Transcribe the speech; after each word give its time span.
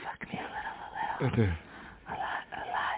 fuck 0.04 0.22
me 0.32 0.40
a 0.40 0.48
little, 0.48 0.76
a 0.80 0.90
little. 0.96 1.28
A 2.08 2.12
lot, 2.12 2.46
a 2.52 2.64
lot. 2.72 2.98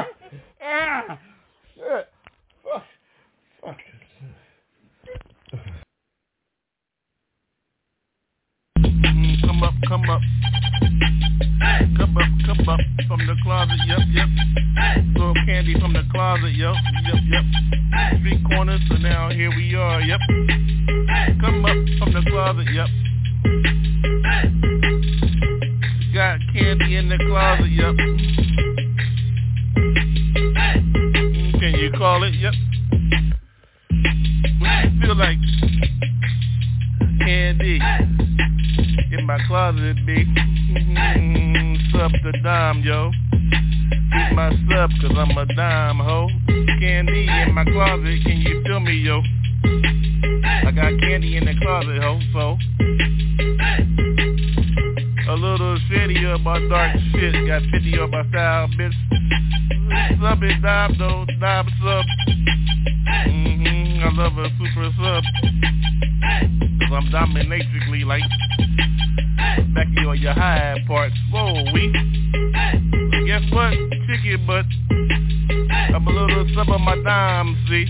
Sub 60.78 60.90
it, 60.90 60.98
dime, 60.98 60.98
though, 60.98 61.24
dime 61.40 61.68
sub. 61.82 62.04
Mm-hmm, 63.26 64.04
I 64.04 64.22
love 64.22 64.38
a 64.38 64.48
super 64.58 64.90
sub. 64.96 65.24
Cause 66.80 66.92
I'm 66.92 67.06
dominatrically 67.10 68.04
like 68.04 68.22
back 69.74 69.88
of 70.06 70.16
your 70.16 70.34
high 70.34 70.76
parts. 70.86 71.16
Whoa, 71.32 71.64
we. 71.72 71.90
Guess 73.26 73.42
what? 73.52 73.72
Chicken 74.06 74.46
butt. 74.46 74.66
I'm 75.94 76.06
a 76.06 76.10
little 76.10 76.46
sub 76.54 76.68
of 76.68 76.80
my 76.80 76.96
dime, 77.02 77.56
see? 77.68 77.86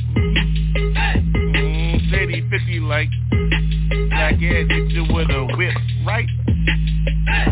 Mm, 1.54 2.10
shady 2.10 2.48
50 2.48 2.80
like 2.80 3.08
black 4.08 4.34
ass 4.34 4.40
hit 4.40 4.90
you 4.92 5.04
with 5.12 5.30
a 5.30 5.46
whip, 5.56 5.74
right? 6.06 6.28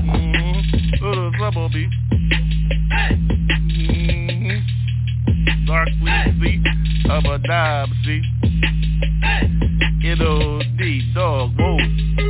Mm-hmm. 0.02 1.04
Little 1.04 1.30
bumblebee. 1.38 1.88
Dark 5.76 5.88
see? 6.40 6.64
of 7.10 7.24
a 7.26 7.38
dime, 7.46 7.92
see? 8.02 8.22
N-O-D, 10.08 11.12
dog, 11.14 11.50
whoa. 11.58 12.25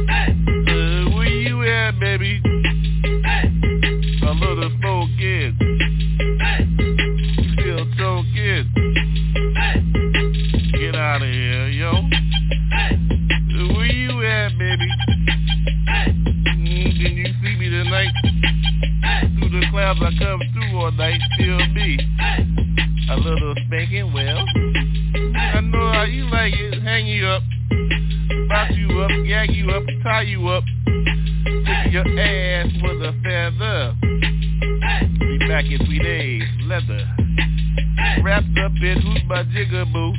My 39.36 39.44
jigaboo. 39.52 40.14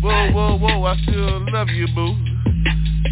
Whoa, 0.00 0.32
whoa, 0.32 0.56
whoa, 0.56 0.84
I 0.84 0.96
still 1.02 1.52
love 1.52 1.68
you, 1.68 1.86
boo. 1.94 2.16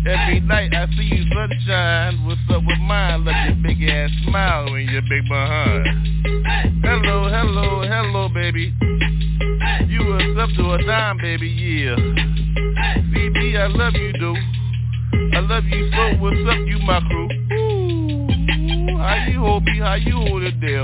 Every 0.08 0.40
night 0.40 0.72
I 0.72 0.86
see 0.96 1.14
you 1.14 1.24
sunshine. 1.34 2.24
What's 2.24 2.40
up 2.48 2.62
with 2.66 2.78
mine? 2.78 3.26
Love 3.26 3.36
your 3.46 3.56
big 3.62 3.82
ass 3.82 4.08
smile 4.24 4.72
and 4.72 4.88
your 4.88 5.02
big 5.02 5.28
behind. 5.28 5.86
Hello, 6.82 7.28
hello, 7.28 7.82
hello, 7.82 8.28
baby. 8.30 8.72
You 9.88 10.06
was 10.06 10.38
up 10.40 10.48
to 10.56 10.72
a 10.72 10.86
dime, 10.86 11.18
baby, 11.18 11.48
yeah. 11.48 11.96
Me, 11.96 13.58
I 13.58 13.66
love 13.66 13.92
you, 13.96 14.12
dude. 14.14 15.34
I 15.34 15.40
love 15.40 15.64
you 15.64 15.90
so. 15.90 16.16
What's 16.22 16.40
up, 16.48 16.66
you 16.66 16.78
my 16.78 16.98
crew? 17.00 17.28
Ooh, 17.58 18.96
how 18.96 19.26
you 19.28 19.40
hold 19.40 19.64
me? 19.64 19.80
How 19.80 19.96
you 19.96 20.12
hold 20.12 20.44
it 20.44 20.58
down, 20.62 20.79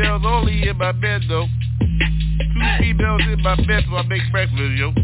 Females 0.00 0.22
only 0.24 0.66
in 0.66 0.78
my 0.78 0.92
bed, 0.92 1.20
though. 1.28 1.44
Two 1.44 2.60
females 2.78 3.20
in 3.30 3.42
my 3.42 3.54
bed, 3.66 3.84
so 3.86 3.96
I 3.96 4.02
make 4.08 4.22
breakfast, 4.32 4.58
yo. 4.78 4.94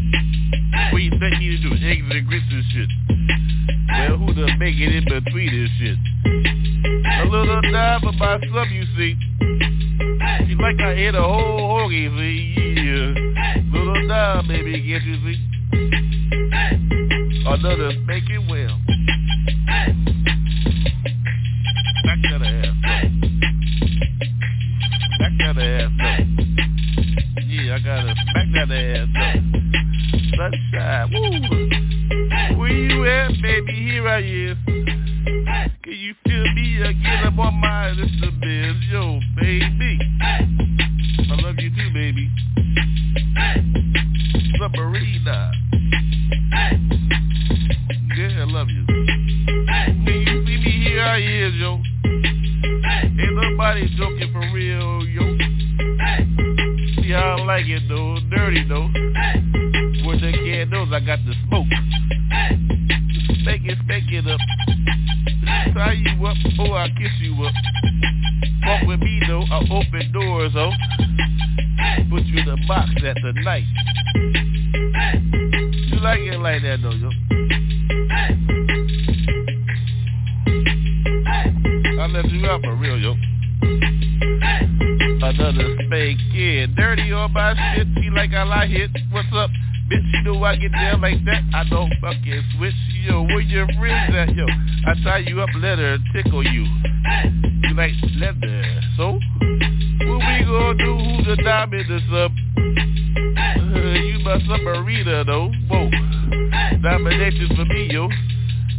What 0.91 1.03
you 1.03 1.11
think 1.19 1.39
you 1.39 1.57
to 1.57 1.69
do? 1.69 1.85
Eggs 1.85 2.03
and 2.09 2.27
grits 2.27 2.45
and 2.49 2.63
shit. 2.73 2.89
Well, 3.89 4.17
who 4.17 4.33
the 4.33 4.57
make 4.57 4.73
it 4.73 4.95
in 4.95 5.03
between 5.05 5.53
this 5.53 5.69
shit? 5.77 5.97
A 7.21 7.29
little 7.29 7.61
dime 7.61 8.01
for 8.01 8.11
my 8.13 8.39
sub, 8.41 8.69
you 8.71 8.85
see. 8.97 9.15
She 10.47 10.55
like 10.55 10.81
I 10.81 10.95
hit 10.95 11.13
a 11.13 11.21
whole 11.21 11.77
hoagie, 11.77 12.09
see? 12.17 12.55
Yeah. 12.81 13.13
Little 13.77 14.07
dime, 14.07 14.47
baby, 14.47 14.81
get 14.81 15.03
you, 15.03 15.17
see? 15.21 15.37
Another 17.45 17.91
spanking 18.03 18.47
well. 18.49 18.86
Gotta 28.57 28.73
smack 28.73 28.73
ass 28.73 29.07
up. 29.15 30.51
Sunshine, 30.73 31.11
woo. 31.11 32.57
Where 32.57 32.71
you 32.71 33.05
at, 33.05 33.41
baby? 33.41 33.73
Here 33.73 34.07
I 34.07 34.19
is. 34.19 34.57
Can 35.83 35.93
you 35.93 36.15
feel 36.25 36.53
me 36.53 36.81
again? 36.81 37.23
I'm 37.25 37.39
on 37.39 37.53
my 37.55 37.91
little 37.91 38.31
biz, 38.41 38.75
yo, 38.89 39.19
baby. 39.35 39.99
I 40.21 41.35
love 41.43 41.55
you 41.59 41.69
too, 41.69 41.93
baby. 41.93 42.31
Submarina. 44.59 45.51
Yeah, 48.17 48.41
I 48.41 48.45
love 48.45 48.69
you. 48.69 48.85
When 48.87 50.23
you 50.25 50.45
see 50.45 50.57
me 50.57 50.71
here, 50.83 51.01
I 51.03 51.19
is, 51.19 51.53
yo. 51.55 51.79
Ain't 52.05 53.35
nobody 53.35 53.87
joking 53.97 54.26
I 57.57 57.61
it, 57.61 57.89
though. 57.89 58.19
Dirty, 58.29 58.67
though. 58.69 58.85
Where 60.05 60.19
the 60.19 60.31
candles, 60.45 60.89
I 60.93 60.99
got 60.99 61.17
the 61.25 61.33
smoke. 61.47 61.65
Spank 63.41 63.65
it, 63.65 63.79
spank 63.83 64.11
it 64.11 64.27
up. 64.27 64.39
Tie 65.73 65.93
you 65.93 66.23
up, 66.27 66.37
oh, 66.59 66.73
I 66.73 66.87
kiss 66.89 67.09
you 67.19 67.33
up. 67.43 67.53
Walk 68.63 68.83
with 68.87 68.99
me, 68.99 69.19
though. 69.27 69.41
I 69.41 69.65
open 69.71 70.11
doors, 70.13 70.51
oh. 70.55 70.69
Put 72.11 72.25
you 72.25 72.41
in 72.41 72.45
the 72.45 72.57
box 72.67 72.91
at 73.03 73.17
the 73.23 73.33
night. 73.41 73.65
You 75.89 75.99
like 75.99 76.19
it 76.19 76.37
like 76.37 76.61
that, 76.61 76.77
though, 76.83 76.91
yo. 76.91 77.09
I 81.99 82.05
left 82.05 82.29
you 82.29 82.45
out 82.45 82.61
for 82.61 82.75
real, 82.75 82.99
yo. 82.99 83.15
Another 85.27 85.75
spank 85.85 86.19
kid. 86.31 86.73
Dirty 86.77 87.11
on 87.11 87.33
my 87.33 87.53
shit. 87.75 87.85
Feel 87.95 88.13
like 88.13 88.31
I 88.31 88.43
like 88.43 88.69
it. 88.69 88.89
What's 89.11 89.27
up? 89.33 89.49
Bitch, 89.91 90.01
you 90.13 90.23
know 90.23 90.41
I 90.41 90.55
get 90.55 90.71
down 90.71 91.01
like 91.01 91.23
that. 91.25 91.43
I 91.53 91.67
don't 91.69 91.91
fucking 91.99 92.43
switch. 92.55 92.73
Yo, 93.03 93.23
where 93.23 93.41
your 93.41 93.67
friends 93.77 94.15
at, 94.15 94.33
yo? 94.33 94.45
I 94.87 94.93
tie 95.03 95.25
you 95.27 95.41
up, 95.41 95.49
let 95.57 95.79
her 95.79 95.97
tickle 96.13 96.45
you. 96.45 96.63
You 96.63 97.75
like 97.75 97.91
leather. 98.15 98.81
So, 98.95 99.19
what 100.07 100.19
we 100.23 100.45
gonna 100.47 100.77
do? 100.77 100.95
Who's 100.95 101.27
the 101.27 101.41
diamond 101.43 101.89
this 101.89 102.03
up? 102.13 102.31
Uh, 103.37 103.99
you 103.99 104.19
my 104.19 104.39
submarina, 104.47 105.25
though. 105.25 105.51
Whoa. 105.69 105.89
Domination 106.81 107.49
for 107.53 107.65
me, 107.65 107.89
yo. 107.91 108.07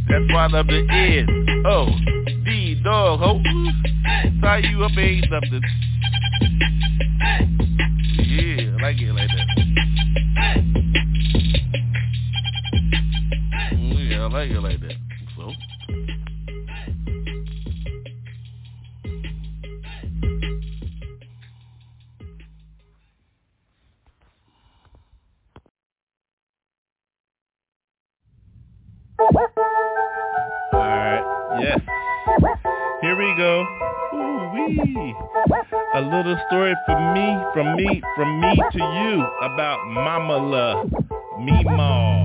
That's 0.09 0.33
why 0.33 0.45
I 0.45 0.47
love 0.47 0.67
the 0.67 0.87
end. 0.88 1.67
Oh, 1.67 1.88
D, 2.47 2.81
dog, 2.83 3.21
ho. 3.21 3.43
Tie 4.40 4.62
you 4.71 4.83
up 4.83 4.97
ain't 4.97 5.31
nothing. 5.31 5.62
I 9.00 9.12
like 9.12 9.28
that. 9.31 9.47
Mm, 13.75 14.11
Yeah, 14.11 14.25
I 14.25 14.28
like 14.28 14.50
it 14.50 14.61
like 14.61 14.81
that. 14.81 14.88
Story 36.49 36.75
for 36.87 36.99
me, 37.12 37.37
from 37.52 37.76
me, 37.76 38.02
from 38.17 38.40
me 38.40 38.57
to 38.73 38.78
you 38.78 39.23
about 39.43 39.87
Mama 39.87 40.37
Love, 40.38 40.90
me 41.38 41.62
Ma, 41.64 42.25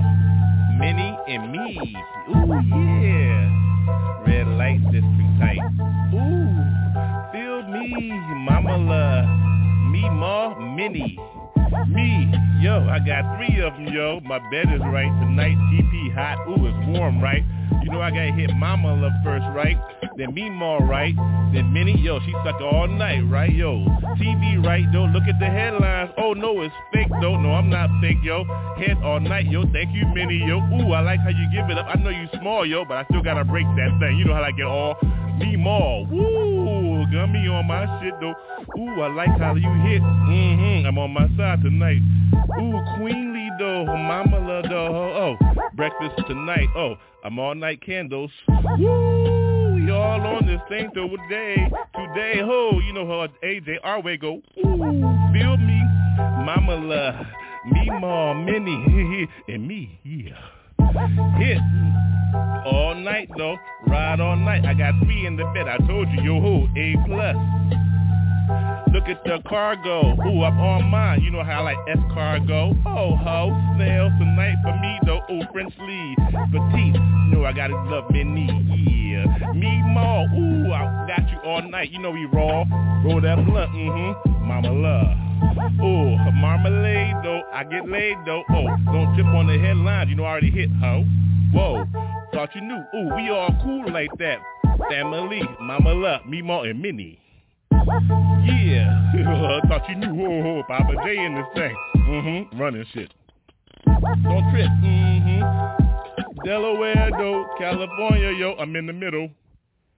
Minnie 0.78 1.16
and 1.28 1.52
me. 1.52 1.94
Ooh 2.30 2.60
yeah. 3.02 4.24
Red 4.26 4.48
light 4.48 4.80
district 4.90 5.34
type. 5.38 5.58
Ooh, 6.14 6.56
feel 7.32 7.62
me, 7.68 8.12
Mama 8.48 8.78
Love, 8.78 9.28
me 9.92 10.08
Ma, 10.08 10.58
Minnie. 10.74 11.18
Me, 11.88 12.32
yo, 12.60 12.86
I 12.88 12.98
got 12.98 13.36
three 13.36 13.60
of 13.60 13.74
them, 13.74 13.88
yo. 13.88 14.20
My 14.24 14.38
bed 14.50 14.66
is 14.72 14.80
right 14.80 15.10
tonight. 15.20 15.56
TP 15.72 16.14
hot. 16.14 16.46
Ooh, 16.48 16.66
it's 16.66 16.88
warm, 16.88 17.20
right? 17.20 17.42
You 17.82 17.90
know 17.90 18.00
I 18.00 18.10
gotta 18.10 18.32
hit 18.32 18.50
Mama 18.56 18.94
Love 18.94 19.12
first, 19.22 19.44
right? 19.54 19.76
Then 20.16 20.32
me 20.32 20.48
more, 20.48 20.80
right? 20.80 21.14
Then 21.52 21.72
Minnie, 21.72 22.00
yo, 22.00 22.20
she 22.20 22.32
suck 22.44 22.60
all 22.60 22.88
night, 22.88 23.20
right? 23.28 23.52
Yo, 23.52 23.84
TV, 24.16 24.64
right? 24.64 24.84
Though, 24.92 25.04
look 25.04 25.24
at 25.24 25.38
the 25.38 25.46
headlines. 25.46 26.10
Oh 26.16 26.32
no, 26.32 26.62
it's 26.62 26.74
fake, 26.92 27.10
though. 27.20 27.36
No, 27.36 27.52
I'm 27.52 27.68
not 27.68 27.90
fake, 28.00 28.22
yo. 28.22 28.44
Head 28.78 28.96
all 29.02 29.20
night, 29.20 29.46
yo. 29.50 29.64
Thank 29.72 29.94
you, 29.94 30.06
Minnie, 30.14 30.44
yo. 30.46 30.58
Ooh, 30.58 30.92
I 30.92 31.00
like 31.00 31.20
how 31.20 31.28
you 31.28 31.46
give 31.52 31.68
it 31.70 31.76
up. 31.76 31.86
I 31.88 32.00
know 32.00 32.10
you 32.10 32.26
small, 32.40 32.64
yo, 32.64 32.84
but 32.84 32.96
I 32.96 33.04
still 33.04 33.22
gotta 33.22 33.44
break 33.44 33.66
that 33.76 33.96
thing. 34.00 34.16
You 34.16 34.24
know 34.26 34.34
how 34.34 34.42
I 34.42 34.52
get 34.52 34.66
all 34.66 34.96
me 35.38 35.56
more. 35.56 36.06
Woo, 36.06 36.53
me 37.10 37.48
on 37.48 37.66
my 37.66 37.86
shit 38.02 38.14
though. 38.20 38.34
Ooh, 38.78 39.00
I 39.02 39.08
like 39.08 39.38
how 39.38 39.54
you 39.54 39.70
hit. 39.82 40.02
Mm-hmm. 40.02 40.86
I'm 40.86 40.98
on 40.98 41.10
my 41.12 41.28
side 41.36 41.62
tonight. 41.62 42.00
Ooh, 42.60 42.80
Queenly 42.96 43.48
though, 43.58 43.84
Mama 43.86 44.38
love 44.38 44.64
though. 44.68 45.36
Oh, 45.40 45.68
breakfast 45.74 46.26
tonight. 46.26 46.68
Oh, 46.76 46.94
I'm 47.24 47.38
all 47.38 47.54
night 47.54 47.80
candles. 47.84 48.30
Woo, 48.78 49.74
we 49.74 49.90
all 49.90 50.20
on 50.20 50.46
this 50.46 50.60
thing 50.68 50.90
till 50.94 51.08
today. 51.08 51.70
Today, 51.94 52.40
ho, 52.40 52.80
you 52.86 52.92
know 52.92 53.06
how 53.06 53.26
AJ 53.46 53.76
our 53.82 54.00
way 54.00 54.16
go. 54.16 54.40
Ooh, 54.58 55.30
feel 55.32 55.56
me, 55.56 55.82
Mama 56.44 56.76
love, 56.76 57.26
me, 57.70 57.90
mom, 57.90 58.44
Minnie, 58.44 59.28
and 59.48 59.66
me, 59.66 60.00
yeah. 60.04 60.32
Hit 61.38 61.58
all 62.66 62.94
night 62.94 63.28
though, 63.36 63.56
ride 63.86 64.20
all 64.20 64.36
night. 64.36 64.64
I 64.64 64.74
got 64.74 64.94
three 65.04 65.26
in 65.26 65.36
the 65.36 65.44
bed. 65.54 65.68
I 65.68 65.76
told 65.86 66.08
you, 66.10 66.22
yo 66.22 66.40
ho, 66.40 66.68
A 66.76 66.96
plus. 67.06 67.36
Look 68.92 69.08
at 69.08 69.24
the 69.24 69.42
cargo. 69.48 70.14
Ooh, 70.22 70.44
I'm 70.44 70.58
on 70.60 70.84
mine. 70.84 71.20
You 71.22 71.30
know 71.30 71.42
how 71.42 71.60
I 71.60 71.74
like 71.74 71.78
S 71.88 71.98
cargo. 72.12 72.72
Oh 72.86 73.16
ho, 73.16 73.50
snails 73.76 74.12
tonight 74.18 74.56
for 74.62 74.72
me 74.78 74.98
though. 75.04 75.20
Ooh, 75.34 75.42
French 75.52 75.74
lead, 75.80 76.16
petite. 76.52 76.94
You 76.94 77.28
know 77.32 77.44
I 77.44 77.52
gotta 77.52 77.76
love 77.90 78.10
Minnie. 78.10 78.46
Yeah, 79.12 79.52
me 79.52 79.82
more. 79.82 80.28
Ooh, 80.34 80.72
I 80.72 81.06
got 81.08 81.28
you 81.30 81.38
all 81.44 81.62
night. 81.68 81.90
You 81.90 82.00
know 82.00 82.12
we 82.12 82.24
raw. 82.26 82.64
Roll 83.04 83.20
that 83.20 83.44
blunt. 83.44 83.72
Mm-hmm. 83.72 84.46
Mama 84.46 84.72
love. 84.72 85.23
Ooh, 85.82 86.16
marmalade 86.32 87.16
though. 87.22 87.42
I 87.52 87.64
get 87.64 87.88
laid 87.88 88.16
though. 88.26 88.42
Oh, 88.50 88.66
don't 88.92 89.14
trip 89.14 89.26
on 89.26 89.46
the 89.46 89.58
headlines. 89.58 90.10
You 90.10 90.16
know 90.16 90.24
I 90.24 90.30
already 90.32 90.50
hit 90.50 90.70
ho. 90.80 91.04
Whoa, 91.52 91.84
thought 92.32 92.54
you 92.54 92.60
knew. 92.60 92.82
Ooh, 92.94 93.14
we 93.14 93.30
all 93.30 93.54
cool 93.62 93.92
like 93.92 94.10
that. 94.18 94.38
Family, 94.90 95.42
Mama 95.60 95.92
love, 95.92 96.26
me 96.26 96.42
more 96.42 96.66
and 96.66 96.80
Minnie. 96.80 97.20
Yeah, 97.70 99.12
thought 99.68 99.82
you 99.88 99.96
knew. 99.96 100.26
Oh, 100.26 100.58
oh, 100.58 100.62
Papa 100.66 100.94
J 101.04 101.24
in 101.24 101.34
this 101.34 101.44
thing. 101.54 101.76
Mm-hmm, 101.96 102.60
running 102.60 102.84
shit. 102.92 103.12
Don't 103.86 104.50
trip. 104.50 104.68
Mm-hmm. 104.82 106.44
Delaware 106.44 107.10
though, 107.16 107.46
California, 107.58 108.32
yo, 108.32 108.54
I'm 108.58 108.74
in 108.76 108.86
the 108.86 108.92
middle. 108.92 109.30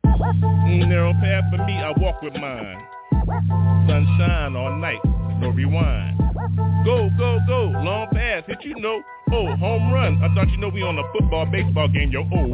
Mm, 0.05 0.89
narrow 0.89 1.13
path 1.15 1.45
for 1.51 1.65
me, 1.65 1.75
I 1.75 1.93
walk 1.99 2.23
with 2.23 2.35
mine. 2.35 2.87
Sunshine 3.89 4.57
all 4.57 4.77
night, 4.77 5.01
no 5.41 5.51
rewind. 5.51 6.19
Go, 6.85 7.11
go, 7.19 7.39
go, 7.47 7.65
long 7.83 8.09
pass, 8.13 8.45
hit 8.47 8.59
you 8.63 8.75
know. 8.77 9.03
Oh, 9.33 9.57
home 9.57 9.93
run. 9.93 10.23
I 10.23 10.33
thought 10.35 10.49
you 10.51 10.57
know 10.59 10.69
we 10.69 10.83
on 10.83 10.99
a 10.99 11.03
football, 11.13 11.47
baseball 11.47 11.89
game, 11.89 12.11
yo. 12.11 12.21
Oh, 12.21 12.47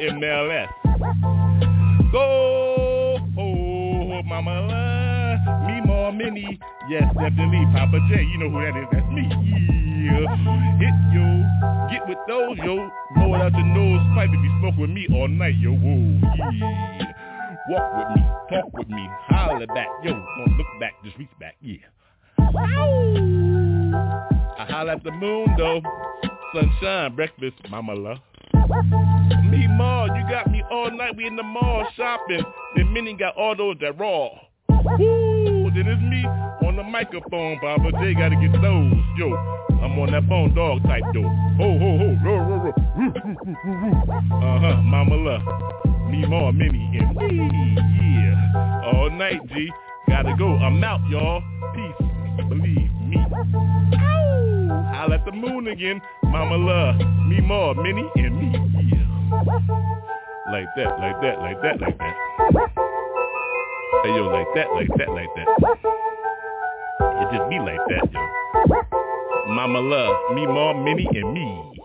MLS. 0.00 0.68
Go, 2.12 3.18
oh, 3.38 4.22
mama, 4.24 5.66
me 5.66 5.80
more 5.86 6.12
mini. 6.12 6.58
Yes, 6.88 7.04
definitely, 7.14 7.64
Papa 7.72 7.98
J. 8.10 8.22
You 8.22 8.38
know 8.38 8.50
who 8.50 8.60
that 8.60 8.76
is? 8.76 8.88
That's 8.92 9.08
me. 9.12 9.28
Yeah, 9.98 10.24
hit 10.78 10.94
yo, 11.12 11.26
get 11.90 12.08
with 12.08 12.18
those 12.28 12.58
yo. 12.58 12.90
Blow 13.14 13.34
it 13.34 13.40
out 13.40 13.52
your 13.52 13.66
nose 13.66 14.00
pipe 14.14 14.30
if 14.32 14.40
you 14.42 14.52
smoke 14.60 14.76
with 14.78 14.90
me 14.90 15.06
all 15.12 15.28
night, 15.28 15.56
yo. 15.58 15.72
Whoa, 15.72 16.20
yeah. 16.52 17.27
Walk 17.68 17.96
with 17.98 18.08
me, 18.16 18.22
talk 18.48 18.72
with 18.72 18.88
me, 18.88 19.06
holler 19.26 19.66
back, 19.66 19.88
yo. 20.02 20.12
Don't 20.12 20.56
look 20.56 20.66
back, 20.80 20.94
just 21.04 21.18
reach 21.18 21.28
back, 21.38 21.54
yeah. 21.60 21.76
I 24.58 24.66
holler 24.70 24.92
at 24.92 25.04
the 25.04 25.10
moon 25.10 25.54
though. 25.58 25.82
Sunshine, 26.54 27.14
breakfast, 27.14 27.56
mama 27.68 27.92
love. 27.94 28.18
Me 29.50 29.66
ma, 29.66 30.06
you 30.06 30.22
got 30.30 30.50
me 30.50 30.62
all 30.70 30.90
night. 30.90 31.14
We 31.14 31.26
in 31.26 31.36
the 31.36 31.42
mall 31.42 31.86
shopping. 31.94 32.42
Then 32.74 32.90
Minnie 32.90 33.14
got 33.14 33.36
all 33.36 33.54
those 33.54 33.76
that 33.82 33.98
raw. 33.98 34.30
Woo! 34.98 35.70
Then 35.74 35.88
it's 35.88 36.00
me 36.02 36.24
on 36.66 36.76
the 36.76 36.82
microphone. 36.84 37.58
Papa 37.60 37.92
J 38.00 38.14
gotta 38.14 38.36
get 38.36 38.52
those. 38.62 38.94
Yo, 39.18 39.34
I'm 39.82 39.98
on 39.98 40.10
that 40.12 40.26
phone 40.26 40.54
dog 40.54 40.82
type 40.84 41.04
though. 41.12 41.28
Ho 41.58 41.78
ho 41.78 41.98
ho, 41.98 42.16
row 42.24 42.38
row 42.38 42.58
row. 42.64 42.72
Uh 44.38 44.58
huh, 44.60 44.76
mama 44.82 45.16
love. 45.16 45.97
Me 46.10 46.26
ma, 46.26 46.50
Minnie 46.50 46.98
and 46.98 47.14
me. 47.16 47.76
Yeah, 47.76 48.82
all 48.92 49.10
night 49.10 49.40
G. 49.48 49.70
Gotta 50.08 50.34
go. 50.38 50.56
I'm 50.56 50.82
out, 50.82 51.00
y'all. 51.10 51.42
Peace. 51.74 52.08
Believe 52.48 52.90
me. 53.06 53.18
Ow! 53.18 54.90
Holla 54.94 55.14
at 55.16 55.24
the 55.24 55.32
moon 55.32 55.68
again. 55.68 56.00
Mama 56.24 56.56
love. 56.56 56.96
Me 57.28 57.40
more, 57.40 57.74
Minnie 57.74 58.08
and 58.16 58.36
me. 58.38 58.52
Yeah. 58.90 59.06
Like 60.50 60.66
that, 60.76 60.98
like 60.98 61.20
that, 61.20 61.38
like 61.40 61.60
that, 61.62 61.80
like 61.80 61.98
that. 61.98 62.16
Hey 64.02 64.10
yo, 64.16 64.28
like 64.28 64.46
that, 64.54 64.72
like 64.72 64.88
that, 64.96 65.10
like 65.10 65.28
that. 65.36 65.48
It 67.20 67.36
just 67.36 67.50
be 67.50 67.58
like 67.58 67.84
that, 67.88 68.10
yo. 68.12 69.52
Mama 69.52 69.80
love. 69.80 70.16
Me 70.34 70.46
more, 70.46 70.74
Minnie 70.82 71.08
and 71.14 71.32
me. 71.34 71.77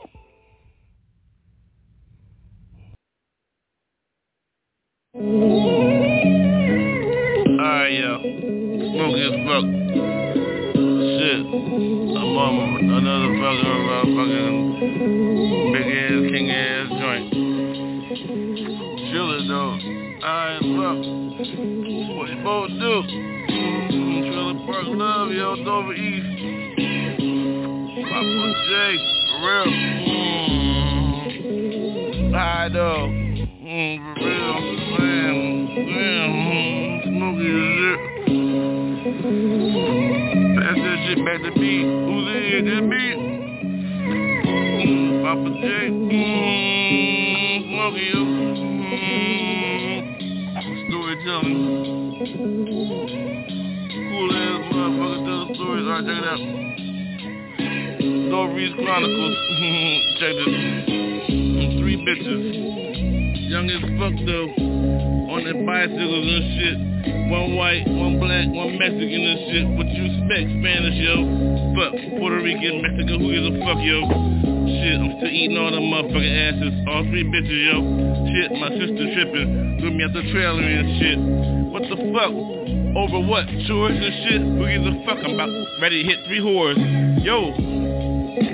Chores 83.68 83.96
and 83.96 84.16
shit? 84.26 84.42
Who 84.42 84.66
gives 84.66 84.86
a 84.88 85.06
fuck? 85.06 85.20
I'm 85.24 85.34
about 85.36 85.50
ready 85.82 86.04
to 86.04 86.10
hit 86.10 86.26
three 86.26 86.40
whores. 86.40 86.78
Yo. 87.24 87.54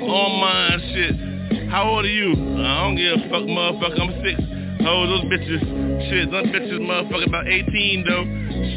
All 0.05 0.39
mine 0.39 0.79
shit. 0.93 1.69
How 1.69 1.89
old 1.89 2.05
are 2.05 2.07
you? 2.07 2.33
I 2.33 2.83
don't 2.83 2.95
give 2.95 3.13
a 3.13 3.29
fuck, 3.29 3.45
motherfucker. 3.47 4.01
I'm 4.01 4.11
six. 4.23 4.37
Oh, 4.81 5.07
those 5.07 5.25
bitches. 5.31 5.61
Shit, 6.09 6.31
those 6.31 6.47
bitches 6.47 6.79
motherfucker, 6.79 7.27
about 7.27 7.47
18 7.47 8.05
though. 8.07 8.25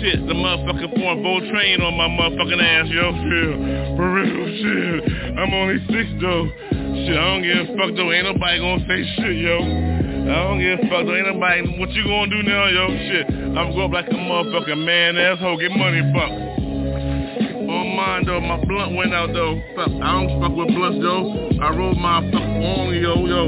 Shit, 0.00 0.26
the 0.26 0.34
motherfucking 0.34 0.94
foreign 0.98 1.22
boat 1.22 1.42
train 1.50 1.80
on 1.80 1.96
my 1.96 2.08
motherfucking 2.08 2.62
ass, 2.62 2.88
yo. 2.90 3.12
Shit, 3.12 3.96
for 3.96 4.12
real, 4.12 4.46
shit. 4.62 5.38
I'm 5.38 5.52
only 5.54 5.78
six 5.88 6.06
though. 6.20 6.48
Shit, 7.06 7.16
I 7.16 7.24
don't 7.32 7.42
give 7.42 7.56
a 7.56 7.76
fuck 7.76 7.96
though. 7.96 8.12
Ain't 8.12 8.26
nobody 8.26 8.58
gonna 8.58 8.84
say 8.86 9.04
shit, 9.16 9.36
yo. 9.36 9.91
I 10.22 10.34
don't 10.46 10.60
give 10.60 10.78
a 10.78 10.82
fuck. 10.88 11.06
Ain't 11.06 11.26
nobody. 11.26 11.78
What 11.78 11.90
you 11.90 12.04
gonna 12.04 12.30
do 12.30 12.42
now, 12.42 12.66
yo? 12.66 12.86
Shit, 12.88 13.26
I'm 13.58 13.72
going 13.72 13.86
up 13.86 13.92
like 13.92 14.08
a 14.08 14.14
motherfucking 14.14 14.84
man 14.84 15.16
asshole. 15.16 15.58
Get 15.58 15.72
money, 15.72 16.02
fuck 16.12 16.52
on 17.72 17.96
mine 17.96 18.24
though, 18.26 18.40
my 18.40 18.62
blunt 18.64 18.94
went 18.94 19.14
out 19.14 19.32
though. 19.32 19.60
Fuck, 19.74 19.88
I 19.88 20.12
don't 20.12 20.40
fuck 20.40 20.52
with 20.52 20.68
blunts 20.68 21.00
though. 21.00 21.48
I 21.60 21.70
roll 21.74 21.94
my 21.94 22.20
fuck 22.30 22.42
on 22.42 22.94
yo, 22.94 23.26
yo. 23.26 23.42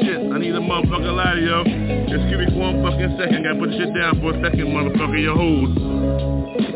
Shit, 0.00 0.32
I 0.32 0.38
need 0.38 0.54
a 0.54 0.60
motherfucker 0.60 1.12
lighter 1.14 1.40
yo. 1.40 1.64
Just 2.08 2.24
give 2.30 2.40
me 2.40 2.48
one 2.56 2.82
fucking 2.82 3.16
second, 3.18 3.44
gotta 3.44 3.58
put 3.58 3.70
shit 3.76 3.92
down 3.94 4.20
for 4.20 4.32
a 4.32 4.42
second, 4.42 4.66
motherfucker, 4.72 5.22
yo 5.22 5.34
hold. 5.36 6.75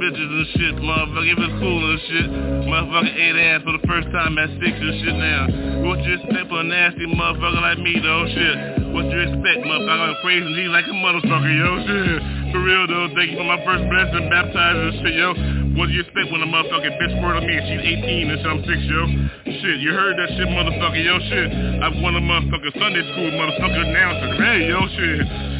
Bitches 0.00 0.16
and 0.32 0.48
shit, 0.56 0.74
motherfucker. 0.80 1.28
If 1.28 1.36
it's 1.36 1.56
cool 1.60 1.82
and 1.84 2.00
shit, 2.08 2.28
motherfucker 2.64 3.12
ate 3.12 3.36
ass 3.36 3.60
for 3.68 3.76
the 3.76 3.84
first 3.84 4.08
time 4.16 4.32
at 4.40 4.48
six 4.56 4.72
and 4.72 4.96
shit 5.04 5.16
now. 5.20 5.44
What 5.84 6.00
you 6.00 6.16
expect 6.16 6.48
for 6.48 6.64
a 6.64 6.66
nasty 6.66 7.04
motherfucker 7.04 7.60
like 7.60 7.78
me, 7.84 8.00
though, 8.00 8.24
shit? 8.32 8.56
What 8.96 9.12
you 9.12 9.20
expect, 9.20 9.60
motherfucker? 9.60 10.16
I'm 10.16 10.18
praising 10.24 10.56
Jesus 10.56 10.72
like 10.72 10.88
a 10.88 10.96
motherfucker, 10.96 11.52
yo, 11.52 11.70
shit. 11.84 12.18
For 12.48 12.64
real, 12.64 12.88
though, 12.88 13.12
thank 13.12 13.30
you 13.30 13.38
for 13.38 13.44
my 13.44 13.60
first 13.60 13.84
blessing, 13.92 14.24
baptized 14.32 14.80
and 14.80 14.94
shit, 15.04 15.14
yo. 15.20 15.28
What 15.76 15.86
do 15.86 15.92
you 15.92 16.00
expect 16.00 16.32
when 16.32 16.40
a 16.40 16.48
motherfucking 16.48 16.96
bitch 16.96 17.12
squirted 17.20 17.44
me 17.44 17.54
and 17.60 17.66
she's 17.68 17.84
18 18.00 18.32
and 18.32 18.38
shit, 18.40 18.48
I'm 18.48 18.60
six, 18.64 18.80
yo? 18.88 19.00
Shit, 19.52 19.76
you 19.84 19.92
heard 19.92 20.16
that 20.16 20.32
shit, 20.32 20.48
motherfucker, 20.48 20.96
yo, 20.96 21.20
shit. 21.28 21.48
I've 21.84 22.00
won 22.00 22.16
a 22.16 22.24
motherfucker 22.24 22.72
Sunday 22.72 23.04
school, 23.04 23.28
motherfucker 23.36 23.84
announcer. 23.84 24.28
Hey, 24.40 24.64
yo, 24.64 24.80
shit. 24.96 25.59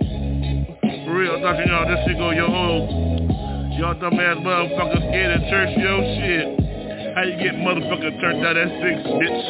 For 1.11 1.17
real, 1.17 1.41
Dr. 1.41 1.67
Y'all, 1.67 1.83
this 1.83 1.99
shit 2.07 2.15
go, 2.15 2.31
yo, 2.31 2.47
oh. 2.47 2.87
Y'all 3.75 3.99
dumbass 3.99 4.39
motherfuckers 4.39 5.03
scared 5.11 5.35
of 5.35 5.43
church, 5.51 5.75
yo, 5.75 5.99
shit. 6.15 6.47
How 7.19 7.23
you 7.27 7.35
get 7.35 7.59
motherfucker 7.59 8.15
turned 8.21 8.39
out 8.47 8.55
at 8.55 8.71
six, 8.79 8.95
bitch? 9.19 9.43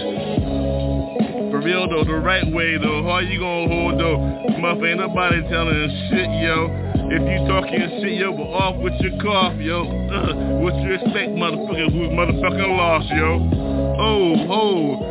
For 1.53 1.61
real 1.61 1.87
though, 1.87 2.03
the 2.03 2.17
right 2.17 2.51
way 2.51 2.79
though, 2.79 3.03
how 3.03 3.19
you 3.19 3.37
gonna 3.37 3.69
hold 3.69 3.99
though? 3.99 4.57
Muff 4.57 4.81
ain't 4.81 5.05
nobody 5.05 5.43
telling 5.53 6.09
shit, 6.09 6.33
yo. 6.41 6.73
If 7.13 7.21
you 7.29 7.47
talking 7.47 8.01
shit, 8.01 8.17
yo, 8.17 8.33
but 8.33 8.49
off 8.57 8.81
with 8.81 8.97
your 8.97 9.21
cough, 9.21 9.53
yo. 9.61 9.85
Uh, 9.85 10.65
what 10.65 10.73
you 10.81 10.93
expect, 10.97 11.29
motherfucker, 11.37 11.93
who's 11.93 12.09
motherfucking 12.09 12.75
lost, 12.75 13.07
yo? 13.13 13.37
Oh, 14.01 14.47
oh. 14.49 15.10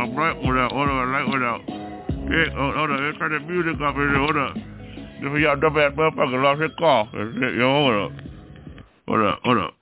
My 0.00 0.14
bright 0.14 0.42
one 0.42 0.58
out. 0.58 0.72
Hold 0.72 0.88
on, 0.88 1.12
light 1.12 1.28
one 1.28 1.42
out. 1.42 1.60
Yeah, 1.68 2.54
hold, 2.54 2.90
on, 2.90 3.06
let's 3.06 3.18
turn 3.18 3.32
the 3.32 3.40
music 3.40 3.80
up 3.82 3.94
here. 3.94 4.16
Hold 4.16 4.36
on. 4.36 4.56
If 5.22 5.42
y'all 5.42 5.56
dumb 5.56 5.76
ass 5.76 5.92
motherfucker 5.92 6.42
lost 6.42 6.62
his 6.62 6.70
call. 6.78 7.08
Yo, 7.12 7.68
hold 7.68 8.12
up. 8.12 8.18
Hold 9.06 9.26
up, 9.26 9.40
hold 9.44 9.58
up. 9.58 9.74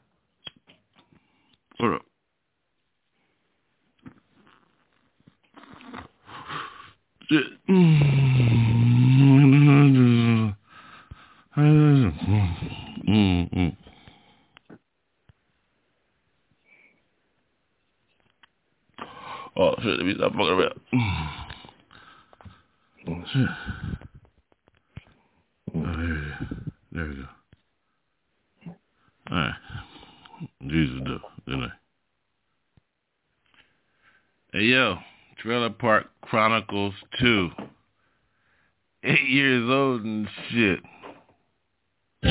Hold 1.79 1.95
up. 1.95 2.03
Shit. 7.29 7.45
Mm-hmm. 13.09 13.69
Oh 19.61 19.75
shit, 19.83 19.99
let 19.99 20.07
me 20.07 20.15
stop 20.17 20.33
fucking 20.33 20.49
around. 20.49 20.81
Oh 23.09 23.25
shit. 23.33 23.49
Oh, 25.75 25.83
there, 25.83 26.39
there 26.93 27.09
we 27.09 27.15
go. 27.17 27.27
Alright. 29.31 29.55
Jesus 30.67 31.01
though, 31.05 31.21
didn't 31.47 31.65
I? 31.65 31.73
Hey 34.53 34.63
yo, 34.65 34.97
Trailer 35.39 35.71
Park 35.71 36.07
Chronicles 36.23 36.95
2. 37.19 37.51
Eight 39.05 39.29
years 39.29 39.69
old 39.69 40.05
and 40.05 40.29
shit. 40.51 40.81
Hey 42.23 42.31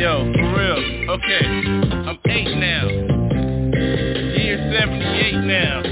yo, 0.00 0.32
for 0.32 0.58
real. 0.58 1.10
Okay, 1.10 1.44
I'm 2.06 2.18
eight 2.26 2.56
now. 2.56 3.07
78 5.48 5.56
now. 5.56 5.82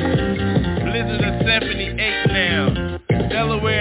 Blizzard 0.84 1.24
of 1.24 1.46
78 1.46 2.26
now. 2.28 2.98
Delaware 3.30 3.75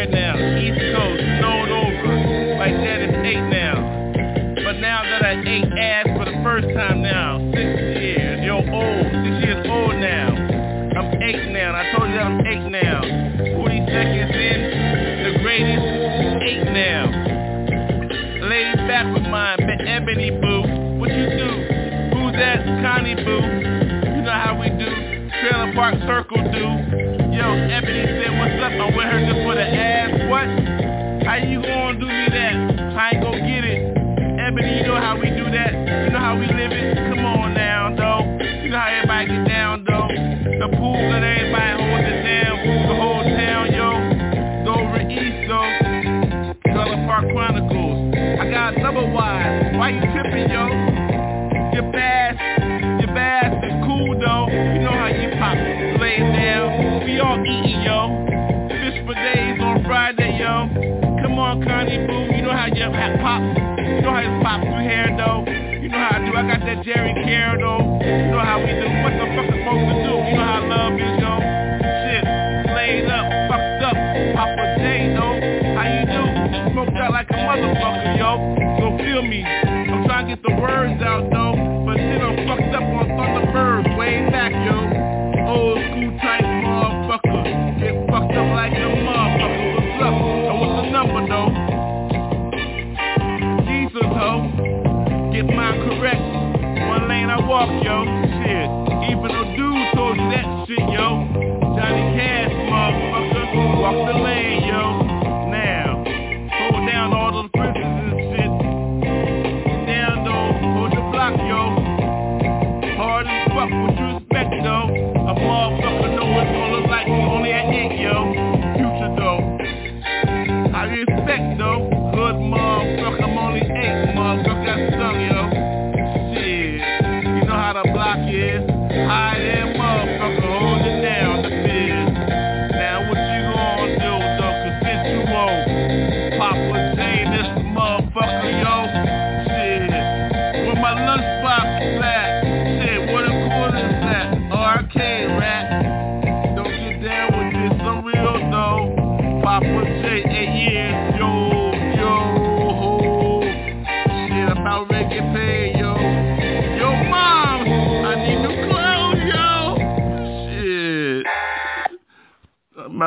I 66.36 66.44
got 66.44 66.60
that 66.68 66.84
Jerry. 66.84 67.16
You 67.16 67.56
know 67.62 68.44
how 68.44 68.60
we 68.60 68.68
do. 68.68 68.88
What 69.08 69.16
the 69.16 69.35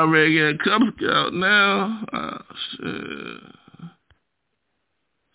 I'm 0.09 0.15
about 0.15 0.21
ready 0.21 0.41
a 0.41 0.57
Cub 0.57 0.83
Scout 0.97 1.35
now. 1.35 2.05
Oh, 2.15 2.39
shit. 2.71 3.43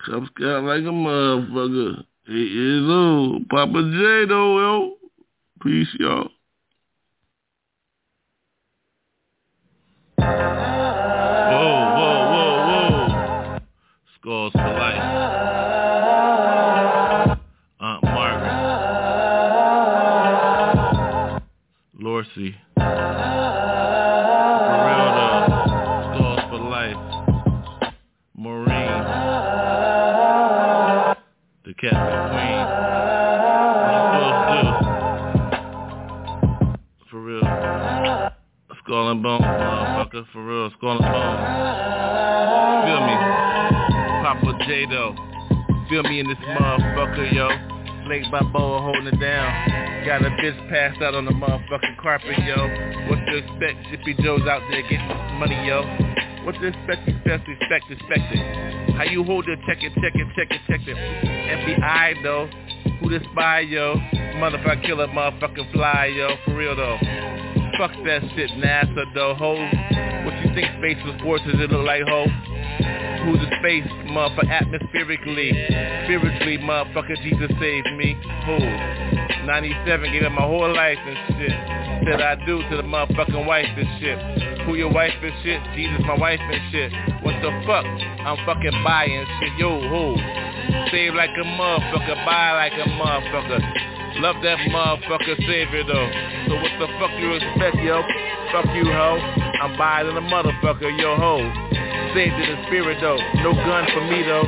Cub 0.03 0.23
Scout 0.35 0.63
like 0.63 0.81
a 0.81 0.85
motherfucker. 0.85 2.03
Eight 2.27 2.51
years 2.51 2.89
old. 2.89 3.49
Papa 3.49 3.73
J, 3.73 4.25
though, 4.27 4.57
yo. 4.57 4.97
Peace, 5.61 5.95
y'all. 5.99 6.29
Whoa, 10.17 10.25
whoa, 11.99 12.17
whoa, 12.33 12.57
whoa. 12.67 13.59
Skulls 14.19 14.53
for 14.53 14.73
life. 14.73 15.03
Aunt 17.79 18.03
Margaret. 18.03 18.53
Lorcy. 21.99 22.55
For 40.13 40.45
real. 40.45 40.69
Skull 40.77 40.91
and 40.91 41.09
bones. 41.09 41.41
Feel 42.85 43.01
me? 43.01 43.15
Papa 44.21 44.65
J 44.67 44.85
though. 44.85 45.15
Feel 45.89 46.03
me 46.03 46.19
in 46.19 46.27
this 46.27 46.37
motherfucker, 46.37 47.33
yo. 47.33 47.49
Lake 48.07 48.21
Balboa 48.29 48.81
holding 48.81 49.07
it 49.07 49.19
down. 49.19 50.05
Got 50.05 50.21
a 50.21 50.29
bitch 50.37 50.69
passed 50.69 51.01
out 51.01 51.15
on 51.15 51.25
the 51.25 51.31
motherfucking 51.31 51.97
carpet, 51.97 52.37
yo. 52.45 52.61
What 53.09 53.25
to 53.25 53.37
expect? 53.37 53.87
Shippy 53.89 54.13
Joe's 54.21 54.41
out 54.41 54.61
there 54.69 54.83
getting 54.83 55.07
money, 55.39 55.57
yo. 55.65 55.81
What 56.45 56.61
to 56.61 56.67
expect? 56.67 57.09
Expect, 57.09 57.49
expect, 57.49 57.89
expect 57.89 58.35
it. 58.37 58.93
How 58.93 59.05
you 59.05 59.23
hold 59.23 59.49
it? 59.49 59.57
Check 59.65 59.81
it, 59.81 59.93
check 59.95 60.13
it, 60.13 60.27
check 60.35 60.51
it, 60.51 60.61
check 60.69 60.81
it. 60.85 60.95
FBI 60.95 62.21
though. 62.21 62.47
Who 62.99 63.09
the 63.09 63.19
spy, 63.31 63.61
yo? 63.61 63.95
Motherfucker 64.37 64.85
killer, 64.85 65.07
motherfucking 65.07 65.73
fly, 65.73 66.13
yo. 66.15 66.35
For 66.45 66.55
real 66.55 66.75
though. 66.75 67.32
Fuck 67.77 67.91
that 68.05 68.21
shit, 68.35 68.51
NASA 68.51 69.03
though, 69.13 69.33
ho. 69.33 69.55
What 70.25 70.35
you 70.45 70.53
think 70.53 70.67
space 70.77 70.97
was? 71.23 71.41
Does 71.45 71.59
it 71.59 71.71
look 71.71 71.85
like, 71.85 72.03
ho? 72.07 72.25
Who's 73.25 73.39
the 73.39 73.49
space, 73.59 73.87
motherfucker, 74.05 74.49
atmospherically, 74.49 75.49
spiritually, 76.05 76.59
motherfucker, 76.59 77.15
Jesus 77.23 77.49
saved 77.59 77.87
me. 77.97 78.15
Who? 78.45 78.59
97, 79.47 80.11
gave 80.11 80.23
up 80.23 80.33
my 80.33 80.41
whole 80.41 80.73
life 80.73 80.99
and 81.01 81.17
shit. 81.39 81.51
Said 82.05 82.21
I 82.21 82.35
do 82.45 82.61
to 82.69 82.77
the 82.77 82.83
motherfucking 82.83 83.45
wife 83.45 83.65
and 83.75 83.87
shit. 83.99 84.19
Who 84.67 84.75
your 84.75 84.91
wife 84.91 85.13
and 85.21 85.33
shit? 85.41 85.61
Jesus, 85.73 86.03
my 86.05 86.17
wife 86.17 86.39
and 86.41 86.71
shit. 86.71 86.91
What 87.23 87.41
the 87.41 87.49
fuck? 87.65 87.85
I'm 87.85 88.37
fucking 88.45 88.83
buying 88.83 89.25
shit. 89.39 89.53
Yo, 89.57 89.81
who? 89.81 90.15
Save 90.91 91.15
like 91.15 91.31
a 91.31 91.43
motherfucker, 91.43 92.25
buy 92.25 92.51
like 92.53 92.73
a 92.73 92.87
motherfucker. 92.89 94.02
Love 94.21 94.37
that 94.43 94.57
motherfucker 94.69 95.37
savior 95.47 95.83
though. 95.83 96.09
So 96.47 96.55
what 96.55 96.71
the 96.79 96.87
fuck 96.99 97.11
you 97.17 97.33
expect, 97.33 97.77
yo? 97.81 98.01
Fuck 98.51 98.69
you, 98.75 98.85
ho. 98.85 99.17
I'm 99.61 99.77
buying 99.77 100.07
a 100.07 100.21
motherfucker, 100.21 100.91
yo, 100.99 101.15
ho. 101.15 101.41
Saved 102.13 102.35
in 102.35 102.55
the 102.55 102.63
spirit 102.67 102.99
though. 103.01 103.17
No 103.41 103.53
gun 103.53 103.87
for 103.93 104.05
me 104.05 104.21
though. 104.21 104.45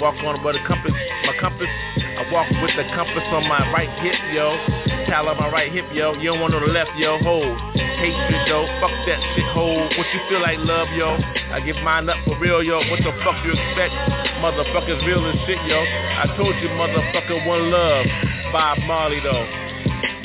Walk 0.00 0.16
on 0.24 0.44
with 0.44 0.56
a 0.56 0.64
compass, 0.66 0.92
my 1.24 1.34
compass. 1.40 1.68
I 1.68 2.28
walk 2.32 2.48
with 2.62 2.76
the 2.76 2.84
compass 2.94 3.24
on 3.32 3.48
my 3.48 3.72
right 3.72 3.88
hip, 4.00 4.16
yo. 4.32 4.79
Towel 5.06 5.28
on 5.28 5.36
my 5.38 5.48
right 5.50 5.72
hip, 5.72 5.86
yo. 5.92 6.14
You 6.14 6.32
don't 6.32 6.40
want 6.40 6.54
on 6.54 6.62
the 6.62 6.72
left, 6.72 6.90
yo. 6.96 7.18
Hold. 7.18 7.56
Hatred, 7.76 8.48
yo. 8.48 8.66
Fuck 8.80 8.92
that 9.06 9.20
shit, 9.34 9.44
hold. 9.52 9.92
What 9.96 10.06
you 10.12 10.20
feel 10.28 10.40
like, 10.40 10.58
love, 10.60 10.88
yo? 10.96 11.16
I 11.52 11.60
give 11.60 11.76
mine 11.84 12.08
up 12.08 12.16
for 12.24 12.38
real, 12.38 12.62
yo. 12.62 12.78
What 12.90 13.00
the 13.00 13.12
fuck 13.24 13.38
you 13.44 13.52
expect? 13.52 13.92
Motherfuckers 14.40 15.04
real 15.06 15.24
as 15.26 15.36
shit, 15.46 15.60
yo. 15.68 15.80
I 15.80 16.32
told 16.36 16.54
you, 16.60 16.68
motherfucker, 16.74 17.46
one 17.46 17.70
love. 17.70 18.06
Bob 18.52 18.78
Marley, 18.86 19.20
though. 19.20 19.69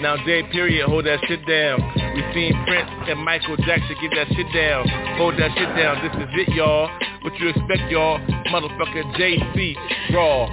Now, 0.01 0.17
J 0.25 0.43
period, 0.51 0.87
hold 0.87 1.05
that 1.05 1.19
shit 1.27 1.45
down. 1.47 1.81
We 2.15 2.21
seen 2.33 2.53
Prince 2.65 2.89
and 3.07 3.19
Michael 3.19 3.57
Jackson 3.57 3.95
get 4.01 4.11
that 4.15 4.27
shit 4.35 4.47
down. 4.53 4.87
Hold 5.17 5.35
that 5.39 5.51
shit 5.57 5.69
down. 5.75 6.03
This 6.03 6.13
is 6.23 6.47
it, 6.47 6.53
y'all. 6.53 6.89
What 7.21 7.33
you 7.39 7.49
expect, 7.49 7.91
y'all? 7.91 8.19
Motherfucker 8.53 9.03
JC, 9.15 9.75
raw. 10.13 10.47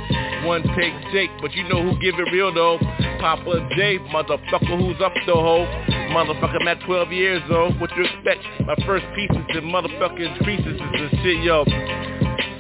One 0.47 0.63
take 0.75 0.95
Jake, 1.13 1.31
but 1.41 1.53
you 1.53 1.69
know 1.69 1.83
who 1.83 1.99
give 2.01 2.15
it 2.19 2.33
real, 2.33 2.53
though. 2.53 2.79
Papa 3.21 3.69
J, 3.77 3.99
motherfucker, 4.11 4.79
who's 4.79 5.01
up, 5.01 5.13
though, 5.27 5.41
ho? 5.43 5.67
Motherfucker, 6.11 6.61
I'm 6.61 6.69
at 6.69 6.81
12 6.81 7.13
years, 7.13 7.43
though. 7.49 7.71
What 7.79 7.91
you 7.97 8.05
expect? 8.05 8.43
My 8.67 8.75
first 8.87 9.05
pieces 9.15 9.45
and 9.51 9.73
motherfucking 9.73 10.43
creases 10.43 10.81
and 10.81 11.11
shit, 11.23 11.45
yo. 11.45 11.65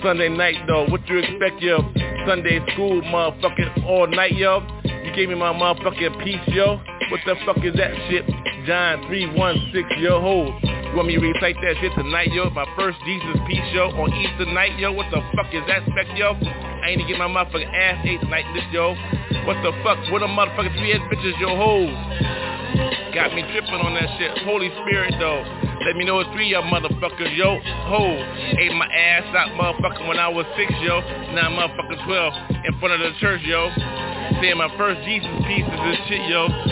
Sunday 0.02 0.28
night, 0.28 0.56
though. 0.66 0.86
What 0.86 1.06
you 1.08 1.18
expect, 1.18 1.60
yo? 1.60 1.78
Sunday 2.26 2.60
school, 2.72 3.02
motherfucking 3.02 3.84
all 3.86 4.06
night, 4.06 4.36
yo. 4.36 4.60
You 4.84 5.12
gave 5.14 5.28
me 5.28 5.34
my 5.34 5.52
motherfucking 5.52 6.22
piece, 6.24 6.54
yo. 6.54 6.80
What 7.10 7.20
the 7.26 7.36
fuck 7.44 7.58
is 7.64 7.74
that 7.74 7.92
shit? 8.08 8.26
John 8.66 9.06
316, 9.08 10.02
yo, 10.02 10.20
hold. 10.20 10.81
You 10.92 11.00
want 11.00 11.08
me 11.08 11.16
to 11.16 11.24
recite 11.24 11.56
that 11.64 11.80
shit 11.80 11.88
tonight, 11.96 12.36
yo? 12.36 12.50
My 12.50 12.68
first 12.76 13.00
Jesus 13.08 13.40
piece, 13.48 13.64
yo, 13.72 13.88
on 13.96 14.12
Easter 14.12 14.44
night, 14.52 14.78
yo. 14.78 14.92
What 14.92 15.08
the 15.08 15.24
fuck 15.32 15.48
is 15.48 15.64
that 15.64 15.88
spec, 15.88 16.04
yo? 16.20 16.36
I 16.36 16.92
ain't 16.92 17.00
to 17.00 17.08
get 17.08 17.16
my 17.16 17.32
motherfucking 17.32 17.72
ass 17.72 18.04
ate 18.04 18.20
tonight, 18.20 18.44
this, 18.52 18.68
yo. 18.70 18.92
What 19.48 19.56
the 19.64 19.72
fuck? 19.80 19.96
What 20.12 20.20
a 20.20 20.28
motherfucking 20.28 20.76
three 20.76 20.92
ass 20.92 21.00
bitches, 21.08 21.40
yo, 21.40 21.56
hoes. 21.56 21.96
Got 23.16 23.32
me 23.32 23.40
tripping 23.40 23.80
on 23.80 23.96
that 23.96 24.04
shit. 24.20 24.36
Holy 24.44 24.68
Spirit, 24.84 25.16
though. 25.16 25.40
Let 25.80 25.96
me 25.96 26.04
know 26.04 26.20
it's 26.20 26.28
three 26.36 26.52
y'all 26.52 26.68
motherfuckers, 26.68 27.32
yo. 27.40 27.56
Ho, 27.88 28.04
ate 28.60 28.76
my 28.76 28.84
ass 28.92 29.24
out, 29.32 29.56
motherfucker, 29.56 30.06
when 30.06 30.18
I 30.18 30.28
was 30.28 30.44
six, 30.60 30.68
yo. 30.84 31.00
Now 31.32 31.48
I'm 31.48 31.56
motherfucking 31.56 32.04
12 32.04 32.68
in 32.68 32.78
front 32.80 32.92
of 32.92 33.00
the 33.00 33.18
church, 33.18 33.40
yo. 33.48 33.72
Saying 34.44 34.60
my 34.60 34.68
first 34.76 35.00
Jesus 35.08 35.24
piece 35.48 35.64
pieces 35.64 35.72
and 35.72 35.98
shit, 36.04 36.20
yo. 36.28 36.71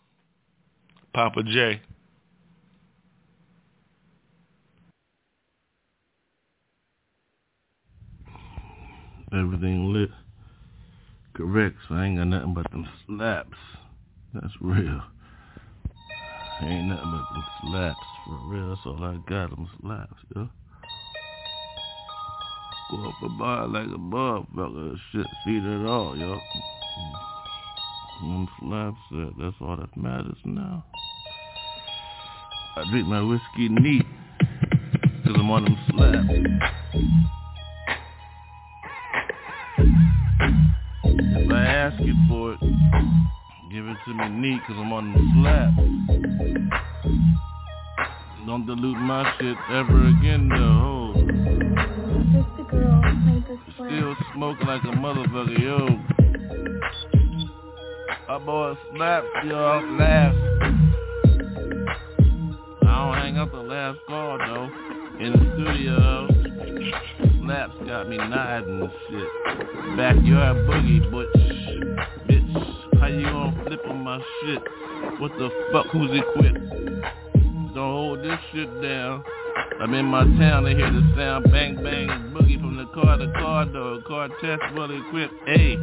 Papa 1.13 1.43
J. 1.43 1.81
Everything 9.33 9.93
lit. 9.93 10.09
Correct, 11.33 11.75
so 11.87 11.95
I 11.95 12.05
ain't 12.05 12.17
got 12.17 12.27
nothing 12.27 12.53
but 12.53 12.69
them 12.71 12.87
slaps. 13.07 13.57
That's 14.33 14.53
real. 14.61 15.01
Ain't 16.61 16.87
nothing 16.87 17.11
but 17.11 17.33
them 17.33 17.43
slaps. 17.61 18.07
For 18.25 18.39
real, 18.47 18.69
that's 18.69 18.81
all 18.85 19.03
I 19.03 19.17
got, 19.29 19.49
them 19.49 19.69
slaps, 19.81 20.13
yo. 20.35 20.49
Go 22.91 23.09
up 23.09 23.15
a 23.23 23.29
bar 23.29 23.67
like 23.67 23.87
a 23.87 23.97
motherfucker. 23.97 24.97
Shit, 25.11 25.25
see 25.45 25.57
it 25.57 25.85
all, 25.87 26.17
yo. 26.17 26.39
Them 28.21 28.47
slaps, 28.59 28.97
uh, 29.13 29.29
that's 29.41 29.55
all 29.61 29.77
that 29.77 29.95
matters 29.97 30.37
now. 30.45 30.85
I 32.73 32.89
drink 32.89 33.05
my 33.05 33.21
whiskey 33.21 33.67
neat, 33.67 34.05
cause 35.25 35.35
I'm 35.35 35.51
on 35.51 35.65
them 35.65 35.77
slaps. 35.89 36.27
If 41.03 41.51
I 41.51 41.65
ask 41.65 42.01
you 42.01 42.15
for 42.29 42.53
it, 42.53 42.59
give 43.71 43.85
it 43.85 43.97
to 44.05 44.13
me 44.13 44.29
neat, 44.29 44.61
cause 44.65 44.77
I'm 44.79 44.93
on 44.93 45.11
the 45.11 45.19
slap. 45.35 45.75
Don't 48.47 48.65
dilute 48.65 48.97
my 48.99 49.33
shit 49.37 49.57
ever 49.69 50.07
again, 50.07 50.47
though. 50.47 51.13
Still 53.75 54.15
smoking 54.33 54.67
like 54.67 54.83
a 54.83 54.95
motherfucker, 54.95 55.59
yo. 55.59 55.99
I 58.29 58.37
bought 58.39 58.77
slaps, 58.95 59.27
y'all, 59.43 59.83
last 59.97 60.80
don't 63.01 63.17
hang 63.17 63.37
up 63.37 63.51
the 63.51 63.57
last 63.57 63.99
call 64.07 64.37
though. 64.37 64.69
In 65.19 65.31
the 65.33 65.39
studio, 65.55 66.27
Slaps 67.43 67.73
got 67.87 68.07
me 68.07 68.17
nodding 68.17 68.81
and 68.81 68.91
shit. 69.09 69.97
Backyard 69.97 70.57
boogie, 70.67 71.11
butch. 71.11 71.27
Bitch, 72.29 72.99
how 72.99 73.07
you 73.07 73.23
gonna 73.23 73.63
flip 73.65 73.79
on 73.89 74.03
my 74.03 74.19
shit? 74.41 74.61
What 75.19 75.31
the 75.39 75.49
fuck, 75.71 75.87
who's 75.87 76.11
equipped? 76.11 76.59
Don't 77.73 77.75
hold 77.75 78.19
this 78.19 78.39
shit 78.53 78.69
down. 78.81 79.23
I'm 79.81 79.93
in 79.95 80.05
my 80.05 80.23
town, 80.37 80.65
they 80.65 80.75
hear 80.75 80.91
the 80.91 81.13
sound 81.17 81.51
bang 81.51 81.75
bang 81.77 82.07
boogie 82.35 82.59
from 82.59 82.77
the 82.77 82.85
car 82.93 83.17
to 83.17 83.31
car 83.33 83.65
door. 83.65 84.01
Car 84.07 84.29
test 84.41 84.61
well 84.75 84.91
equipped. 84.91 85.33
Hey, 85.47 85.73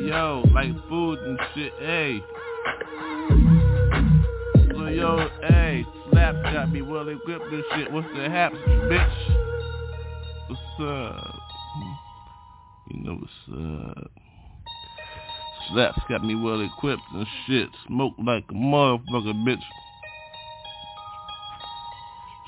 yo, 0.00 0.44
like 0.54 0.72
food 0.88 1.18
and 1.18 1.38
shit. 1.54 1.72
Hey 1.78 2.24
yo, 5.00 5.28
hey, 5.48 5.86
Slaps 6.10 6.38
got 6.52 6.70
me 6.70 6.82
well 6.82 7.08
equipped 7.08 7.46
and 7.46 7.64
shit. 7.74 7.90
What's 7.90 8.06
the 8.14 8.28
haps, 8.28 8.56
bitch? 8.56 9.16
What's 10.46 10.60
up? 10.80 11.34
You 12.88 13.02
know 13.02 13.14
what's 13.14 13.96
up. 13.96 14.10
Slaps 15.70 16.00
got 16.10 16.22
me 16.22 16.34
well 16.34 16.60
equipped 16.60 17.02
and 17.14 17.26
shit. 17.46 17.70
Smoke 17.86 18.12
like 18.18 18.44
a 18.50 18.52
motherfucker, 18.52 19.34
bitch. 19.42 19.62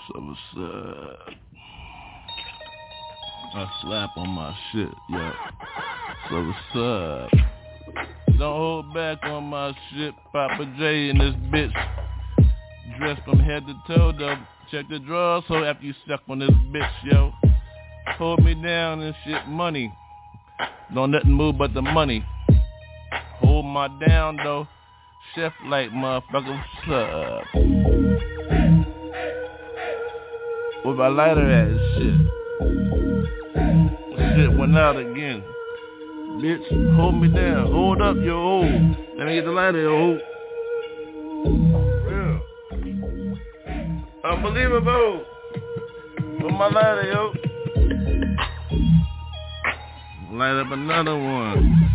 So 0.08 0.20
what's 0.20 0.40
up? 0.58 1.34
I 3.54 3.70
slap 3.82 4.10
on 4.18 4.28
my 4.28 4.54
shit, 4.72 4.92
yeah. 5.08 5.32
So 6.28 6.44
what's 6.44 6.76
up? 6.76 7.30
Don't 8.38 8.56
hold 8.56 8.92
back 8.92 9.18
on 9.24 9.44
my 9.44 9.74
shit, 9.90 10.14
Papa 10.32 10.66
J 10.78 11.10
and 11.10 11.20
this 11.20 11.34
bitch 11.50 11.72
dressed 12.98 13.22
from 13.24 13.38
head 13.40 13.64
to 13.66 13.74
toe, 13.86 14.12
though. 14.12 14.36
Check 14.70 14.88
the 14.88 14.98
drawers, 14.98 15.44
so 15.48 15.64
after 15.64 15.84
you 15.84 15.94
suck 16.08 16.20
on 16.28 16.38
this 16.38 16.50
bitch, 16.50 16.90
yo. 17.04 17.32
Hold 18.18 18.42
me 18.44 18.54
down 18.54 19.00
and 19.00 19.14
shit 19.24 19.46
money. 19.48 19.92
Don't 20.94 21.10
nothing 21.10 21.32
move 21.32 21.58
but 21.58 21.74
the 21.74 21.82
money. 21.82 22.24
Hold 23.40 23.66
my 23.66 23.88
down, 24.06 24.36
though. 24.36 24.66
Chef 25.34 25.52
like 25.66 25.90
motherfucker, 25.90 26.62
what's 26.86 26.88
up? 26.88 27.44
Where 30.84 30.94
my 30.94 31.08
lighter 31.08 31.50
at 31.50 31.68
shit? 31.96 32.16
Shit 34.36 34.58
went 34.58 34.76
out 34.76 34.96
again. 34.96 35.42
Bitch, 36.40 36.96
hold 36.96 37.20
me 37.20 37.28
down. 37.28 37.70
Hold 37.70 38.02
up, 38.02 38.16
yo. 38.16 38.62
Let 39.16 39.26
me 39.26 39.34
get 39.34 39.44
the 39.44 39.52
lighter, 39.52 39.82
yo. 39.82 40.18
Unbelievable. 44.32 45.26
With 46.40 46.52
my 46.52 46.68
lighter, 46.68 47.04
yo. 47.12 47.32
Light 50.32 50.58
up 50.58 50.72
another 50.72 51.18
one. 51.18 51.90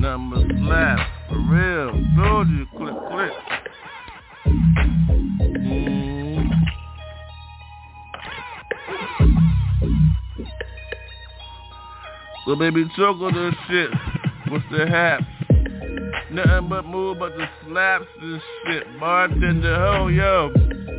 But 0.00 0.56
slap. 0.58 0.98
For 1.28 1.38
real. 1.38 1.92
Told 2.16 2.48
you. 2.48 2.66
Click, 2.76 2.94
click. 3.08 3.32
Mm. 5.62 6.50
So 12.46 12.56
baby, 12.56 12.90
choke 12.96 13.32
this 13.32 13.54
shit. 13.68 13.90
What's 14.48 14.64
the 14.72 14.86
hat? 14.88 15.20
Nothing 16.32 16.68
but 16.68 16.84
move 16.84 17.20
but 17.20 17.36
the 17.36 17.46
slaps 17.64 18.06
and 18.20 18.40
shit. 18.66 19.00
Bartender, 19.00 19.76
ho, 19.76 20.08
yo. 20.08 20.52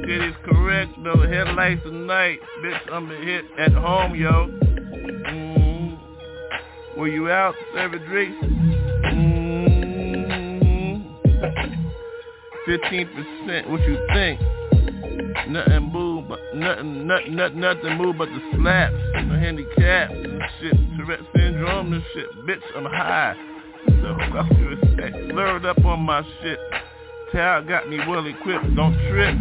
It 0.09 0.23
is 0.23 0.35
correct, 0.45 0.97
no 0.97 1.17
headlights 1.17 1.83
tonight. 1.83 2.39
Bitch, 2.63 2.79
I'm 2.93 3.11
a 3.11 3.15
hit 3.17 3.43
at 3.59 3.73
home, 3.73 4.15
yo. 4.15 4.47
Mm-hmm. 5.27 5.95
Were 6.97 7.09
you 7.09 7.29
out 7.29 7.53
serving 7.73 8.05
drinks? 8.05 8.37
Mm-hmm. 8.41 9.67
15%, 12.71 13.69
what 13.69 13.81
you 13.81 13.97
think? 14.13 14.39
Nothing 15.49 15.91
move, 15.91 16.29
but 16.29 16.39
nothing, 16.55 17.05
nothing, 17.05 17.35
nothing, 17.35 17.59
nothing 17.59 17.97
move 17.97 18.17
but 18.17 18.29
the 18.29 18.39
slaps, 18.55 18.95
and 19.13 19.59
shit, 20.61 20.77
Tourette 20.97 21.19
syndrome 21.35 21.91
and 21.91 22.03
shit. 22.13 22.29
Bitch, 22.47 22.61
I'm 22.77 22.85
high. 22.85 23.35
So 23.87 24.15
fuck 24.31 24.49
you 24.57 24.69
respect. 24.69 25.17
Slurred 25.31 25.65
up 25.65 25.83
on 25.83 25.99
my 25.99 26.23
shit. 26.41 26.59
Towel 27.33 27.63
got 27.65 27.89
me 27.89 27.97
well 28.07 28.25
equipped. 28.25 28.73
Don't 28.73 28.97
trip 29.09 29.35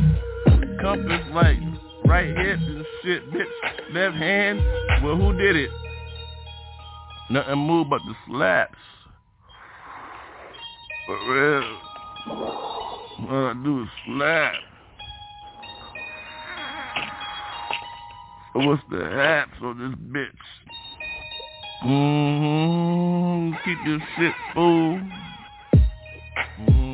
compass 0.81 1.27
like 1.33 1.59
right 2.05 2.29
hip 2.29 2.59
and 2.59 2.87
shit, 3.03 3.33
bitch. 3.33 3.45
Left 3.93 4.17
hand, 4.17 4.61
well 5.03 5.17
who 5.17 5.33
did 5.37 5.57
it? 5.57 5.71
Nothing 7.31 7.59
move 7.59 7.89
but 7.91 8.01
the 8.07 8.15
slaps. 8.27 8.75
For 11.07 11.19
real. 11.33 11.79
All 12.29 13.47
I 13.47 13.55
do 13.65 13.83
is 13.83 13.89
slap. 14.07 14.55
What's 18.55 18.83
the 18.91 19.05
haps 19.05 19.61
on 19.63 19.79
this 19.79 19.95
bitch? 20.13 20.45
Mm-hmm. 21.85 23.55
Keep 23.65 23.79
your 23.87 24.01
shit 24.17 24.35
full. 24.55 25.01
Mm-hmm. 26.61 26.86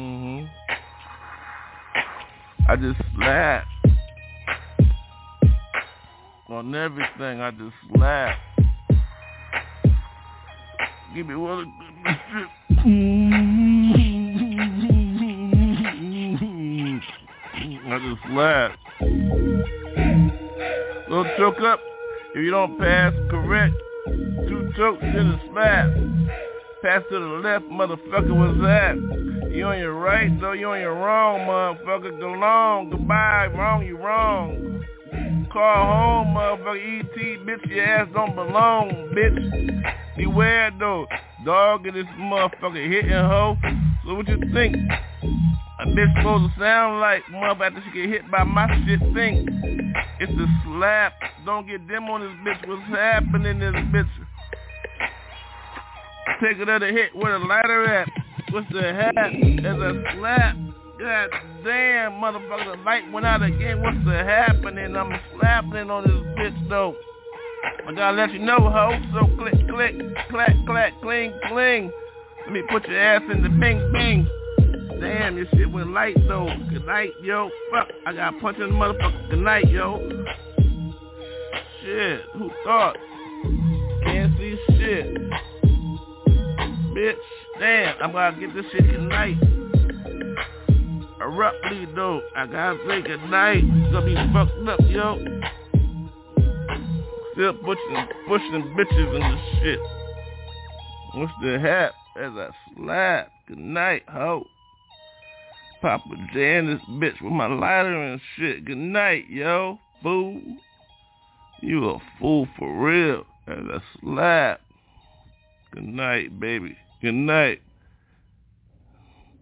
I 2.68 2.76
just 2.76 3.00
slap. 3.16 3.66
On 6.48 6.74
everything, 6.74 7.40
I 7.40 7.50
just 7.50 7.74
slap. 7.94 8.38
Give 11.14 11.26
me 11.26 11.34
one 11.34 11.60
of 11.60 11.66
shit. 12.34 12.48
I 17.84 17.98
just 17.98 18.22
slap. 18.30 18.78
Don't 21.08 21.28
choke 21.36 21.60
up. 21.60 21.80
If 22.34 22.36
you 22.36 22.50
don't 22.50 22.78
pass 22.78 23.12
correct, 23.28 23.74
two 24.48 24.72
chokes 24.76 25.02
in 25.02 25.28
a 25.28 25.40
slap. 25.52 25.90
Pass 26.82 27.02
to 27.10 27.18
the 27.18 27.26
left, 27.42 27.64
motherfucker, 27.66 28.34
what's 28.34 28.58
that? 28.62 29.31
You 29.52 29.66
on 29.66 29.78
your 29.78 29.92
right, 29.92 30.30
so 30.40 30.52
you 30.52 30.70
on 30.70 30.80
your 30.80 30.94
wrong, 30.94 31.40
motherfucker. 31.40 32.18
Go 32.18 32.32
long, 32.32 32.88
goodbye, 32.88 33.48
wrong, 33.48 33.84
you 33.84 33.98
wrong. 33.98 34.82
Call 35.52 36.24
home, 36.24 36.34
motherfucker, 36.34 36.78
E.T., 36.78 37.36
bitch, 37.44 37.68
your 37.68 37.84
ass 37.84 38.08
don't 38.14 38.34
belong, 38.34 39.12
bitch. 39.14 39.92
Beware, 40.16 40.70
though. 40.78 41.06
Dog 41.44 41.86
in 41.86 41.92
this 41.92 42.06
motherfucker 42.18 42.90
hitting 42.90 43.10
hoe. 43.10 43.58
So 44.06 44.14
what 44.14 44.26
you 44.26 44.40
think? 44.54 44.74
A 44.74 45.86
bitch 45.86 46.16
supposed 46.16 46.54
to 46.54 46.58
sound 46.58 47.00
like 47.00 47.22
mother 47.30 47.64
after 47.64 47.82
she 47.84 48.00
get 48.00 48.08
hit 48.08 48.30
by 48.30 48.44
my 48.44 48.66
shit 48.86 49.00
think. 49.12 49.50
It's 50.18 50.32
a 50.32 50.46
slap. 50.64 51.12
Don't 51.44 51.66
get 51.66 51.86
them 51.86 52.04
on 52.04 52.22
this 52.22 52.30
bitch. 52.42 52.66
What's 52.66 52.88
happening 52.88 53.60
in 53.60 53.72
this 53.72 53.74
bitch? 53.92 54.08
Take 56.40 56.58
another 56.58 56.90
hit 56.90 57.14
where 57.14 57.38
the 57.38 57.44
lighter 57.44 57.84
at. 57.84 58.08
What's 58.52 58.70
the 58.70 58.82
hat? 58.82 59.14
There's 59.14 59.80
a 59.80 60.02
slap. 60.14 60.56
God 61.00 61.30
damn, 61.64 62.12
motherfucker, 62.12 62.76
the 62.76 62.82
light 62.82 63.10
went 63.10 63.24
out 63.24 63.42
again. 63.42 63.80
What's 63.80 64.04
the 64.04 64.12
happening? 64.12 64.94
I'm 64.94 65.18
slapping 65.34 65.90
on 65.90 66.04
this 66.04 66.12
bitch 66.36 66.68
though. 66.68 66.94
I 67.88 67.94
gotta 67.94 68.14
let 68.14 68.30
you 68.32 68.40
know, 68.40 68.58
ho. 68.58 68.92
So 69.14 69.26
click, 69.38 69.54
click, 69.70 69.94
clack, 70.28 70.54
clack, 70.66 70.92
cling, 71.00 71.32
cling. 71.48 71.90
Let 72.44 72.52
me 72.52 72.62
put 72.68 72.86
your 72.86 73.00
ass 73.00 73.22
in 73.32 73.42
the 73.42 73.48
bing, 73.48 73.90
bing. 73.90 74.28
Damn, 75.00 75.36
this 75.36 75.48
shit 75.56 75.72
went 75.72 75.90
light 75.90 76.16
though. 76.28 76.54
Good 76.70 76.84
night, 76.84 77.12
yo. 77.22 77.50
Fuck, 77.70 77.88
I 78.04 78.12
got 78.12 78.38
punched 78.38 78.60
in 78.60 78.68
the 78.68 78.74
motherfucker. 78.74 79.30
Good 79.30 79.38
night, 79.38 79.70
yo. 79.70 79.98
Shit, 81.82 82.20
who 82.34 82.50
thought? 82.64 82.98
Can't 84.04 84.36
see 84.36 84.58
shit. 84.76 85.16
Bitch, 86.92 87.16
damn, 87.62 87.94
I'm 88.02 88.12
gonna 88.12 88.40
get 88.40 88.54
this 88.54 88.66
shit 88.72 88.84
tonight. 88.92 89.36
Abruptly 91.24 91.86
though, 91.94 92.20
I 92.36 92.46
gotta 92.46 92.78
say 92.88 93.02
good 93.02 93.22
night. 93.30 93.62
It's 93.62 93.92
gonna 93.92 94.04
be 94.04 94.16
fucked 94.32 94.68
up, 94.68 94.80
yo. 94.90 95.24
Still 97.34 97.54
pushing, 97.54 98.06
pushing 98.26 98.74
bitches 98.76 99.14
in 99.14 99.20
this 99.30 99.62
shit. 99.62 99.78
What's 101.14 101.32
the 101.42 101.60
hat? 101.60 101.92
As 102.20 102.32
I 102.32 102.48
slap. 102.76 103.30
Good 103.46 103.58
night, 103.58 104.02
ho. 104.08 104.44
Papa 105.80 106.04
J 106.34 106.58
in 106.58 106.66
this 106.66 106.82
bitch 106.90 107.22
with 107.22 107.32
my 107.32 107.46
lighter 107.46 107.94
and 107.94 108.20
shit. 108.36 108.64
Good 108.64 108.76
night, 108.76 109.30
yo. 109.30 109.78
Fool. 110.02 110.40
You 111.60 111.90
a 111.90 111.98
fool 112.18 112.48
for 112.58 112.84
real. 112.84 113.24
As 113.46 113.58
I 113.72 113.78
slap. 114.00 114.60
Good 115.72 115.84
night, 115.84 116.40
baby. 116.40 116.76
Good 117.02 117.14
night. 117.14 117.60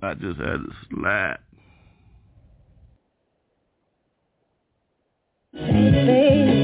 I 0.03 0.15
just 0.15 0.41
had 0.41 0.61
to 0.65 0.73
slap. 0.89 1.41
Hey 5.53 6.60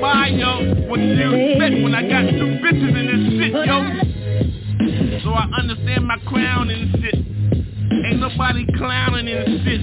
Buy, 0.00 0.28
yo. 0.28 0.88
What 0.88 0.98
do 0.98 1.06
you 1.06 1.32
expect 1.32 1.82
when 1.82 1.94
I 1.94 2.02
got 2.02 2.28
two 2.28 2.60
bitches 2.60 2.92
in 2.92 3.06
this 3.06 3.22
shit, 3.32 3.52
yo? 3.52 5.20
So 5.24 5.30
I 5.32 5.48
understand 5.58 6.06
my 6.06 6.18
crown 6.26 6.70
and 6.70 6.90
shit. 7.00 7.14
Ain't 7.14 8.20
nobody 8.20 8.66
clowning 8.76 9.26
in 9.26 9.38
this 9.44 9.62
shit. 9.64 9.80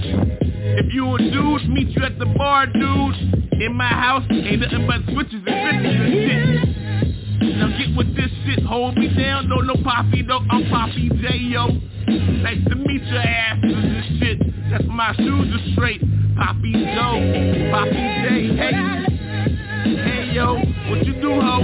If 0.80 0.94
you 0.94 1.16
a 1.16 1.18
dude, 1.18 1.70
meet 1.70 1.90
you 1.90 2.04
at 2.04 2.20
the 2.20 2.26
bar, 2.26 2.68
dude. 2.68 3.62
In 3.62 3.74
my 3.74 3.88
house, 3.88 4.24
ain't 4.30 4.62
nothing 4.62 4.88
but 4.88 5.02
switches 5.12 5.34
and 5.34 5.46
bitches 5.46 6.00
and 6.02 6.14
shit. 6.14 7.58
Now 7.58 7.68
get 7.78 7.96
with 7.98 8.16
this 8.16 8.32
shit, 8.46 8.64
hold 8.64 8.96
me 8.96 9.08
down, 9.18 9.50
no, 9.50 9.58
no 9.58 9.76
Poppy, 9.84 10.22
no, 10.22 10.40
I'm 10.50 10.70
Poppy 10.70 11.10
J, 11.22 11.38
yo. 11.38 11.68
Nice 11.68 12.64
to 12.70 12.76
meet 12.76 13.04
your 13.04 13.22
asses 13.22 13.74
and 13.74 14.20
shit. 14.20 14.40
That's 14.72 14.86
my 14.88 15.14
shoes 15.18 15.54
are 15.54 15.74
straight. 15.74 16.02
Poppy 16.38 16.72
Joe, 16.72 17.70
Poppy 17.72 17.92
J, 17.92 18.56
hey. 18.58 19.13
Hey 19.84 20.32
yo, 20.34 20.56
what 20.90 21.06
you 21.06 21.14
do, 21.20 21.42
ho? 21.42 21.60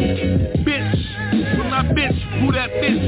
Bitch, 0.67 0.99
with 1.57 1.67
my 1.67 1.83
bitch, 1.95 2.19
who 2.41 2.51
that 2.51 2.69
bitch? 2.69 2.99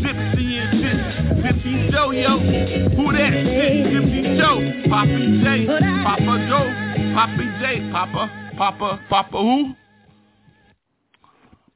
Gypsy 0.00 0.46
and 0.56 0.80
shit. 0.80 0.98
Gypsy 1.44 1.90
Joe, 1.92 2.10
yo. 2.12 2.38
Who 2.38 3.12
that 3.12 3.30
shit? 3.30 3.86
Gypsy 3.92 4.38
Joe. 4.38 4.58
Poppy 4.88 5.42
J, 5.42 5.66
Papa 6.02 6.34
Joe. 6.48 6.66
Poppy 7.14 7.46
J, 7.60 7.90
Papa, 7.92 8.22
Papa, 8.56 8.88
Papa 9.10 9.38
who? 9.38 9.74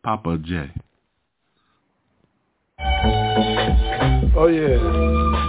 Papa 0.02 0.38
J. 0.42 0.70
Oh 4.34 4.46
yeah, 4.46 4.78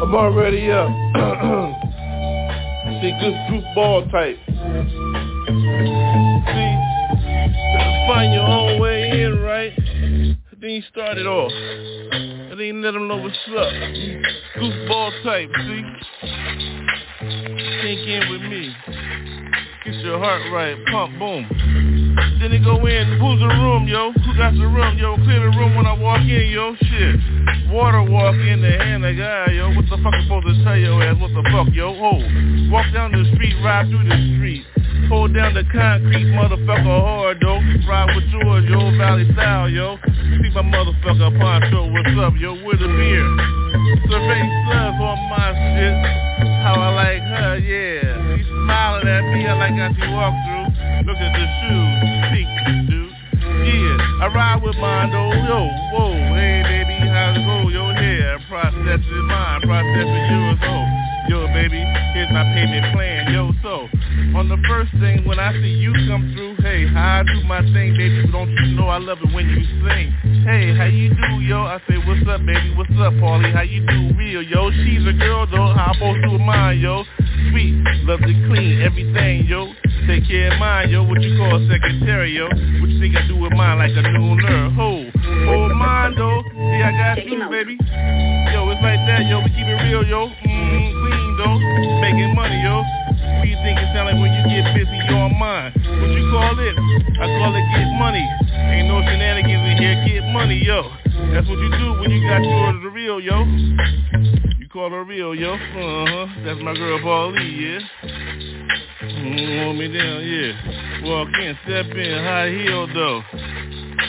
I'm 0.03 0.13
already 0.13 0.69
up. 0.71 0.89
See, 3.01 3.13
good 3.21 3.35
group 3.47 3.63
ball 3.75 4.01
type. 4.11 4.37
See, 6.45 6.75
find 8.07 8.33
your 8.33 8.43
own 8.43 8.79
way 8.79 9.23
in, 9.23 9.39
right? 9.39 9.73
Then 10.59 10.69
you 10.69 10.81
start 10.89 11.17
it 11.17 11.25
off. 11.25 11.51
And 11.51 12.59
then 12.59 12.81
let 12.81 12.91
them 12.91 13.07
know 13.07 13.17
what's 13.17 13.35
up. 13.49 13.73
Goofball 14.57 15.23
type, 15.23 15.49
see? 15.57 15.83
Sink 17.81 18.07
in 18.07 18.29
with 18.29 18.41
me. 18.41 18.73
Get 19.85 19.95
your 19.95 20.19
heart 20.19 20.41
right, 20.53 20.77
pump, 20.91 21.19
boom. 21.19 22.02
Then 22.39 22.51
they 22.51 22.59
go 22.59 22.85
in, 22.85 23.17
who's 23.17 23.39
the 23.39 23.47
room, 23.47 23.87
yo? 23.87 24.11
Who 24.11 24.37
got 24.37 24.53
the 24.53 24.67
room, 24.67 24.97
yo? 24.97 25.15
Clear 25.15 25.39
the 25.39 25.57
room 25.57 25.75
when 25.75 25.85
I 25.85 25.93
walk 25.93 26.21
in, 26.21 26.49
yo, 26.51 26.75
shit. 26.75 27.15
Water 27.71 28.03
walk 28.03 28.35
in 28.35 28.61
the 28.61 28.71
hand 28.71 29.05
of 29.05 29.17
God, 29.17 29.51
yo. 29.51 29.73
What 29.73 29.85
the 29.89 29.97
fuck 30.03 30.13
supposed 30.23 30.47
to 30.47 30.63
tell 30.63 30.77
your 30.77 31.01
ass? 31.01 31.17
What 31.19 31.31
the 31.33 31.43
fuck, 31.51 31.73
yo? 31.73 31.93
Ho. 31.93 32.21
Walk 32.69 32.85
down 32.93 33.11
the 33.11 33.25
street, 33.33 33.55
ride 33.63 33.89
through 33.89 34.05
the 34.07 34.17
street. 34.35 34.65
Hold 35.09 35.33
down 35.33 35.53
the 35.53 35.63
concrete, 35.71 36.31
motherfucker 36.31 36.83
hard, 36.83 37.37
though. 37.41 37.59
Ride 37.87 38.15
with 38.15 38.29
George, 38.31 38.65
yo, 38.65 38.95
Valley 38.97 39.29
style, 39.33 39.69
yo. 39.69 39.97
See 40.05 40.49
my 40.53 40.61
motherfucker 40.61 41.37
Poncho, 41.39 41.91
what's 41.91 42.17
up, 42.19 42.33
yo? 42.39 42.53
With 42.65 42.81
a 42.81 42.87
beer. 42.87 43.72
Survey 44.07 44.43
slugs 44.63 44.99
on 45.01 45.19
my 45.27 45.51
shit. 45.75 45.95
How 46.63 46.75
I 46.79 46.89
like 46.95 47.23
her, 47.23 47.57
yeah. 47.59 48.37
She 48.37 48.43
smiling 48.47 49.07
at 49.07 49.23
me, 49.33 49.45
I 49.45 49.53
like 49.59 49.75
how 49.75 49.91
she 49.91 50.07
walk 50.15 50.31
through. 50.47 50.71
Look 51.03 51.19
at 51.19 51.31
the 51.35 51.45
shoes, 51.59 51.99
pink, 52.31 52.47
dude. 52.87 53.11
Yeah, 53.43 54.23
I 54.23 54.31
ride 54.33 54.63
with 54.63 54.75
Mondo, 54.77 55.31
yo, 55.47 55.67
whoa, 55.91 56.15
hey 56.35 56.63
baby, 56.63 56.95
how's 57.11 57.35
it 57.35 57.43
go, 57.43 57.67
yo, 57.69 57.91
yeah, 57.91 58.39
process 58.47 58.99
is 58.99 59.23
mine, 59.27 59.61
process 59.61 60.07
is 60.07 60.25
yours, 60.31 60.59
oh, 60.63 60.85
yo 61.29 61.47
baby, 61.47 61.79
here's 62.15 62.31
my 62.31 62.43
payment 62.55 62.93
plan, 62.95 63.31
yo, 63.31 63.51
so, 63.61 63.87
on 64.35 64.49
the 64.49 64.57
first 64.67 64.91
thing, 64.99 65.25
when 65.27 65.39
I 65.39 65.53
see 65.53 65.75
you 65.79 65.93
come 66.07 66.31
through, 66.35 66.52
hey, 66.63 66.87
how 66.87 67.19
I 67.19 67.23
do 67.23 67.43
my 67.43 67.59
thing, 67.75 67.91
baby, 67.99 68.23
don't 68.31 68.49
you 68.49 68.75
know 68.75 68.87
I 68.87 68.97
love 68.97 69.19
it 69.19 69.33
when 69.35 69.49
you 69.49 69.67
sing, 69.83 70.15
hey, 70.47 70.73
how 70.73 70.85
you 70.85 71.09
do, 71.09 71.43
yo, 71.43 71.59
I 71.59 71.77
say, 71.89 71.99
what's 72.07 72.23
up, 72.23 72.39
baby, 72.45 72.73
what's 72.75 72.89
up, 73.03 73.11
Paulie, 73.19 73.51
how 73.51 73.67
you 73.67 73.85
do, 73.85 74.15
real, 74.15 74.41
yo, 74.41 74.71
she's 74.71 75.03
a 75.05 75.11
girl, 75.11 75.45
though, 75.45 75.75
how 75.75 75.91
I'm 75.91 75.95
supposed 75.95 76.23
to 76.23 76.31
with 76.31 76.41
mine, 76.41 76.79
yo, 76.79 77.03
sweet, 77.51 77.83
lovely, 78.07 78.33
clean, 78.47 78.81
everything, 78.81 79.45
yo, 79.45 79.75
take 80.07 80.23
care 80.25 80.53
of 80.53 80.59
mine, 80.59 80.89
yo, 80.89 81.03
what 81.03 81.21
you 81.21 81.35
call 81.35 81.59
secretary, 81.67 82.31
yo, 82.31 82.47
what 82.47 82.89
you 82.89 82.99
think 82.99 83.17
I 83.17 83.27
do 83.27 83.35
with 83.35 83.51
mine, 83.51 83.77
like 83.79 83.91
a 83.91 84.01
new 84.15 84.35
nerve, 84.39 84.71
ho, 84.71 85.11
hold 85.43 85.71
mine, 85.75 86.15
though, 86.15 86.43
see, 86.47 86.79
I 86.79 86.91
got 86.95 87.25
you, 87.27 87.43
baby, 87.51 87.75
yo, 88.55 88.71
it's 88.71 88.79
like 88.79 89.03
that, 89.03 89.27
yo, 89.27 89.43
we 89.43 89.51
keep 89.51 89.67
it 89.67 89.83
real, 89.83 90.07
yo, 90.07 90.31
mm, 90.31 90.87
clean, 90.95 91.29
though, 91.43 91.59
making 91.99 92.33
money, 92.33 92.63
yo, 92.63 93.02
what 93.39 93.47
you 93.47 93.57
think 93.63 93.79
it 93.79 93.87
sound 93.93 94.11
like 94.11 94.19
when 94.19 94.33
you 94.33 94.43
get 94.49 94.63
busy, 94.75 94.97
you're 95.09 95.17
on 95.17 95.37
mine, 95.37 95.71
what 95.75 96.11
you 96.11 96.25
call 96.31 96.55
it, 96.59 96.75
I 97.19 97.25
call 97.39 97.53
it 97.55 97.65
get 97.73 97.89
money, 97.97 98.25
ain't 98.73 98.87
no 98.87 99.01
shenanigans 99.01 99.63
in 99.69 99.77
here, 99.77 99.97
get 100.05 100.23
money, 100.31 100.59
yo, 100.63 100.89
that's 101.31 101.47
what 101.47 101.59
you 101.59 101.69
do 101.77 101.99
when 101.99 102.11
you 102.11 102.21
got 102.27 102.43
yours 102.43 102.81
the 102.83 102.89
real, 102.89 103.19
yo, 103.19 103.43
you 104.59 104.67
call 104.69 104.89
her 104.91 105.03
real, 105.03 105.33
yo, 105.35 105.53
uh-huh, 105.53 106.27
that's 106.45 106.61
my 106.61 106.73
girl 106.73 106.99
Paulie, 106.99 107.41
yeah, 107.41 108.33
Mm, 109.03 109.63
hold 109.63 109.77
me 109.77 109.87
down, 109.87 110.23
yeah. 110.23 111.03
Walk 111.03 111.27
in, 111.39 111.57
step 111.65 111.85
in, 111.87 112.23
high 112.23 112.49
heel 112.49 112.87
though. 112.93 113.21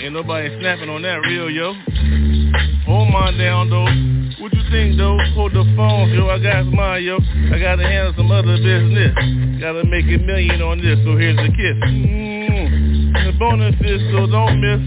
Ain't 0.00 0.12
nobody 0.12 0.56
snapping 0.60 0.88
on 0.88 1.02
that 1.02 1.20
real, 1.26 1.50
yo. 1.50 2.43
Hold 2.86 3.10
mine 3.10 3.38
down 3.38 3.70
though. 3.70 3.88
What 4.42 4.52
you 4.52 4.62
think 4.70 4.98
though? 4.98 5.18
Hold 5.34 5.52
the 5.52 5.64
phone, 5.76 6.10
yo. 6.10 6.28
I 6.28 6.38
got 6.38 6.66
mine, 6.66 7.04
yo. 7.04 7.18
I 7.52 7.58
gotta 7.58 7.82
handle 7.82 8.14
some 8.16 8.30
other 8.30 8.56
business. 8.56 9.14
Gotta 9.60 9.84
make 9.84 10.06
a 10.06 10.18
million 10.18 10.60
on 10.62 10.78
this, 10.78 10.98
so 11.04 11.16
here's 11.16 11.36
the 11.36 11.48
kiss. 11.48 11.76
Mm. 11.80 13.24
The 13.24 13.32
bonus 13.38 13.74
is 13.80 14.02
so 14.12 14.26
don't 14.26 14.60
miss. 14.60 14.80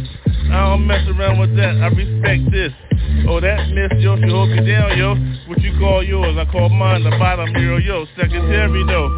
I 0.51 0.69
don't 0.69 0.87
mess 0.87 1.03
around 1.09 1.39
with 1.39 1.55
that. 1.57 1.75
I 1.81 1.87
respect 1.91 2.51
this. 2.51 2.71
Oh, 3.27 3.41
that 3.41 3.67
miss, 3.73 3.91
yo, 3.99 4.15
she 4.15 4.29
hold 4.29 4.49
me 4.49 4.63
down, 4.63 4.97
yo. 4.97 5.15
What 5.47 5.59
you 5.61 5.73
call 5.79 6.03
yours? 6.03 6.37
I 6.37 6.45
call 6.51 6.69
mine 6.69 7.03
the 7.03 7.11
bottom 7.11 7.53
hero, 7.55 7.77
yo. 7.77 8.05
Secretary, 8.15 8.83
though. 8.85 9.09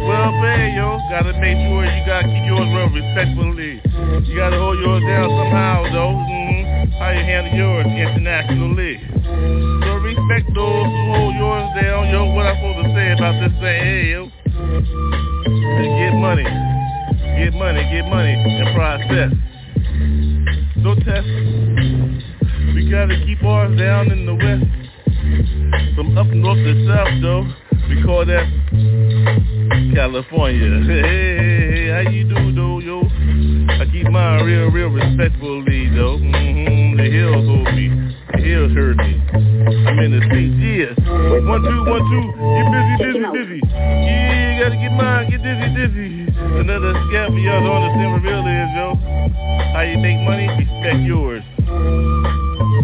Well, 0.00 0.32
pay, 0.40 0.72
yo. 0.76 0.96
Gotta 1.10 1.34
make 1.40 1.58
sure 1.68 1.84
you 1.84 2.06
gotta 2.06 2.28
keep 2.28 2.46
yours 2.46 2.68
real 2.72 2.88
respectfully. 2.88 3.82
You 4.24 4.36
gotta 4.36 4.56
hold 4.56 4.78
yours 4.78 5.02
down 5.02 5.28
somehow, 5.28 5.82
though. 5.92 6.16
Mm-hmm. 6.16 6.59
How 7.00 7.08
you 7.16 7.24
handle 7.24 7.54
yours 7.54 7.86
internationally. 7.86 9.00
So 9.24 9.90
respect 10.04 10.52
those 10.52 10.84
who 10.84 11.00
hold 11.16 11.34
yours 11.34 11.64
down, 11.80 12.10
yo. 12.12 12.28
What 12.34 12.44
I'm 12.44 12.56
supposed 12.60 12.84
to 12.84 12.94
say 12.94 13.12
about 13.16 13.40
this 13.40 13.56
thing, 13.56 13.80
hey, 13.80 14.10
yo. 14.12 14.28
Get 15.96 16.12
money. 16.20 16.44
Get 17.40 17.54
money, 17.54 17.88
get 17.88 18.04
money, 18.04 18.36
and 18.36 18.74
process. 18.76 19.32
No 20.76 20.94
test. 20.94 21.24
We 22.74 22.90
gotta 22.90 23.16
keep 23.24 23.42
ours 23.44 23.78
down 23.78 24.12
in 24.12 24.26
the 24.26 24.34
west. 24.34 24.68
From 25.96 26.18
up 26.18 26.26
north 26.26 26.58
to 26.58 26.86
south 26.86 27.22
though. 27.22 27.48
We 27.88 28.02
call 28.04 28.26
that 28.26 28.44
California. 29.94 30.84
Hey, 30.90 31.00
hey, 31.00 31.70
hey, 31.72 32.04
how 32.04 32.10
you 32.10 32.24
do 32.24 32.52
though, 32.52 32.78
yo? 32.80 33.00
I 33.80 33.86
keep 33.90 34.06
mine 34.10 34.44
real, 34.44 34.70
real 34.70 34.88
respectfully 34.88 35.88
though. 35.88 36.18
Mm. 36.18 36.39
The 37.00 37.08
hills 37.08 37.48
hold 37.48 37.64
me. 37.72 37.88
The 38.28 38.44
hills 38.44 38.72
hurt 38.76 38.96
me. 39.00 39.16
I'm 39.88 39.98
in 40.04 40.12
the 40.12 40.20
streets, 40.28 40.52
yeah. 40.60 40.92
One, 41.48 41.64
two, 41.64 41.80
one, 41.88 42.04
two. 42.12 42.28
Get 42.28 42.68
busy, 42.68 42.94
busy, 43.00 43.24
busy. 43.32 43.60
Yeah, 43.72 44.52
you 44.52 44.60
gotta 44.60 44.76
get 44.76 44.92
mine, 44.92 45.32
get 45.32 45.40
dizzy, 45.40 45.68
dizzy. 45.72 46.28
Another 46.60 46.92
for 46.92 47.40
y'all 47.40 47.64
don't 47.64 47.72
understand 47.72 48.12
what 48.12 48.20
real 48.20 48.44
is, 48.44 48.70
yo. 48.76 49.00
How 49.72 49.80
you 49.80 49.96
make 49.96 50.20
money? 50.28 50.44
Respect 50.44 51.00
yours. 51.08 51.40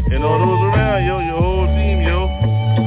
And 0.09 0.25
all 0.25 0.41
those 0.41 0.65
around, 0.65 1.05
yo, 1.05 1.21
your 1.21 1.37
whole 1.37 1.69
team, 1.77 2.01
yo. 2.01 2.33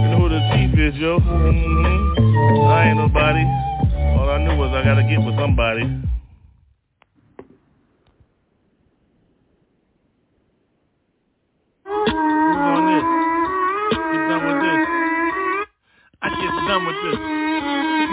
You 0.02 0.10
know 0.10 0.26
who 0.26 0.34
the 0.34 0.42
chief 0.50 0.74
is, 0.82 0.98
yo. 0.98 1.22
Mm-hmm. 1.22 2.74
I 2.74 2.90
ain't 2.90 2.98
nobody. 2.98 3.46
All 4.18 4.34
I 4.34 4.42
knew 4.42 4.58
was 4.58 4.74
I 4.74 4.82
gotta 4.82 5.06
get 5.06 5.22
with 5.22 5.38
somebody. 5.38 5.86
Done 16.70 16.86
with 16.86 17.02
this. 17.02 17.18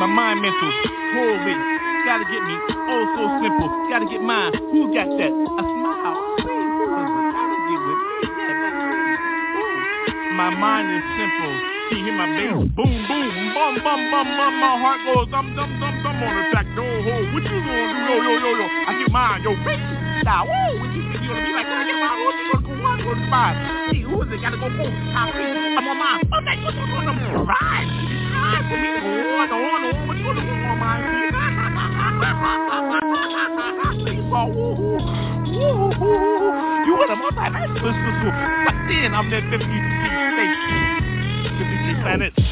My 0.00 0.08
mind 0.08 0.40
mental, 0.40 0.72
hold 1.12 1.44
me. 1.44 1.52
Gotta 2.08 2.24
get 2.24 2.40
me, 2.40 2.56
oh 2.88 3.04
so 3.12 3.22
simple. 3.44 3.68
Gotta 3.92 4.08
get 4.08 4.24
mine. 4.24 4.56
Who 4.72 4.88
got 4.96 5.12
that? 5.12 5.28
A 5.28 5.60
smile. 5.60 6.16
My 10.40 10.48
mind 10.56 10.88
is 10.88 11.04
simple. 11.20 11.52
See, 11.92 12.00
hear 12.00 12.16
my 12.16 12.32
bass. 12.32 12.64
Boom, 12.72 12.96
boom, 13.04 13.28
bum, 13.52 13.76
bum, 13.84 14.00
bum, 14.08 14.24
bum. 14.24 14.52
My 14.56 14.72
heart 14.80 15.04
goes 15.04 15.28
dum, 15.28 15.52
dum, 15.52 15.76
dum, 15.76 15.94
dum 16.00 16.16
on 16.16 16.32
the 16.32 16.42
track. 16.48 16.64
Yo, 16.72 16.80
ho, 16.80 17.12
what 17.36 17.44
you 17.44 17.60
gonna 17.60 17.92
do? 17.92 18.08
Yo, 18.08 18.14
yo, 18.24 18.32
yo, 18.40 18.50
yo. 18.56 18.66
I 18.88 18.96
get 18.96 19.12
mine. 19.12 19.44
Yo, 19.44 19.52
crazy. 19.60 19.84
Now, 20.24 20.48
woo. 20.48 20.80
What 20.80 20.96
you 20.96 21.04
you 21.04 21.28
gonna 21.28 21.44
be 21.44 21.52
like? 21.52 21.68
I 21.68 21.84
get 21.84 22.00
mine. 22.00 22.24
What 22.24 22.34
you 22.40 22.44
gonna 22.56 22.64
go 22.64 22.72
one, 22.80 23.04
go 23.04 23.12
five? 23.28 23.92
See, 23.92 24.00
who 24.00 24.16
is 24.24 24.32
it? 24.32 24.40
Gotta 24.40 24.56
go 24.56 24.72
four. 24.80 24.88
I'm 24.88 25.84
on 25.84 25.98
mine. 26.00 26.24
Oh, 26.32 26.40
that's 26.40 26.64
what's 26.64 26.80
on 26.80 27.04
the 27.04 27.44
right. 27.44 28.15
You 28.66 30.24
gonna 30.24 30.40
on 30.66 30.78
mine? 30.78 31.02
You 36.86 36.92
want 36.94 37.10
a 37.10 37.16
multi-national 37.16 37.92
But 38.66 38.76
then 38.90 39.14
I'm 39.14 39.30
that 39.30 39.42
53 39.50 39.66
states, 40.34 40.60
53 41.56 41.94
planets. 42.02 42.36
You 42.36 42.44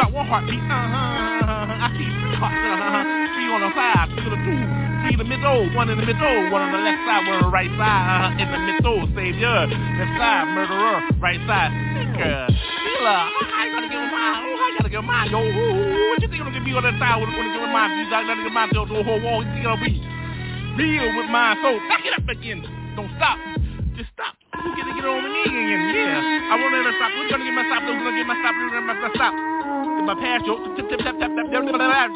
got 0.00 0.10
one 0.12 0.26
heartbeat. 0.26 0.60
Uh-huh. 0.60 1.80
I 1.80 1.88
see 1.96 2.08
three 2.08 2.36
hearts. 2.40 2.56
Uh-huh. 2.56 3.04
Three 3.36 3.48
on 3.52 3.60
the 3.60 3.68
side, 3.76 4.08
three 4.16 4.24
on 4.24 4.32
the 4.32 4.40
two. 4.44 4.60
Three 5.00 5.12
in 5.14 5.18
the 5.20 5.24
middle, 5.28 5.68
one 5.76 5.88
in 5.90 5.96
the 5.98 6.06
middle, 6.06 6.50
one 6.50 6.62
on 6.62 6.72
the 6.72 6.78
left 6.80 7.00
side, 7.04 7.26
one 7.28 7.36
on 7.40 7.44
the 7.48 7.52
right 7.52 7.70
side. 7.76 8.04
Uh-huh. 8.16 8.42
In 8.42 8.48
the 8.48 8.58
middle, 8.64 9.04
savior. 9.12 9.68
Left 9.68 10.14
side, 10.16 10.48
murderer. 10.56 11.04
Right 11.20 11.40
side, 11.44 11.70
seeker. 11.96 12.48
Healer. 12.48 13.28
Oh, 14.80 14.86
I 14.86 14.88
gotta 14.88 14.96
give 14.96 15.04
mine. 15.04 15.28
Yo, 15.28 15.40
what 15.44 16.22
you 16.24 16.28
think 16.28 16.40
I'm 16.40 16.48
gonna 16.48 16.64
be 16.64 16.72
on 16.72 16.82
that 16.88 16.96
side? 16.96 17.20
You 17.20 17.28
gonna 17.28 17.52
give 17.52 17.60
him 17.60 17.72
mine? 17.72 18.00
You 18.00 18.08
gotta 18.08 18.32
give 18.32 18.52
mine. 18.52 18.70
Yo, 18.72 18.88
the 18.88 19.04
whole 19.04 19.20
wall. 19.20 19.44
You 19.44 19.52
think 19.52 19.66
I'll 19.68 19.76
be 19.76 19.92
real 20.80 21.04
with 21.20 21.28
mine? 21.28 21.60
So 21.60 21.76
back 21.84 22.00
it 22.00 22.16
up 22.16 22.24
again. 22.24 22.64
Don't 22.96 23.12
stop. 23.20 23.36
Just 24.00 24.08
stop. 24.16 24.32
You 24.56 24.72
get 24.76 24.88
to 24.88 24.92
get 24.96 25.04
on 25.04 25.20
knee 25.20 25.52
again. 25.52 25.82
Yeah. 25.92 26.52
I 26.52 26.56
want 26.56 26.72
to 26.72 26.96
stop. 26.96 27.12
Who's 27.12 27.28
gonna 27.28 27.44
get 27.44 27.52
my 27.52 27.64
stop? 27.68 27.84
Who's 27.84 28.00
gonna 28.00 28.16
get 28.16 28.24
my 28.24 28.36
stop? 28.40 28.54
Who's 28.56 28.72
gonna 28.72 28.88
get 28.88 29.04
my 29.04 29.12
stop? 29.20 29.34
in 30.00 30.08
my 30.08 30.16
past, 30.16 30.48
yo. 30.48 30.56
Tip, 30.74 30.88
tip, 30.88 30.98
tip, 30.98 31.12
tip, 31.12 31.16
tip, 31.20 31.32
tip, 31.36 31.46
tip, 31.52 31.70
yo. 31.76 31.76
I 31.76 31.76
laugh, 31.76 32.08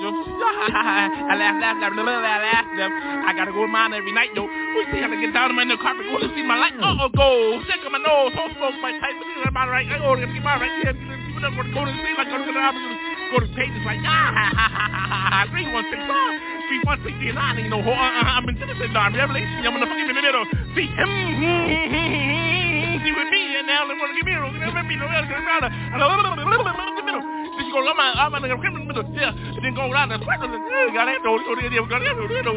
laugh, 1.60 1.76
laugh, 1.76 1.92
laugh, 1.92 2.08
laugh, 2.08 2.40
laugh, 2.40 2.66
them. 2.80 2.90
I 3.28 3.30
gotta 3.36 3.52
go 3.52 3.68
to 3.68 3.70
mine 3.70 3.92
every 3.92 4.12
night, 4.12 4.32
yo. 4.32 4.48
We 4.48 4.88
see 4.88 5.04
how 5.04 5.12
to 5.12 5.20
get 5.20 5.36
down 5.36 5.52
on 5.52 5.56
my 5.56 5.64
new 5.64 5.76
carpet. 5.76 6.08
To 6.08 6.28
see 6.34 6.42
my 6.42 6.56
light. 6.56 6.74
Uh-oh, 6.80 7.12
go. 7.12 7.60
Check 7.68 7.84
on 7.84 7.92
my 7.92 8.00
nose. 8.00 8.32
Hold 8.34 8.56
smoke 8.56 8.80
my 8.80 8.96
tight. 8.98 9.14
But 9.44 9.52
my 9.52 9.68
right. 9.68 9.86
I 9.86 9.98
go 10.00 10.16
to 10.16 10.26
my 10.26 10.56
right. 10.56 10.72
Yeah, 10.82 11.13
you 11.34 11.40
know, 11.42 11.50
go 11.50 11.84
to 11.84 11.92
see 11.92 12.14
like 12.16 12.30
go 12.30 12.38
to 12.38 12.46
the 12.46 12.62
opposite. 12.62 12.98
Go 13.30 13.42
to 13.42 13.48
pages 13.58 13.82
like 13.84 13.98
ah 14.06 14.30
ha. 14.30 15.46
Three 15.50 15.66
one 15.68 15.84
six 15.90 16.00
five. 16.06 16.38
One 16.84 16.98
six 17.04 17.14
nine. 17.34 17.58
Ain't 17.58 17.70
no. 17.70 17.78
I'm 17.82 18.48
in 18.48 18.58
Genesis. 18.58 18.90
I'm 18.94 19.14
Revelation. 19.14 19.66
I'm 19.66 19.74
in 19.74 19.80
the 19.80 19.86
fucking 19.86 20.10
middle. 20.14 20.44
See 20.74 20.86
him. 20.90 21.10
See 23.02 23.12
with 23.12 23.30
me 23.30 23.42
and 23.58 23.66
now 23.66 23.86
they 23.86 23.94
want 23.94 24.10
to 24.10 24.16
give 24.16 24.26
me 24.26 24.34
a 24.34 24.40
little 24.40 24.74
of 24.76 24.86
me. 24.86 24.96
Then 24.96 25.10
she 25.26 26.73
go, 27.74 27.82
I'm 27.82 28.34
I'm 28.34 28.44
a 28.44 28.58
criminal, 28.58 29.02
yeah. 29.14 29.34
And 29.34 29.62
then 29.62 29.74
go 29.74 29.90
around 29.90 30.12
and 30.12 30.22
got 30.22 30.38
that, 30.38 30.50
yo, 31.26 31.82
yo, 31.82 31.90
yo, 31.90 32.52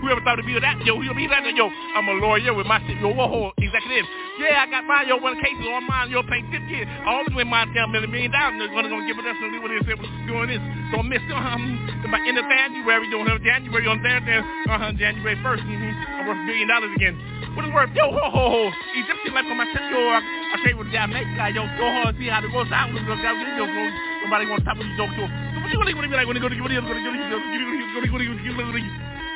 whoever 0.00 0.20
thought 0.24 0.36
to 0.36 0.44
be 0.44 0.56
that, 0.56 0.80
yo, 0.84 0.96
whoever 0.96 1.14
be 1.14 1.28
that, 1.28 1.44
yo, 1.52 1.68
I'm 1.68 2.08
a 2.08 2.14
lawyer 2.16 2.54
with 2.54 2.66
my 2.66 2.80
shit, 2.88 2.96
yo, 3.00 3.12
whoa, 3.12 3.52
executive. 3.58 4.06
Yeah, 4.40 4.64
I 4.64 4.70
got 4.70 4.82
mine, 4.88 5.06
yo, 5.06 5.20
one 5.20 5.36
cases 5.38 5.62
on 5.68 5.86
mine, 5.86 6.10
yo, 6.10 6.24
paying 6.24 6.48
50 6.50 6.66
years. 6.66 6.88
All 7.06 7.22
the 7.22 7.36
way 7.36 7.44
mine 7.44 7.70
down 7.70 7.92
million, 7.92 8.10
million 8.10 8.32
dollars, 8.32 8.58
they're 8.58 8.72
gonna, 8.72 8.88
gonna 8.88 9.06
give 9.06 9.18
it 9.20 9.26
us 9.28 9.38
and 9.38 9.62
what 9.62 9.70
they 9.70 9.78
say, 9.86 9.94
doing 10.26 10.48
this. 10.50 10.62
Don't 10.90 11.06
miss, 11.06 11.22
um, 11.30 11.78
by 12.10 12.18
end 12.24 12.38
of 12.40 12.46
January, 12.48 13.06
don't 13.10 13.28
have 13.28 13.42
January 13.44 13.86
on 13.86 14.02
there, 14.02 14.18
uh-huh, 14.18 14.92
January 14.96 15.36
1st, 15.38 15.62
mm-hmm. 15.62 16.18
I'm 16.18 16.26
worth 16.26 16.40
a 16.40 16.46
billion 16.48 16.68
dollars 16.68 16.92
again. 16.96 17.14
What 17.54 17.62
is 17.62 17.70
worth? 17.70 17.94
Yo, 17.94 18.10
ho, 18.10 18.26
ho, 18.26 18.44
ho. 18.50 18.62
Egyptian 18.98 19.34
life 19.34 19.46
on 19.46 19.56
my 19.60 19.68
shit, 19.70 19.84
yo, 19.92 20.00
I, 20.10 20.18
I 20.18 20.56
trade 20.64 20.74
with 20.74 20.88
the 20.88 20.94
guy, 20.98 21.06
make 21.06 21.28
guy, 21.38 21.54
yo, 21.54 21.62
go 21.78 21.86
hard, 22.02 22.16
see 22.18 22.26
how 22.26 22.42
it 22.42 22.50
goes 22.50 22.66
out, 22.74 22.90
yo, 22.90 22.98
yo, 22.98 23.66
yo, 23.70 24.13
Somebody 24.24 24.46
to 24.46 24.56
top 24.64 24.80
of 24.80 24.86
you 24.86 24.96
joke 24.96 25.10
to 25.10 25.28
him. 25.28 25.62
What 25.62 25.70
you 25.70 25.76
gonna 25.76 26.08
be 26.08 26.16
like 26.16 26.26
when 26.26 26.34
you 26.34 26.40
go 26.40 26.48
to 26.48 26.56
give 26.56 26.64
it 26.64 26.72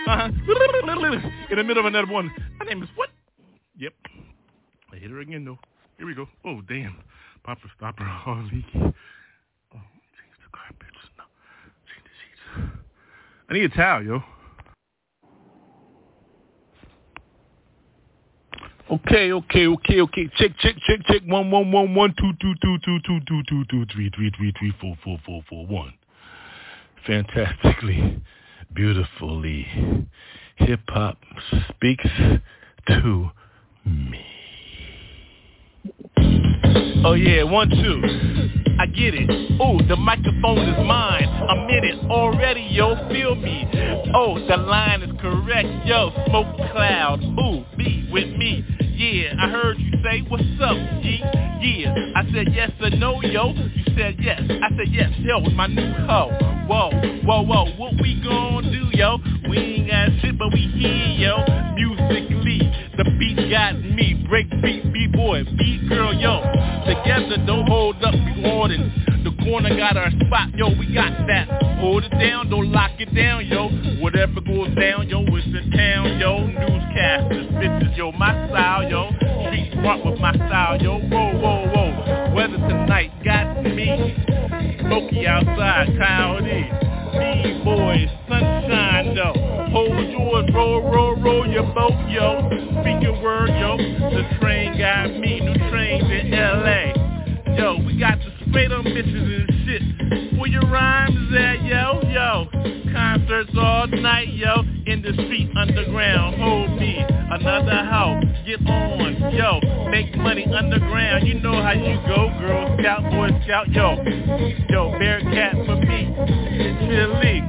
uh-huh. 0.08 0.30
In 1.50 1.56
the 1.58 1.64
middle 1.64 1.80
of 1.80 1.92
another 1.92 2.10
one. 2.10 2.32
My 2.58 2.64
name 2.64 2.82
is 2.82 2.88
what? 2.96 3.10
Yep. 3.76 3.92
I 4.90 4.96
hit 4.96 5.10
her 5.10 5.20
again 5.20 5.44
though. 5.44 5.58
Here 5.98 6.06
we 6.06 6.14
go. 6.14 6.26
Oh 6.46 6.62
damn. 6.62 6.96
Papa 7.44 7.68
stopper 7.76 8.10
all 8.26 8.42
leaky. 8.44 8.64
Oh, 8.76 8.90
change 10.16 10.36
the 10.40 10.48
carpets. 10.56 10.96
No. 11.18 11.24
Change 11.84 12.04
the 12.04 12.14
sheets. 12.16 12.72
I 13.50 13.52
need 13.52 13.64
a 13.64 13.68
towel, 13.68 14.02
yo. 14.02 14.22
Okay, 18.90 19.32
okay, 19.32 19.66
okay, 19.66 20.00
okay. 20.00 20.30
Check, 20.36 20.52
check, 20.60 20.74
check, 20.86 21.00
check. 21.06 21.22
One, 21.26 21.50
one, 21.50 21.70
one, 21.70 21.94
one, 21.94 22.14
two, 22.18 22.32
two, 22.40 22.54
two, 22.62 22.78
two, 22.82 22.98
two, 23.04 23.20
two, 23.26 23.42
two, 23.46 23.64
two, 23.70 23.84
three, 23.92 24.10
three, 24.16 24.32
three, 24.34 24.52
three, 24.58 24.74
four, 24.80 24.96
four, 25.04 25.18
four, 25.26 25.42
four, 25.46 25.66
one. 25.66 25.92
Fantastically, 27.06 28.22
beautifully, 28.72 29.66
hip 30.56 30.80
hop 30.88 31.18
speaks 31.68 32.08
to 32.86 33.30
me. 33.84 34.24
Oh 37.04 37.14
yeah, 37.14 37.42
one, 37.44 37.70
two. 37.70 38.02
I 38.78 38.86
get 38.86 39.14
it. 39.14 39.58
Oh, 39.60 39.80
the 39.88 39.96
microphone 39.96 40.58
is 40.58 40.86
mine. 40.86 41.26
I'm 41.48 41.68
in 41.68 41.84
it 41.84 42.10
already, 42.10 42.68
yo. 42.70 42.94
Feel 43.08 43.34
me. 43.34 43.66
Oh, 44.14 44.38
the 44.46 44.56
line 44.56 45.02
is 45.02 45.10
correct, 45.20 45.68
yo. 45.84 46.10
Smoke 46.28 46.56
cloud. 46.72 47.20
Ooh, 47.22 47.64
be 47.76 48.08
with 48.12 48.36
me. 48.36 48.64
Yeah, 48.94 49.34
I 49.40 49.48
heard 49.48 49.78
you 49.78 49.92
say, 50.02 50.22
what's 50.28 50.44
up, 50.60 50.76
G? 51.02 51.20
Yeah, 51.60 51.94
I 52.14 52.22
said 52.32 52.52
yes 52.52 52.70
or 52.80 52.90
no, 52.90 53.20
yo. 53.22 53.52
You 53.52 53.84
said 53.96 54.16
yes. 54.20 54.42
I 54.48 54.68
said 54.76 54.88
yes, 54.90 55.10
yo, 55.18 55.40
with 55.40 55.54
my 55.54 55.66
new 55.66 55.92
hoe. 56.06 56.30
Whoa, 56.68 56.90
whoa, 57.24 57.42
whoa, 57.42 57.72
what 57.76 57.94
we 58.00 58.20
gon' 58.22 58.64
do, 58.64 58.96
yo? 58.96 59.18
We 59.48 59.58
ain't 59.58 59.90
got 59.90 60.08
shit, 60.20 60.38
but 60.38 60.52
we 60.52 60.60
here, 60.60 61.28
yo. 61.28 61.44
Musically, 61.74 62.60
the 62.96 63.04
beat 63.18 63.50
got 63.50 63.80
me. 63.80 64.17
Break 64.28 64.50
beat, 64.60 64.92
B-boy, 64.92 65.44
beat 65.56 65.88
girl, 65.88 66.12
yo. 66.12 66.42
Together, 66.84 67.42
don't 67.46 67.66
hold 67.66 67.96
up, 68.04 68.12
we 68.12 68.42
warning. 68.44 68.92
The 69.24 69.32
corner 69.42 69.74
got 69.74 69.96
our 69.96 70.10
spot, 70.10 70.50
yo, 70.54 70.68
we 70.78 70.92
got 70.92 71.26
that. 71.26 71.48
Hold 71.80 72.04
it 72.04 72.10
down, 72.10 72.50
don't 72.50 72.70
lock 72.70 72.90
it 72.98 73.14
down, 73.14 73.46
yo. 73.46 73.68
Whatever 74.02 74.42
goes 74.42 74.74
down, 74.76 75.08
yo, 75.08 75.24
it's 75.28 75.46
the 75.46 75.64
town, 75.74 76.18
yo. 76.20 76.44
Newscasters, 76.44 77.48
bitches, 77.54 77.96
yo, 77.96 78.12
my 78.12 78.48
style, 78.48 78.84
yo. 78.90 79.08
Street 79.46 79.72
smart 79.72 80.04
with 80.04 80.20
my 80.20 80.34
style, 80.34 80.76
yo. 80.82 80.98
Whoa, 80.98 81.32
whoa, 81.38 81.66
whoa. 81.72 82.34
Weather 82.34 82.58
tonight 82.68 83.10
got 83.24 83.62
me. 83.64 84.14
Smoky 84.80 85.26
outside, 85.26 85.88
cloudy. 85.96 86.68
B-boys, 87.12 88.08
sunshine, 88.28 89.14
though. 89.14 89.68
Hold 89.72 90.10
yours, 90.10 90.50
roll, 90.54 90.82
roll, 90.82 91.07
roll 91.28 91.46
your 91.46 91.64
boat, 91.74 91.92
yo. 92.08 92.48
Speaking 92.80 93.22
word, 93.22 93.50
yo. 93.50 93.76
The 93.76 94.24
train 94.40 94.78
got 94.78 95.10
me. 95.18 95.40
New 95.40 95.54
trains 95.70 96.04
in 96.04 96.32
L.A. 96.32 97.56
Yo, 97.56 97.76
we 97.84 97.98
got 97.98 98.18
the 98.18 98.32
straight 98.48 98.72
up 98.72 98.84
missions 98.84 99.14
and 99.14 99.48
shit. 99.64 100.38
Where 100.38 100.48
your 100.48 100.66
rhymes 100.70 101.34
at, 101.36 101.62
yo, 101.64 102.00
yo? 102.08 102.48
Concerts 102.92 103.50
all 103.58 103.86
night, 103.88 104.32
yo. 104.32 104.62
In 104.86 105.02
the 105.02 105.12
street 105.12 105.50
underground. 105.56 106.40
Hold 106.40 106.78
me, 106.78 106.96
another 106.98 107.84
house. 107.84 108.24
Get 108.46 108.60
on, 108.66 109.34
yo. 109.34 109.60
Make 109.90 110.16
money 110.16 110.46
underground. 110.46 111.26
You 111.26 111.40
know 111.40 111.62
how 111.62 111.72
you 111.72 112.00
go, 112.06 112.32
Girl 112.40 112.76
Scout, 112.80 113.02
Boy 113.10 113.28
Scout, 113.44 113.68
yo. 113.70 113.96
Yo, 114.70 114.98
Bearcat 114.98 115.54
for 115.66 115.76
me. 115.76 116.14
Chili, 116.88 117.42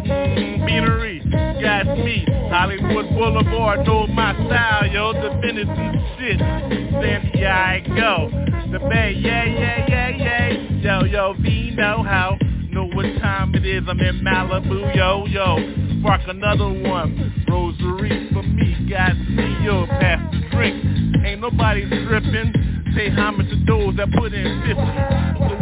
beanery. 0.65 1.18
Got 1.31 1.97
me. 1.97 2.25
Hollywood 2.49 3.09
Boulevard, 3.09 3.85
know 3.85 4.07
my 4.07 4.33
style, 4.47 4.87
yo. 4.87 5.13
The 5.13 5.35
business 5.41 5.67
and 5.69 5.99
shit. 6.17 6.39
San 6.39 7.31
Diego. 7.31 8.29
The 8.71 8.79
Bay, 8.79 9.15
yeah, 9.17 9.45
yeah, 9.45 9.85
yeah, 9.87 10.09
yeah. 10.09 10.99
Yo, 10.99 11.05
yo, 11.05 11.33
V 11.39 11.71
know 11.75 12.03
how. 12.03 12.37
Know 12.71 12.85
what 12.85 13.05
time 13.19 13.53
it 13.55 13.65
is. 13.65 13.83
I'm 13.87 13.99
in 13.99 14.21
Malibu, 14.21 14.95
yo, 14.95 15.25
yo. 15.25 15.99
Spark 15.99 16.21
another 16.27 16.69
one. 16.69 17.45
Rosary 17.49 18.29
for 18.31 18.43
me. 18.43 18.87
Got 18.89 19.17
me, 19.17 19.65
yo. 19.65 19.85
Pass 19.87 20.31
the 20.31 20.55
drink. 20.55 21.25
Ain't 21.25 21.41
nobody 21.41 21.85
stripping. 21.85 22.53
Pay 22.95 23.09
homage 23.11 23.49
to 23.49 23.55
those 23.65 23.95
that 23.97 24.11
put 24.13 24.33
in 24.33 24.61
50. 24.65 25.49
So 25.49 25.58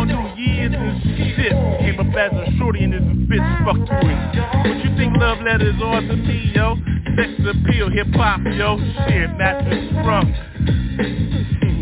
you 0.00 0.06
gonna? 0.06 0.34
Years 0.36 0.74
and 0.76 1.02
shit. 1.36 1.52
Came 1.80 2.00
up 2.00 2.14
as 2.16 2.32
a 2.32 2.58
shorty 2.58 2.84
and 2.84 2.92
this 2.92 3.02
bitch 3.28 3.64
fuck 3.64 3.76
you 3.76 4.10
it. 4.10 4.18
What 4.68 4.84
you 4.84 4.96
think 4.96 5.16
love 5.16 5.38
letters 5.40 5.74
are 5.82 6.00
to 6.00 6.16
me, 6.16 6.52
yo? 6.54 6.76
Sex 7.16 7.32
appeal, 7.48 7.90
hip 7.90 8.08
hop, 8.12 8.40
yo. 8.44 8.76
Shit, 9.08 9.30
mattress 9.36 9.88
sprung. 9.90 10.34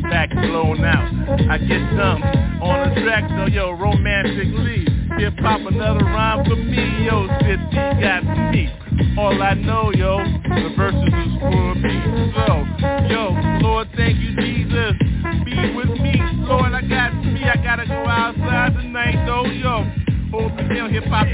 Back 0.03 0.31
blown 0.31 0.85
out. 0.85 1.11
I 1.51 1.59
get 1.59 1.81
dumb 1.97 2.23
on 2.63 2.95
the 2.95 3.03
track, 3.03 3.29
though, 3.31 3.47
yo. 3.47 3.73
Romantically, 3.73 4.87
hip 5.19 5.35
hop 5.39 5.61
another 5.67 6.05
rhyme 6.05 6.45
for 6.45 6.57
me, 6.57 7.07
yo. 7.07 7.27
City 7.41 7.67
got 8.01 8.23
me. 8.53 8.71
All 9.19 9.43
I 9.43 9.55
know, 9.55 9.91
yo, 9.93 10.19
the 10.19 10.75
verses 10.77 11.03
is 11.03 11.34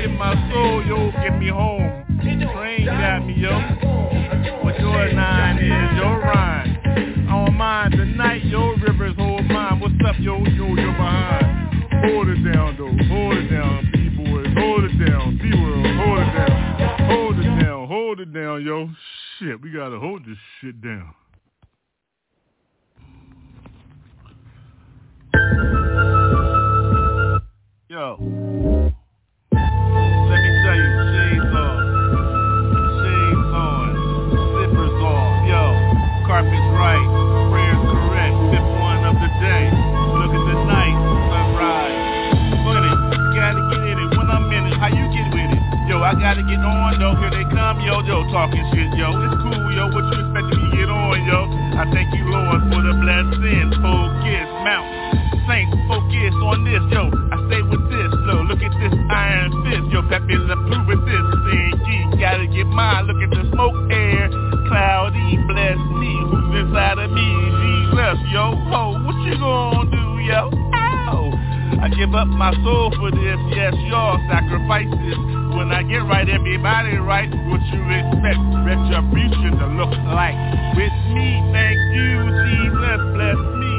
in 0.01 0.17
my 0.17 0.33
soul, 0.51 0.85
yo. 0.87 1.11
Get 1.23 1.39
me 1.39 1.49
home. 1.49 2.05
Train 2.21 2.87
got 2.87 3.27
me, 3.27 3.35
yo. 3.35 3.53
What 4.63 4.79
your 4.81 5.13
nine 5.13 5.59
is, 5.59 5.99
your 5.99 6.19
rhyme. 6.21 7.29
On 7.29 7.55
mine 7.55 7.91
tonight, 7.93 8.45
yo. 8.45 8.75
Rivers 8.77 9.17
hold 9.17 9.45
mine. 9.47 9.81
What's 9.81 9.95
up, 10.07 10.17
yo? 10.19 10.39
Yo, 10.39 10.75
you're 10.75 10.93
behind. 10.93 11.77
Hold 12.07 12.29
it 12.29 12.53
down, 12.53 12.77
though. 12.79 12.97
Hold 13.09 13.37
it 13.37 13.49
down, 13.51 13.91
B-boys. 13.93 14.47
Hold 14.57 14.85
it 14.85 15.07
down. 15.07 15.39
B-world. 15.39 15.87
Hold 15.97 16.19
it 16.19 16.33
down. 16.35 17.01
Hold 17.11 17.39
it 17.39 17.63
down. 17.63 17.89
Hold 17.89 18.21
it 18.21 18.33
down, 18.33 18.65
yo. 18.65 18.89
Shit, 19.39 19.61
we 19.61 19.71
gotta 19.71 19.99
hold 19.99 20.25
this 20.25 20.39
shit 20.61 20.81
down. 20.83 21.15
thank 51.93 52.15
you, 52.15 52.25
Lord, 52.31 52.61
for 52.71 52.81
the 52.83 52.95
blessings. 52.99 53.75
Focus, 53.83 54.49
Mount 54.65 54.89
Saints, 55.49 55.75
focus 55.91 56.35
on 56.47 56.63
this, 56.63 56.85
yo. 56.95 57.11
I 57.11 57.37
stay 57.51 57.63
with 57.63 57.85
this, 57.91 58.13
yo. 58.27 58.35
Look 58.47 58.63
at 58.63 58.75
this 58.79 58.95
iron 59.11 59.51
fist, 59.67 59.87
yo. 59.91 60.01
Pepe 60.07 60.37
Le 60.37 60.57
Pew 60.69 60.81
with 60.87 61.03
this 61.07 61.27
thing. 61.49 61.75
Ye 61.87 61.97
gotta 62.23 62.47
get 62.47 62.67
mine. 62.71 63.07
Look 63.11 63.19
at 63.19 63.31
the 63.35 63.45
smoke 63.51 63.79
air, 63.91 64.31
cloudy. 64.71 65.39
Bless 65.51 65.79
me, 65.99 66.13
who's 66.31 66.67
inside 66.67 66.99
of 66.99 67.11
me? 67.11 67.29
Jesus, 67.59 68.19
yo. 68.31 68.55
Ho, 68.71 68.95
what 69.03 69.17
you 69.27 69.35
gonna 69.39 69.91
do, 69.91 70.05
yo? 70.23 70.51
Ow. 70.55 71.31
I 71.83 71.89
give 71.97 72.15
up 72.15 72.29
my 72.29 72.53
soul 72.63 72.93
for 72.99 73.11
this. 73.11 73.41
Yes, 73.51 73.75
y'all 73.89 74.21
sacrifices. 74.29 75.40
When 75.71 75.79
I 75.79 75.87
get 75.87 76.03
right, 76.03 76.27
everybody 76.27 76.99
right. 76.99 77.31
What 77.47 77.63
you 77.71 77.79
expect? 77.79 78.43
Retribution 78.67 79.55
to 79.55 79.67
look 79.79 79.95
like. 80.11 80.35
With 80.75 80.99
me, 81.15 81.39
thank 81.55 81.79
you, 81.95 82.27
Jesus, 82.27 82.99
bless 83.15 83.39
me. 83.39 83.75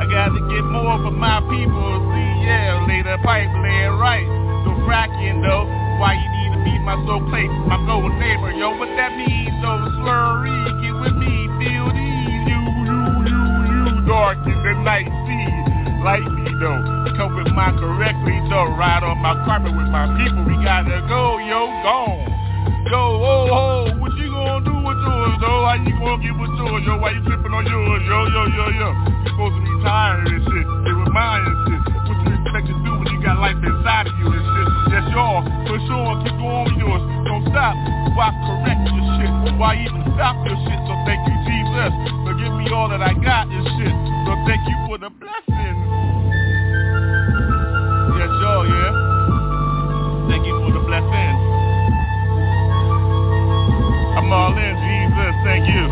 I 0.00 0.08
gotta 0.08 0.40
get 0.40 0.64
more 0.72 0.96
for 1.04 1.12
my 1.12 1.44
people. 1.44 2.00
See, 2.00 2.48
yeah, 2.48 2.80
lay 2.88 3.04
the 3.04 3.20
pipe, 3.20 3.52
lay 3.60 3.76
it 3.84 3.92
right. 4.00 4.24
No 4.64 4.72
fracking 4.88 5.44
though. 5.44 5.68
Why 6.00 6.16
you 6.16 6.28
need 6.32 6.56
to 6.56 6.60
be 6.64 6.80
my 6.80 6.96
soul 7.04 7.20
place, 7.28 7.52
my 7.68 7.76
gold 7.84 8.08
neighbor, 8.16 8.48
yo? 8.56 8.80
What 8.80 8.88
that 8.96 9.12
means, 9.12 9.52
though? 9.60 9.84
Slurry, 10.00 10.48
get 10.80 10.96
with 10.96 11.12
me, 11.20 11.44
feel 11.60 11.92
these. 11.92 12.40
You, 12.48 12.60
you, 12.88 13.00
you, 13.28 13.40
you, 13.68 14.06
dark 14.08 14.40
in 14.48 14.56
the 14.64 14.80
night, 14.80 15.12
see. 15.28 15.44
Light 16.00 16.24
me 16.24 16.43
though, 16.64 16.80
come 17.20 17.36
with 17.36 17.52
my 17.52 17.68
correctly 17.76 18.40
though. 18.48 18.72
Ride 18.80 19.04
on 19.04 19.20
my 19.20 19.36
carpet 19.44 19.76
with 19.76 19.90
my 19.92 20.08
people. 20.16 20.48
We 20.48 20.56
gotta 20.64 21.04
go, 21.04 21.36
yo, 21.44 21.68
gone. 21.84 22.32
Go, 22.88 23.00
oh, 23.20 23.48
oh, 23.52 23.80
what 24.00 24.12
you 24.16 24.28
gonna 24.28 24.64
do 24.64 24.72
with 24.72 25.00
yours, 25.04 25.36
though? 25.40 25.64
How 25.68 25.76
you 25.76 25.92
gonna 26.00 26.20
get 26.20 26.36
with 26.36 26.52
yours, 26.56 26.84
yo? 26.84 27.00
Why 27.00 27.16
you 27.16 27.20
tripping 27.24 27.52
on 27.52 27.64
yours, 27.64 28.02
yo, 28.08 28.18
yo, 28.28 28.42
yo, 28.48 28.64
yo? 28.76 28.88
You 29.24 29.28
supposed 29.32 29.56
to 29.56 29.62
be 29.64 29.72
tired 29.84 30.24
and 30.24 30.40
shit, 30.40 30.66
they 30.84 30.92
remind 30.92 31.44
and 31.48 31.58
shit. 31.68 31.80
What 32.08 32.16
you 32.24 32.32
expect 32.32 32.64
to 32.68 32.76
do 32.80 32.90
when 32.96 33.08
you 33.08 33.20
got 33.24 33.40
life 33.40 33.60
inside 33.60 34.08
of 34.08 34.16
you 34.20 34.28
and 34.32 34.44
shit? 34.44 34.68
Yes, 34.92 35.04
y'all, 35.12 35.40
for 35.68 35.80
sure, 35.84 36.12
keep 36.24 36.36
going 36.40 36.64
with 36.68 36.80
yours. 36.80 37.02
Don't 37.24 37.44
stop. 37.52 37.72
Why 38.16 38.32
correct 38.44 38.80
your 38.88 39.04
shit? 39.16 39.32
Why 39.56 39.80
even 39.80 40.04
stop 40.16 40.36
your 40.44 40.56
shit? 40.64 40.80
So 40.84 40.92
thank 41.08 41.20
you, 41.24 41.36
Jesus, 41.44 41.92
for 42.24 42.32
giving 42.36 42.56
me 42.64 42.68
all 42.72 42.88
that 42.92 43.00
I 43.00 43.16
got 43.16 43.48
and 43.48 43.64
shit. 43.80 43.96
So 44.28 44.32
thank 44.44 44.60
you 44.64 44.76
for 44.88 44.96
the 45.00 45.08
blessings. 45.08 45.53
Y'all, 48.64 48.72
yeah. 48.72 50.28
Thank 50.28 50.46
you 50.48 50.56
for 50.56 50.72
the 50.72 50.80
blessings. 50.80 51.40
I'm 54.16 54.32
all 54.32 54.56
in, 54.56 54.72
Jesus, 54.80 55.34
thank 55.44 55.68
you. 55.68 55.84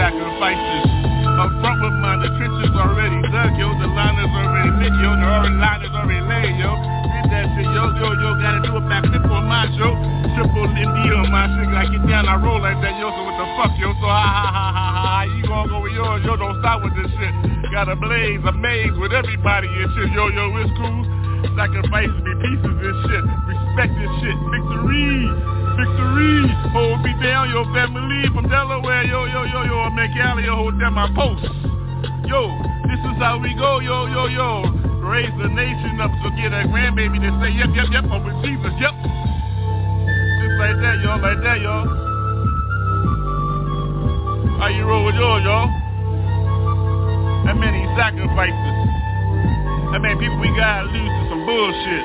Sacrifices. 0.00 0.88
Up 1.36 1.52
front 1.60 1.80
with 1.84 1.96
mine, 2.00 2.20
the 2.24 2.30
trenches 2.40 2.72
already 2.72 3.20
dug, 3.28 3.52
yo. 3.56 3.68
The 3.76 3.88
line 3.92 4.16
is 4.16 4.32
already 4.32 4.72
lit, 4.80 4.94
yo. 4.96 5.12
The 5.12 5.26
already 5.28 5.56
line 5.60 5.82
is 5.84 5.92
already 5.92 6.24
laid, 6.24 6.56
yo. 6.56 6.72
Did 6.76 7.26
that 7.32 7.44
shit, 7.52 7.68
yo, 7.68 7.84
yo, 8.00 8.08
yo. 8.16 8.28
Gotta 8.40 8.60
do 8.64 8.76
a 8.76 8.82
back 8.88 9.04
flip 9.04 9.24
on 9.28 9.44
my 9.44 9.68
show. 9.76 9.92
Triple 10.36 10.72
India 10.72 11.20
on 11.20 11.28
my 11.28 11.48
shit. 11.52 11.68
Like 11.68 11.92
get 11.92 12.04
down, 12.08 12.28
I 12.28 12.40
roll 12.40 12.60
like 12.60 12.80
that, 12.80 12.96
yo. 12.96 13.12
So 13.12 13.20
what 13.28 13.36
the 13.36 13.46
fuck, 13.60 13.72
yo? 13.76 13.92
So 14.00 14.08
ha 14.08 14.24
ha 14.24 14.48
ha 14.48 14.66
ha 14.72 14.86
ha. 14.96 15.22
You 15.28 15.44
gonna 15.44 15.68
go 15.68 15.80
with 15.84 15.92
yours, 15.92 16.24
yo. 16.24 16.36
Don't 16.36 16.56
stop 16.60 16.80
with 16.80 16.96
this 16.96 17.12
shit. 17.12 17.59
Got 17.70 17.88
a 17.88 17.96
blaze, 17.96 18.40
a 18.44 18.52
maze 18.52 18.92
with 18.98 19.12
everybody 19.12 19.68
and 19.68 19.90
shit. 19.94 20.10
Yo, 20.12 20.28
yo, 20.28 20.50
it's 20.58 20.70
cool. 20.76 21.02
Sacrifices 21.56 22.20
be 22.26 22.32
pieces 22.42 22.76
and 22.76 22.98
shit. 23.06 23.24
Respect 23.46 23.92
this 23.94 24.12
shit. 24.20 24.36
Victory 24.50 25.50
victory. 25.80 26.44
Hold 26.72 27.00
me 27.02 27.12
down, 27.22 27.50
your 27.50 27.64
family 27.72 28.28
from 28.34 28.48
Delaware. 28.48 29.04
Yo, 29.04 29.24
yo, 29.26 29.44
yo, 29.44 29.62
yo, 29.64 29.76
I'm 29.80 29.96
McAllen, 29.96 30.44
yo, 30.44 30.54
hold 30.56 30.78
down 30.78 30.94
my 30.94 31.08
post. 31.14 31.44
Yo, 32.28 32.40
this 32.86 33.00
is 33.00 33.16
how 33.18 33.40
we 33.40 33.54
go, 33.56 33.80
yo, 33.80 34.06
yo, 34.06 34.26
yo. 34.26 34.68
Raise 35.00 35.32
the 35.40 35.48
nation 35.48 36.00
up 36.00 36.12
to 36.22 36.28
get 36.36 36.52
a 36.52 36.68
grandbaby 36.68 37.18
to 37.18 37.30
say, 37.40 37.50
yep, 37.56 37.72
yep, 37.74 37.88
yep, 37.90 38.04
I'm 38.04 38.22
with 38.22 38.36
Jesus, 38.44 38.72
yep. 38.78 38.94
Just 38.94 40.56
like 40.60 40.76
that, 40.84 40.96
yo, 41.02 41.16
like 41.18 41.40
that, 41.42 41.60
yo. 41.60 41.76
How 44.60 44.68
you 44.68 44.84
roll 44.84 45.04
with 45.06 45.14
yours, 45.14 45.42
yo? 45.42 45.79
That 47.46 47.56
many 47.56 47.82
sacrifices. 47.96 48.76
That 49.92 50.00
many 50.00 50.16
people 50.20 50.38
we 50.38 50.48
gotta 50.54 50.86
lose 50.92 51.08
to 51.08 51.22
some 51.32 51.42
bullshit. 51.44 52.04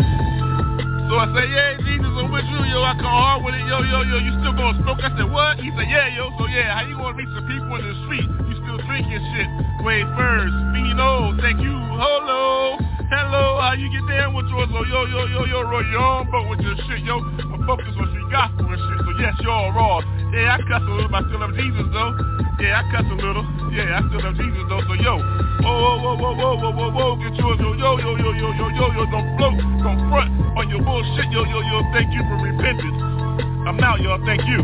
So 1.05 1.21
I 1.21 1.29
say, 1.37 1.45
yeah, 1.53 1.77
Jesus, 1.85 2.09
I'm 2.17 2.33
with 2.33 2.49
you, 2.49 2.61
yo. 2.65 2.81
I 2.81 2.97
come 2.97 3.13
hard 3.13 3.45
with 3.45 3.53
it, 3.53 3.61
yo, 3.69 3.77
yo, 3.85 4.01
yo. 4.01 4.17
You 4.17 4.33
still 4.41 4.57
gonna 4.57 4.81
smoke? 4.81 5.05
I 5.05 5.13
said, 5.13 5.29
what? 5.29 5.61
He 5.61 5.69
said, 5.77 5.85
yeah, 5.85 6.09
yo. 6.17 6.33
So 6.41 6.49
yeah, 6.49 6.73
how 6.73 6.81
you 6.81 6.97
gonna 6.97 7.13
reach 7.13 7.29
the 7.29 7.45
people 7.45 7.77
in 7.77 7.85
the 7.85 7.95
street? 8.09 8.25
You 8.25 8.55
still 8.65 8.79
drinking 8.89 9.21
shit? 9.35 9.47
Wait 9.85 10.01
first, 10.17 10.55
me 10.73 10.97
no, 10.97 11.37
thank 11.45 11.61
you. 11.61 11.77
Hello, 11.77 12.81
hello. 13.05 13.45
How 13.61 13.77
you 13.77 13.85
get 13.93 14.01
down 14.09 14.33
with 14.33 14.49
yours? 14.49 14.65
So 14.73 14.81
yo, 14.81 15.05
yo, 15.05 15.29
yo, 15.29 15.45
yo, 15.45 15.61
roll 15.61 15.85
your 15.85 16.01
own 16.01 16.25
boat 16.33 16.49
with 16.49 16.65
your 16.65 16.73
shit, 16.89 17.05
yo. 17.05 17.21
I'm 17.21 17.61
focused 17.69 17.93
on 18.01 18.09
street 18.09 18.31
gospel 18.33 18.65
and 18.65 18.81
shit. 18.81 19.04
Yes, 19.19 19.33
y'all 19.41 19.71
raw. 19.71 20.03
Yeah, 20.35 20.57
I 20.57 20.59
cuss 20.67 20.83
a 20.83 20.91
little, 20.91 21.07
but 21.07 21.23
I 21.23 21.27
still 21.31 21.39
love 21.39 21.55
Jesus 21.55 21.87
though. 21.95 22.11
Yeah, 22.59 22.81
I 22.81 22.91
cuss 22.91 23.07
a 23.07 23.15
little. 23.15 23.45
Yeah, 23.71 23.95
I 23.95 24.03
still 24.03 24.19
love 24.19 24.35
Jesus 24.35 24.63
though. 24.67 24.83
So 24.83 24.93
yo, 24.99 25.15
whoa, 25.63 25.71
whoa, 25.71 26.19
whoa, 26.19 26.35
whoa, 26.35 26.35
whoa, 26.35 26.55
whoa, 26.59 26.71
whoa, 26.75 26.91
whoa, 26.91 27.15
get 27.23 27.35
yours, 27.39 27.55
yo, 27.59 27.73
yo, 27.79 27.95
yo, 27.95 28.11
yo, 28.19 28.31
yo, 28.35 28.51
yo, 28.51 28.67
yo, 28.75 28.85
yo. 28.91 29.03
Don't 29.07 29.27
float, 29.39 29.55
don't 29.79 30.01
front 30.11 30.29
on 30.59 30.67
your 30.67 30.83
bullshit, 30.83 31.31
yo, 31.31 31.47
yo, 31.47 31.59
yo. 31.63 31.77
Thank 31.95 32.11
you 32.11 32.21
for 32.27 32.35
repentance. 32.43 32.99
I'm 33.67 33.79
out, 33.79 34.01
y'all. 34.01 34.19
Thank 34.25 34.43
you. 34.47 34.59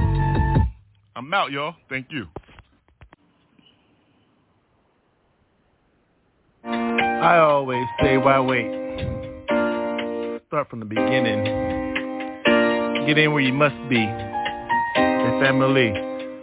I'm 1.15 1.33
out, 1.33 1.51
y'all. 1.51 1.75
Thank 1.89 2.11
you. 2.11 2.27
I 6.63 7.37
always 7.37 7.85
say, 8.01 8.17
why 8.17 8.39
wait? 8.39 8.67
Start 10.47 10.69
from 10.69 10.79
the 10.79 10.85
beginning. 10.85 11.45
Get 13.07 13.17
in 13.17 13.31
where 13.31 13.41
you 13.41 13.53
must 13.53 13.75
be. 13.89 14.30
Family, 15.41 15.89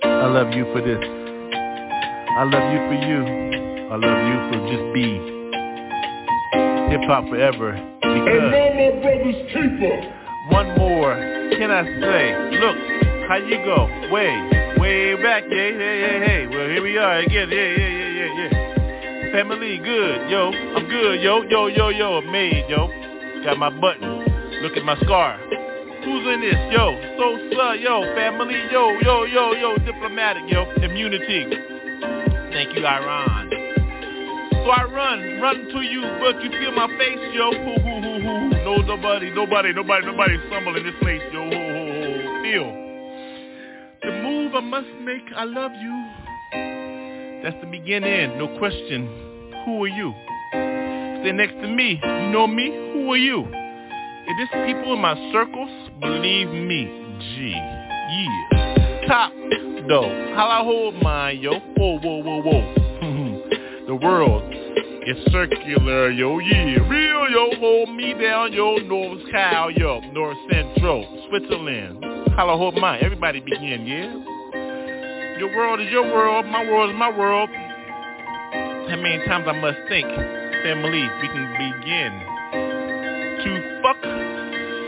I 0.02 0.26
love 0.26 0.52
you 0.52 0.64
for 0.74 0.82
this. 0.82 0.98
I 0.98 2.42
love 2.42 2.66
you 2.74 2.80
for 2.90 2.98
you. 2.98 3.22
I 3.86 3.94
love 3.94 4.20
you 4.26 4.36
for 4.50 4.58
just 4.66 4.92
be. 4.92 5.06
Hip 6.90 7.06
hop 7.06 7.28
forever. 7.28 7.78
Because 8.02 8.50
no 8.50 9.00
brothers 9.00 9.38
keeper. 9.54 10.02
one 10.50 10.76
more 10.76 11.14
can 11.14 11.70
I 11.70 11.84
say? 11.84 12.58
Look, 12.58 12.76
how 13.28 13.36
you 13.36 13.58
go? 13.64 13.86
Way, 14.12 14.34
way 14.78 15.14
back, 15.22 15.44
yeah, 15.48 15.68
yeah, 15.68 15.94
yeah, 15.94 16.26
hey. 16.26 16.46
Well, 16.48 16.66
here 16.66 16.82
we 16.82 16.98
are 16.98 17.18
again, 17.18 17.50
yeah, 17.50 17.56
yeah, 17.56 17.88
yeah, 17.88 18.10
yeah, 18.18 18.50
yeah. 18.50 19.32
Family, 19.32 19.78
good, 19.78 20.28
yo. 20.28 20.50
I'm 20.74 20.88
good, 20.88 21.22
yo, 21.22 21.42
yo, 21.42 21.68
yo, 21.68 21.88
yo. 21.90 22.18
I'm 22.18 22.32
made, 22.32 22.66
yo. 22.68 22.88
Got 23.44 23.58
my 23.58 23.70
button. 23.70 24.26
Look 24.60 24.76
at 24.76 24.84
my 24.84 24.98
scar. 25.02 25.38
Who's 26.04 26.26
in 26.34 26.40
this? 26.40 26.58
Yo, 26.72 26.94
so 27.18 27.26
sir, 27.50 27.74
yo, 27.76 28.02
family, 28.14 28.60
yo, 28.70 28.98
yo, 29.00 29.24
yo, 29.24 29.52
yo, 29.52 29.76
diplomatic, 29.78 30.44
yo, 30.48 30.70
immunity. 30.82 31.46
Thank 32.52 32.74
you, 32.76 32.86
Iran. 32.86 33.50
So 34.50 34.70
I 34.70 34.84
run, 34.84 35.40
run 35.40 35.56
to 35.72 35.80
you, 35.80 36.02
but 36.20 36.42
you 36.42 36.50
feel 36.50 36.72
my 36.72 36.88
face, 36.98 37.34
yo. 37.34 37.50
Hoo, 37.50 37.80
hoo, 37.82 38.00
hoo, 38.00 38.20
hoo. 38.20 38.50
No, 38.64 38.76
nobody, 38.82 39.30
nobody, 39.30 39.72
nobody, 39.72 40.06
nobody 40.06 40.36
stumble 40.46 40.76
in 40.76 40.84
this 40.84 40.94
place, 41.00 41.22
yo. 41.32 41.44
Ho, 41.44 41.50
ho, 41.50 41.84
ho. 41.94 42.42
Feel. 42.42 42.88
The 44.02 44.22
move 44.22 44.54
I 44.54 44.60
must 44.60 44.88
make, 45.02 45.24
I 45.36 45.44
love 45.44 45.72
you. 45.72 47.42
That's 47.42 47.56
the 47.60 47.68
beginning, 47.70 48.38
no 48.38 48.48
question. 48.58 49.08
Who 49.64 49.84
are 49.84 49.88
you? 49.88 50.14
Stay 51.22 51.32
next 51.32 51.54
to 51.54 51.68
me. 51.68 52.00
You 52.02 52.30
know 52.30 52.46
me? 52.46 52.68
Who 52.92 53.10
are 53.12 53.16
you? 53.16 53.67
If 54.30 54.36
this 54.36 54.66
people 54.66 54.92
in 54.92 55.00
my 55.00 55.14
circles, 55.32 55.70
believe 56.02 56.48
me, 56.50 56.84
G. 57.18 57.48
Yeah. 57.50 59.06
Top, 59.08 59.32
though. 59.88 60.34
How 60.36 60.48
I 60.50 60.62
hold 60.62 61.02
mine, 61.02 61.38
yo. 61.38 61.58
Whoa, 61.78 61.98
whoa, 61.98 62.22
whoa, 62.22 62.42
whoa. 62.42 62.74
the 63.86 63.94
world 63.94 64.44
is 64.52 65.32
circular, 65.32 66.10
yo. 66.10 66.40
Yeah. 66.40 66.86
Real, 66.90 67.30
yo. 67.30 67.58
Hold 67.58 67.96
me 67.96 68.12
down, 68.20 68.52
yo. 68.52 68.76
North 68.76 69.22
Cal, 69.30 69.70
yo. 69.70 70.00
North 70.12 70.36
Central, 70.52 71.26
Switzerland. 71.30 72.04
How 72.36 72.50
I 72.50 72.56
hold 72.58 72.74
mine. 72.76 72.98
Everybody 73.02 73.40
begin, 73.40 73.86
yeah? 73.86 75.38
Your 75.38 75.56
world 75.56 75.80
is 75.80 75.88
your 75.90 76.04
world. 76.04 76.44
My 76.44 76.70
world 76.70 76.90
is 76.90 76.96
my 76.98 77.16
world. 77.16 77.48
How 77.48 78.96
many 78.96 79.24
times 79.24 79.46
I 79.48 79.58
must 79.58 79.78
think, 79.88 80.06
family, 80.06 81.08
we 81.22 81.28
can 81.28 81.80
begin 81.80 82.38
to 83.44 83.80
fuck 83.82 84.02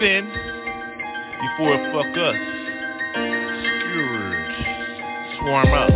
sin 0.01 0.25
before 1.41 1.75
it 1.75 1.83
fuck 1.93 2.17
us. 2.19 2.39
Scourge, 3.81 4.57
swarm 5.39 5.73
up. 5.73 5.91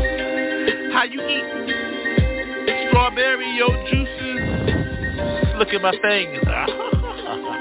How 0.93 1.05
you 1.05 1.21
eat 1.21 1.49
strawberry 2.89 3.57
yo 3.57 3.69
juices? 3.91 5.59
Look 5.59 5.69
at 5.69 5.83
my 5.83 5.93
fingers. 6.03 6.45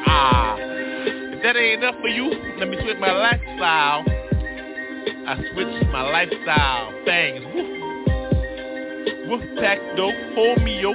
Ah. 0.05 0.55
if 0.59 1.41
that 1.41 1.55
ain't 1.55 1.81
enough 1.81 1.95
for 1.99 2.07
you, 2.07 2.29
let 2.59 2.69
me 2.69 2.77
switch 2.83 2.97
my 2.99 3.11
lifestyle. 3.11 4.03
I 5.25 5.35
switched 5.53 5.87
my 5.91 6.01
lifestyle. 6.11 6.93
Fangs. 7.05 7.43
Woof. 7.55 9.41
Woof 9.41 9.59
pack 9.59 9.79
dope. 9.95 10.13
Hold 10.35 10.61
me 10.61 10.81
yo. 10.81 10.93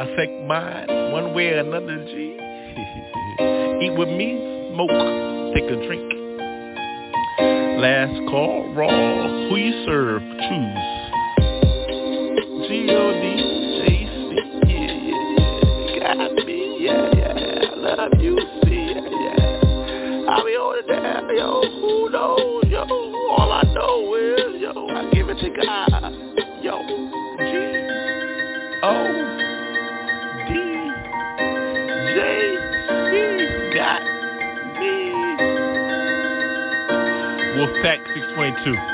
affect 0.00 0.32
mine 0.46 0.86
one 1.12 1.34
way 1.34 1.48
or 1.48 1.58
another, 1.58 2.02
G. 2.06 2.12
Eat 3.84 3.92
with 3.98 4.08
me, 4.08 4.70
smoke, 4.72 4.88
take 5.54 5.64
a 5.68 5.76
drink. 5.86 6.10
Last 7.82 8.16
call, 8.30 8.72
raw. 8.72 8.88
Who 8.88 9.56
you 9.56 9.84
serve, 9.84 10.22
choose. 10.22 10.78
G-O-D. 12.68 13.24
Got 16.00 16.32
me, 16.46 16.58
yeah, 16.80 17.10
yeah. 17.14 17.70
I 17.70 17.72
love 17.76 18.12
you, 18.18 18.36
yo. 21.44 21.62
Who 21.80 22.10
knows, 22.10 22.64
yo? 22.68 22.84
All 23.30 23.52
I 23.52 23.62
know 23.72 24.14
is, 24.14 24.60
yo, 24.60 24.88
I 24.88 25.10
give 25.12 25.28
it 25.28 25.38
to 25.38 25.50
God. 25.50 26.12
Yo, 26.62 26.80
G, 27.38 27.52
O, 28.82 28.94
D, 30.48 30.50
J, 32.14 32.18
C, 33.10 33.14
got 33.76 34.02
me. 34.80 34.94
Wolfpack 37.56 38.00
622. 38.14 38.74
Done. 38.74 38.93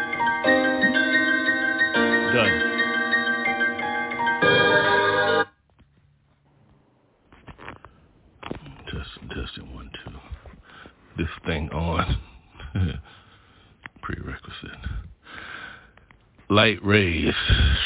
Light 16.61 16.85
rays 16.85 17.33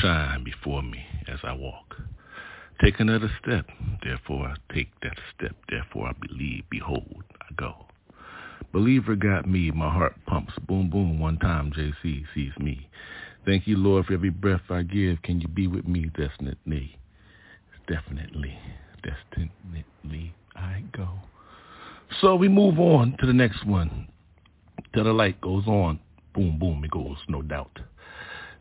shine 0.01 0.43
before 0.43 0.83
me 0.83 1.07
as 1.29 1.39
I 1.45 1.53
walk. 1.53 1.95
Take 2.83 2.99
another 2.99 3.31
step, 3.41 3.67
therefore 4.03 4.49
I 4.49 4.75
take 4.75 4.89
that 5.01 5.17
step, 5.33 5.55
therefore 5.69 6.09
I 6.09 6.13
believe, 6.27 6.65
behold, 6.71 7.23
I 7.41 7.55
go. 7.55 7.87
Believer 8.73 9.15
got 9.15 9.49
me, 9.49 9.71
my 9.71 9.89
heart 9.89 10.17
pumps, 10.27 10.55
boom, 10.67 10.91
boom, 10.91 11.21
one 11.21 11.39
time 11.39 11.71
JC 11.71 12.25
sees 12.35 12.51
me. 12.59 12.89
Thank 13.47 13.69
you, 13.69 13.77
Lord, 13.77 14.07
for 14.07 14.15
every 14.15 14.31
breath 14.31 14.69
I 14.69 14.83
give. 14.83 15.23
Can 15.23 15.41
you 15.41 15.47
be 15.47 15.69
with 15.69 15.87
me? 15.87 16.11
Definitely, 16.19 16.99
definitely, 17.87 18.59
definitely, 19.05 20.35
I 20.57 20.83
go. 20.91 21.11
So 22.21 22.35
we 22.35 22.49
move 22.49 22.81
on 22.81 23.17
to 23.21 23.27
the 23.27 23.33
next 23.33 23.65
one. 23.65 24.09
Till 24.93 25.05
the 25.05 25.13
light 25.13 25.41
goes 25.41 25.65
on, 25.69 26.01
boom, 26.35 26.59
boom, 26.59 26.83
it 26.83 26.91
goes, 26.91 27.19
no 27.29 27.41
doubt. 27.41 27.79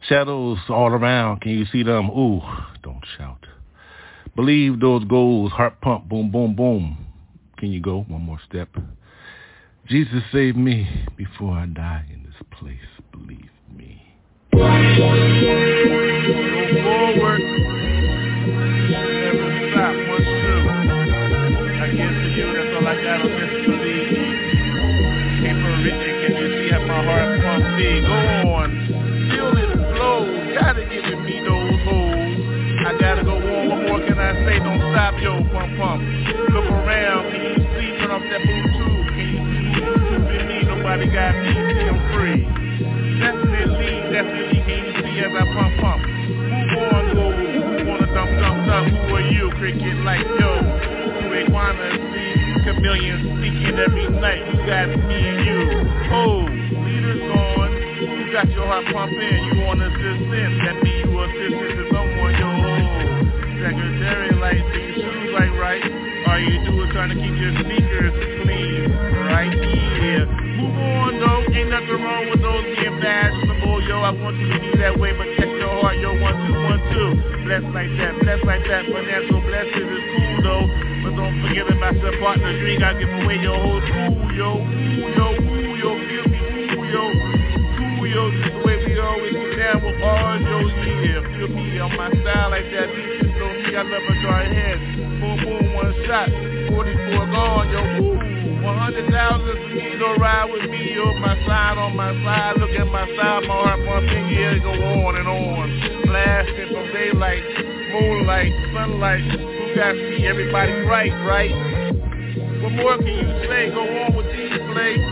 Shadows 0.08 0.58
all 0.70 0.89
around, 0.89 1.41
can 1.41 1.51
you 1.51 1.66
see 1.72 1.84
them? 1.84 2.10
Ooh, 2.10 2.41
don't 2.84 3.04
shout. 3.18 3.45
Believe 4.36 4.80
those 4.80 5.04
goals, 5.06 5.51
heart 5.51 5.80
pump, 5.82 6.10
boom, 6.10 6.32
boom, 6.32 6.56
boom. 6.56 6.97
Can 7.58 7.72
you 7.72 7.82
go 7.82 8.01
one 8.08 8.22
more 8.22 8.39
step? 8.49 8.70
Jesus 9.88 10.24
save 10.32 10.56
me 10.56 11.06
before 11.16 11.54
I 11.54 11.66
die 11.68 12.06
in 12.12 12.24
this 12.24 12.36
place, 12.51 12.78
believe 13.12 13.49
me. 13.76 14.01
Forward. 16.84 17.53
Pump. 35.78 36.02
Look 36.54 36.66
around. 36.70 37.32
Can 37.32 37.42
you 37.42 37.56
see? 37.74 37.98
Turn 37.98 38.12
off 38.12 38.22
that 38.22 38.42
Bluetooth. 38.42 39.08
Can 39.14 39.28
you 39.30 39.42
see? 39.42 39.82
Bluetooth 39.82 40.48
me. 40.48 40.64
Nobody 40.70 41.06
got 41.10 41.34
me. 41.42 41.50
I'm 41.50 42.00
free. 42.14 42.42
Definitely, 43.20 43.94
definitely 44.12 44.60
can 44.66 44.80
you 44.86 44.94
see 45.02 45.20
as 45.22 45.32
I 45.32 45.46
pump 45.54 45.74
pump. 45.80 46.02
Move 46.04 46.94
on, 46.94 47.06
go, 47.14 47.26
move 47.30 47.88
on 47.90 48.04
a 48.04 48.10
dump 48.14 48.32
dump 48.42 48.66
dump. 48.66 48.88
Who 48.90 49.16
are 49.16 49.22
you? 49.22 49.50
Cricket 49.58 49.98
like 50.04 50.26
yo. 50.26 50.52
To 50.60 51.26
iguana, 51.34 51.88
see, 52.12 52.34
chameleon 52.66 53.38
speaking 53.38 53.78
every 53.80 54.10
night. 54.10 54.44
You 54.50 54.60
got 54.66 54.90
me 55.08 55.18
and 55.30 55.46
you. 55.46 55.62
Oh, 56.12 56.46
leaders 56.84 57.22
gone. 57.22 57.72
You 58.02 58.32
got 58.34 58.50
your 58.50 58.66
heart 58.66 58.86
pumping. 58.92 59.44
You 59.46 59.64
on 59.70 59.82
assistant. 59.82 60.52
That 60.66 60.84
mean 60.84 61.08
you 61.08 61.20
assistant 61.22 61.70
to 61.78 61.84
someone. 61.94 62.34
Yo, 62.34 62.50
secretary 63.64 64.36
like 64.43 64.59
these 64.76 64.99
shoes 64.99 65.32
like 65.32 65.55
right. 65.55 65.80
All 66.28 66.39
you 66.39 66.59
do 66.68 66.84
is 66.84 66.91
trying 66.91 67.16
to 67.16 67.18
keep 67.20 67.32
your 67.39 67.55
sneakers 67.64 68.11
clean, 68.43 68.91
right? 69.32 69.55
Yeah. 69.55 70.28
Move 70.59 70.76
on 70.76 71.16
though, 71.16 71.47
ain't 71.55 71.72
nothing 71.72 71.99
wrong 72.03 72.28
with 72.28 72.43
those 72.43 72.64
being 72.76 72.99
fashionable, 72.99 73.80
yo. 73.88 74.03
I 74.03 74.11
want 74.11 74.36
you 74.36 74.51
to 74.51 74.59
be 74.59 74.72
that 74.84 74.99
way, 74.99 75.16
but 75.16 75.32
check 75.39 75.47
your 75.47 75.72
heart, 75.80 75.95
yo. 75.95 76.11
One 76.11 76.36
two 76.43 76.59
one 76.59 76.82
two, 76.91 77.09
blessed 77.47 77.72
like 77.72 77.91
that, 78.03 78.20
blessed 78.20 78.43
like 78.43 78.64
that. 78.68 78.84
Financial 78.91 79.39
blessings 79.47 79.91
is 79.95 80.03
cool 80.11 80.36
though, 80.43 80.66
but 81.07 81.11
don't 81.16 81.36
forget 81.39 81.64
about 81.72 81.95
your 82.03 82.20
partners. 82.20 82.59
Ain't 82.68 82.84
gotta 82.84 82.99
give 82.99 83.11
away 83.24 83.39
your 83.39 83.55
whole 83.55 83.80
school, 83.80 84.28
yo. 84.36 84.59
Yo, 84.59 85.28
yo, 85.80 85.89
feel 86.03 86.26
me, 86.28 86.68
yo, 86.91 87.03
yo. 88.03 88.24
Just 88.43 88.53
the 88.53 88.61
way 88.64 88.78
we 88.86 88.99
always 88.99 89.34
get 89.34 89.55
down 89.57 89.84
with 89.84 89.99
bars, 89.99 90.41
yo. 90.43 90.59
Yeah, 90.68 91.03
on 91.52 91.98
my 91.98 92.10
style 92.22 92.50
like 92.52 92.70
that. 92.72 92.88
Beat 92.96 93.36
know 93.36 93.52
me, 93.52 93.76
I 93.76 93.84
love 93.84 94.04
a 94.04 94.22
dry 94.22 94.48
head. 94.48 94.80
Boom, 95.20 95.38
boom, 95.44 95.74
one 95.74 95.94
shot, 96.06 96.30
44 96.72 97.26
gone, 97.28 97.70
yo. 97.70 97.82
Ooh. 98.04 98.34
100,000 98.64 99.12
for 99.12 99.76
me 99.76 99.91
to 100.00 100.16
ride 100.24 100.50
with 100.50 100.70
me, 100.72 100.96
on 100.98 101.20
my 101.20 101.36
side 101.46 101.78
on 101.78 101.98
my 101.98 102.16
side, 102.24 102.56
look 102.60 102.72
at 102.72 102.88
my 102.88 103.04
side, 103.12 103.44
my 103.44 103.54
heart 103.54 103.80
pumping, 103.84 104.30
yeah, 104.32 104.58
go 104.64 104.72
on 104.72 105.18
and 105.20 105.28
on, 105.28 105.68
blasting 106.08 106.72
from 106.72 106.88
daylight, 106.96 107.44
moonlight, 107.91 108.54
sunlight, 108.72 109.20
who 109.20 109.76
got 109.76 109.96
me, 109.96 110.26
everybody 110.26 110.72
right, 110.88 111.12
right? 111.28 111.52
What 112.64 112.72
more 112.72 112.98
can 112.98 113.08
you 113.08 113.28
say, 113.52 113.68
go 113.76 113.84
on 113.84 114.16
with 114.16 114.32
these 114.32 114.56
plays. 114.72 115.04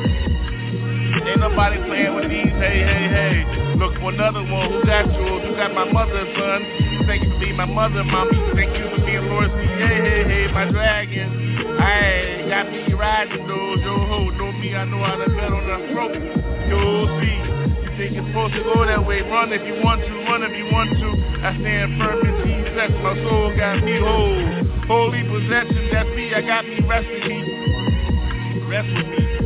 ain't 1.28 1.40
nobody 1.44 1.76
playing 1.84 2.16
with 2.16 2.30
these, 2.32 2.56
hey, 2.56 2.88
hey, 2.88 3.06
hey, 3.12 3.76
look 3.76 4.00
for 4.00 4.16
another 4.16 4.48
one, 4.48 4.72
who 4.72 4.80
got 4.88 5.12
who 5.12 5.41
got 5.62 5.76
my 5.76 5.86
mother, 5.94 6.26
son, 6.34 7.06
thank 7.06 7.22
you 7.22 7.30
for 7.30 7.38
being 7.38 7.56
my 7.56 7.66
mother, 7.66 8.04
mommy, 8.04 8.34
thank 8.58 8.74
you 8.74 8.90
for 8.90 9.06
being 9.06 9.30
Lord, 9.30 9.46
hey, 9.78 9.94
hey, 10.02 10.24
hey, 10.26 10.48
my 10.52 10.66
dragon, 10.66 11.78
Hey, 11.78 12.50
got 12.50 12.66
me 12.72 12.92
riding 12.98 13.46
those, 13.46 13.78
yo 13.86 13.94
ho, 13.94 14.30
know 14.42 14.52
me, 14.54 14.74
I 14.74 14.86
know 14.86 15.06
how 15.06 15.22
to 15.22 15.30
bet 15.30 15.54
on 15.54 15.62
the 15.70 15.94
throat. 15.94 16.18
Yo, 16.66 17.06
see, 17.22 17.38
you 17.78 17.90
think 17.94 18.18
it's 18.18 18.26
supposed 18.34 18.56
to 18.58 18.64
go 18.74 18.88
that 18.88 19.06
way, 19.06 19.22
run 19.22 19.54
if 19.54 19.62
you 19.62 19.78
want 19.86 20.02
to, 20.02 20.14
run 20.26 20.42
if 20.42 20.58
you 20.58 20.66
want 20.74 20.98
to. 20.98 21.10
I 21.46 21.54
stand 21.54 21.94
firm 22.02 22.26
in 22.26 22.36
Jesus, 22.42 22.90
my 23.06 23.14
soul 23.22 23.54
got 23.56 23.86
me 23.86 24.02
whole. 24.02 24.42
Holy 24.90 25.22
possession, 25.30 25.90
that's 25.94 26.10
me, 26.18 26.34
I 26.34 26.42
got 26.42 26.66
me 26.66 26.82
resting 26.90 27.22
me. 27.30 28.66
Rest 28.66 28.90
with 28.98 29.06
me. 29.14 29.41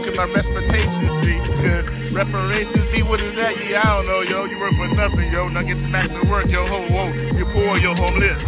Look 0.00 0.08
at 0.08 0.16
my 0.16 0.32
reputation, 0.32 1.12
see. 1.20 2.16
Reparations, 2.16 2.88
see 2.88 3.02
what 3.04 3.20
is 3.20 3.36
that? 3.36 3.52
Yeah, 3.68 3.84
I 3.84 4.00
don't 4.00 4.06
know, 4.08 4.22
yo. 4.24 4.48
You 4.48 4.56
work 4.56 4.72
for 4.72 4.88
nothing, 4.96 5.28
yo. 5.28 5.48
Now 5.52 5.60
get 5.60 5.76
back 5.92 6.08
to 6.08 6.24
work, 6.24 6.48
yo. 6.48 6.64
Ho, 6.64 6.88
ho. 6.88 7.12
You 7.36 7.44
poor, 7.52 7.76
yo, 7.76 7.92
homeless 7.92 8.40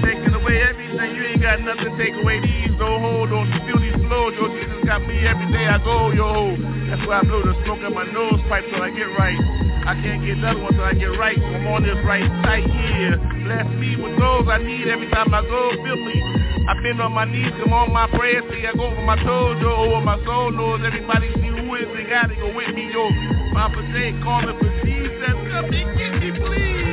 taking 0.00 0.32
away 0.32 0.62
everything. 0.62 1.12
You 1.12 1.22
ain't 1.28 1.42
got 1.42 1.60
nothing 1.60 1.92
take 1.98 2.14
away 2.16 2.40
these. 2.40 2.72
Oh, 2.80 2.88
don't 2.88 3.00
hold 3.04 3.32
on. 3.36 3.52
Feel 3.68 3.80
these 3.84 4.00
flows. 4.06 4.32
Yo, 4.40 4.48
Jesus 4.48 4.80
got 4.86 5.04
me 5.04 5.28
every 5.28 5.52
day 5.52 5.68
I 5.68 5.76
go, 5.76 6.08
yo. 6.16 6.56
That's 6.88 7.04
why 7.04 7.20
I 7.20 7.22
blow 7.28 7.42
the 7.42 7.52
smoke 7.64 7.84
in 7.84 7.92
my 7.92 8.08
nose 8.08 8.40
pipe 8.48 8.64
till 8.72 8.80
I 8.80 8.90
get 8.96 9.12
right. 9.12 9.36
I 9.84 9.92
can't 10.00 10.24
get 10.24 10.40
another 10.40 10.62
one 10.62 10.72
till 10.72 10.88
I 10.88 10.94
get 10.94 11.12
right. 11.20 11.36
I'm 11.36 11.66
on 11.68 11.82
this 11.82 12.00
right 12.00 12.24
side 12.48 12.64
here. 12.64 13.20
Bless 13.44 13.68
me 13.76 14.00
with 14.00 14.16
those 14.16 14.48
I 14.48 14.56
need 14.56 14.88
every 14.88 15.10
time 15.10 15.34
I 15.34 15.42
go. 15.42 15.76
Feel 15.84 16.00
me. 16.00 16.45
I've 16.68 16.82
been 16.82 17.00
on 17.00 17.12
my 17.12 17.24
knees, 17.24 17.52
come 17.62 17.72
on 17.72 17.92
my 17.92 18.06
prayers, 18.08 18.44
see 18.50 18.66
I 18.66 18.72
go 18.72 18.90
for 18.94 19.02
my 19.02 19.16
toes, 19.22 19.58
yo, 19.60 19.70
over 19.70 20.00
my 20.04 20.18
soul 20.24 20.50
knows 20.50 20.80
everybody 20.84 21.30
see 21.34 21.46
who 21.46 21.74
is 21.76 21.86
they 21.94 22.10
gotta 22.10 22.34
go 22.34 22.54
with 22.54 22.74
me, 22.74 22.90
yo. 22.92 23.08
Papa 23.54 23.82
say, 23.94 24.10
call 24.22 24.42
me 24.42 24.52
for 24.58 24.70
Jesus, 24.82 25.36
come 25.50 25.70
and 25.70 25.98
get 25.98 26.12
me, 26.18 26.30
please. 26.34 26.86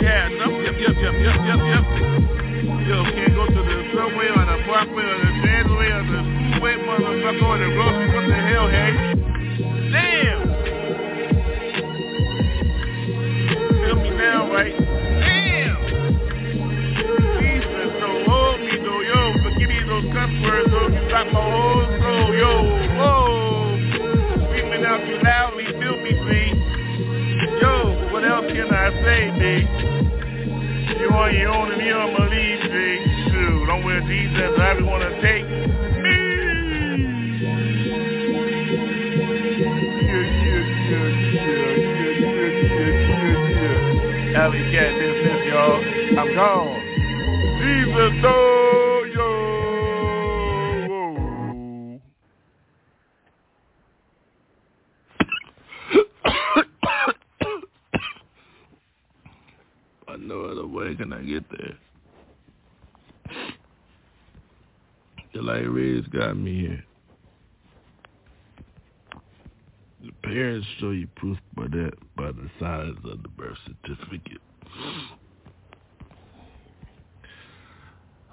Yeah, 0.00 0.28
no, 0.40 0.60
yep, 0.60 0.74
yep, 0.80 0.96
yep, 0.96 1.14
yep, 1.20 1.36
yep, 1.44 1.60
yep. 1.68 1.84
Yo, 2.88 3.04
can't 3.12 3.34
go 3.34 3.44
to 3.44 3.60
the 3.60 3.76
subway 3.92 4.28
or 4.32 4.44
the 4.48 4.56
parkway 4.64 5.04
or 5.04 5.18
the 5.20 5.30
transway 5.44 5.92
or 5.92 6.04
the 6.08 6.20
schoolway, 6.56 6.80
motherfucker, 6.88 7.44
or 7.44 7.58
the 7.58 7.68
grocery. 7.76 8.08
What 8.14 8.24
the 8.26 8.34
hell, 8.34 8.68
hey? 8.68 8.92
Damn! 9.92 10.47
now, 14.18 14.52
right? 14.52 14.74
Damn! 14.74 15.78
Jesus, 17.38 17.90
so 18.02 18.08
hold 18.26 18.60
me, 18.60 18.74
though, 18.82 19.02
yo. 19.06 19.38
Forgive 19.46 19.70
me 19.70 19.78
those 19.86 20.10
cuss 20.12 20.30
words, 20.42 20.70
though. 20.74 20.90
You 20.90 21.08
got 21.08 21.30
my 21.30 21.38
whole 21.38 21.86
soul, 22.02 22.34
yo. 22.34 22.52
Whoa! 22.98 23.78
Screaming 24.50 24.84
out 24.84 25.06
you 25.06 25.22
loudly, 25.22 25.66
feel 25.78 25.96
me, 26.02 26.12
please. 26.18 26.58
Yo, 27.62 28.10
what 28.12 28.24
else 28.26 28.50
can 28.50 28.68
I 28.74 28.90
say, 29.06 29.30
big? 29.38 29.64
You 30.98 31.08
on 31.14 31.34
your 31.34 31.48
own 31.54 31.70
and 31.72 31.78
me 31.80 31.92
on 31.92 32.12
my 32.18 32.26
lead, 32.26 32.60
big. 32.74 33.00
Shoot, 33.30 33.70
I'm 33.70 33.84
where 33.84 34.00
Jesus 34.02 34.58
I 34.58 34.72
really 34.72 34.82
wanna 34.82 35.14
take. 35.22 35.47
Cat 44.50 44.94
business, 44.98 45.44
y'all. 45.46 45.84
I'm 46.18 46.34
gone. 46.34 46.80
Jesus, 47.60 48.14
oh, 48.24 49.04
yo. 49.14 49.28
I 60.08 60.16
know 60.16 60.46
other 60.46 60.66
way 60.66 60.94
can 60.94 61.12
I 61.12 61.20
get 61.22 61.44
there. 61.50 61.76
The 65.34 65.42
light 65.42 65.70
rays 65.70 66.06
got 66.06 66.38
me 66.38 66.60
here. 66.60 66.87
The 70.08 70.14
parents 70.26 70.66
show 70.80 70.90
you 70.90 71.06
proof 71.16 71.36
by 71.54 71.64
that 71.64 71.92
by 72.16 72.32
the 72.32 72.48
signs 72.58 72.96
of 73.04 73.22
the 73.22 73.28
birth 73.28 73.58
certificate. 73.66 74.40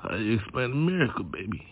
How 0.02 0.12
do 0.12 0.24
you 0.24 0.36
explain 0.36 0.72
a 0.72 0.76
miracle, 0.76 1.26
baby? 1.26 1.68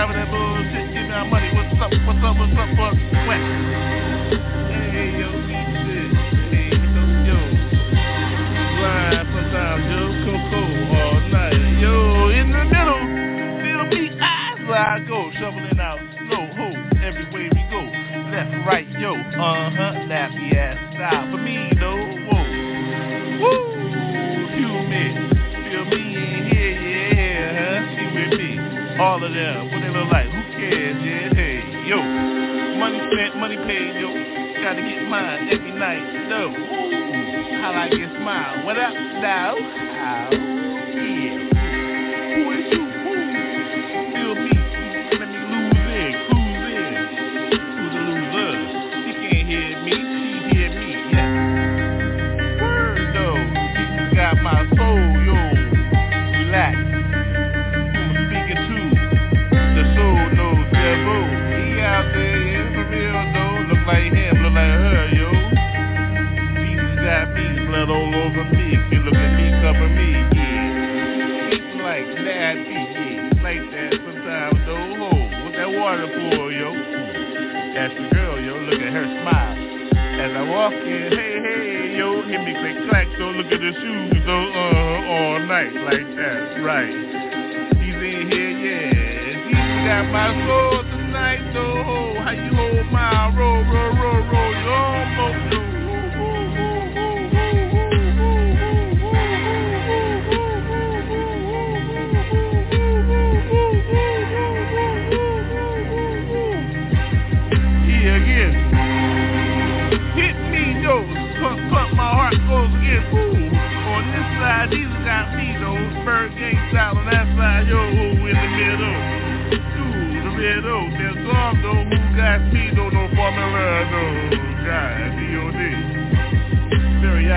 For 0.00 0.14
that 0.14 0.30
bullshit. 0.30 0.94
Give 0.94 1.04
me 1.04 1.08
my 1.12 1.24
money. 1.28 1.52
What's 1.52 1.76
up? 1.76 1.92
What's 1.92 2.24
up? 2.24 2.32
What's 2.40 2.56
up? 2.56 2.72
What's 2.72 2.96
west? 3.28 3.44
Hey, 4.72 5.12
yo, 5.20 5.28
shit. 5.44 6.08
Hey, 6.48 6.72
yo, 6.72 7.04
yo. 7.28 7.36
Grind 8.80 9.28
sometimes, 9.28 9.84
yo. 9.92 10.00
Coco 10.24 10.60
all 10.96 11.20
night. 11.28 11.60
Yo, 11.84 12.32
in 12.32 12.48
the 12.48 12.64
middle. 12.64 13.04
Feel 13.60 13.84
me 13.92 14.08
as 14.24 14.56
I 14.72 15.04
go. 15.06 15.30
Shoveling 15.38 15.69
Money 33.20 33.36
money 33.36 33.56
paid, 33.68 34.00
yo. 34.00 34.08
Gotta 34.62 34.80
get 34.80 35.06
mine 35.06 35.48
every 35.52 35.72
night, 35.72 36.28
though. 36.30 36.54
I 37.76 37.90
get 37.90 38.18
mine? 38.18 38.64
What 38.64 38.78
up, 38.78 38.94
now? 38.94 39.79
Right? 86.80 87.19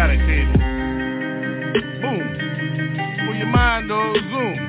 Periodic 0.03 0.27
table. 0.27 0.59
Boom. 2.01 2.27
For 3.23 3.33
your 3.39 3.47
mind, 3.47 3.89
though, 3.89 4.13
zoom. 4.13 4.59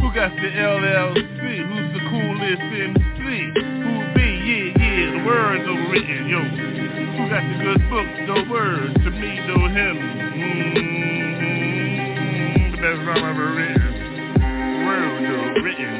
Who 0.00 0.08
got 0.14 0.32
the 0.36 0.48
LLC? 0.56 1.68
Who's 1.68 1.92
the 1.92 2.00
coolest 2.08 2.62
MC? 2.72 3.52
Who 3.84 3.92
be? 4.16 4.24
Yeah, 4.24 4.72
yeah, 4.80 5.12
the 5.12 5.22
words 5.26 5.64
are 5.68 5.84
written, 5.92 6.22
yo. 6.32 6.40
Who 6.40 7.22
got 7.28 7.44
the 7.44 7.56
good 7.60 7.82
books, 7.90 8.16
the 8.24 8.40
words? 8.50 8.94
To 9.04 9.10
me, 9.10 9.36
though, 9.46 9.68
him. 9.68 9.96
Mm-hmm. 10.32 11.20
The 12.72 12.78
best 12.80 13.00
rhyme 13.04 13.20
ever 13.20 13.48
written. 13.52 13.92
Word, 14.86 15.28
though, 15.28 15.60
written. 15.60 15.92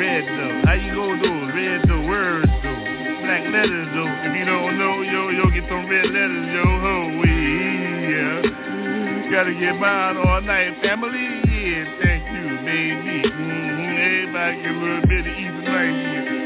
Red, 0.00 0.24
though. 0.24 0.64
How 0.64 0.80
you 0.80 0.94
go, 0.94 1.12
though? 1.20 1.44
Red, 1.52 1.84
though, 1.86 2.08
words, 2.08 2.48
though. 2.62 3.02
Black 3.22 3.44
letters, 3.52 3.88
though. 3.94 4.08
If 4.26 4.34
you 4.34 4.44
don't 4.44 4.78
know, 4.78 5.02
yo, 5.02 5.28
yo, 5.28 5.50
get 5.50 5.68
some 5.68 5.86
red 5.88 6.06
letters, 6.10 6.48
yo, 6.50 6.64
ho, 6.64 7.20
we, 7.22 7.71
yeah. 8.12 9.30
Gotta 9.32 9.54
get 9.56 9.76
mine 9.80 10.16
all 10.18 10.40
night, 10.42 10.76
family, 10.82 11.40
yeah, 11.48 11.88
thank 12.04 12.28
you, 12.28 12.44
baby. 12.68 13.24
Mm-hmm. 13.24 13.96
Everybody 13.96 14.56
get 14.60 14.68
a 14.68 14.76
little 14.76 15.06
bit 15.08 15.24
of 15.24 15.32
even 15.32 15.64
night 15.64 15.96
here. 15.96 16.42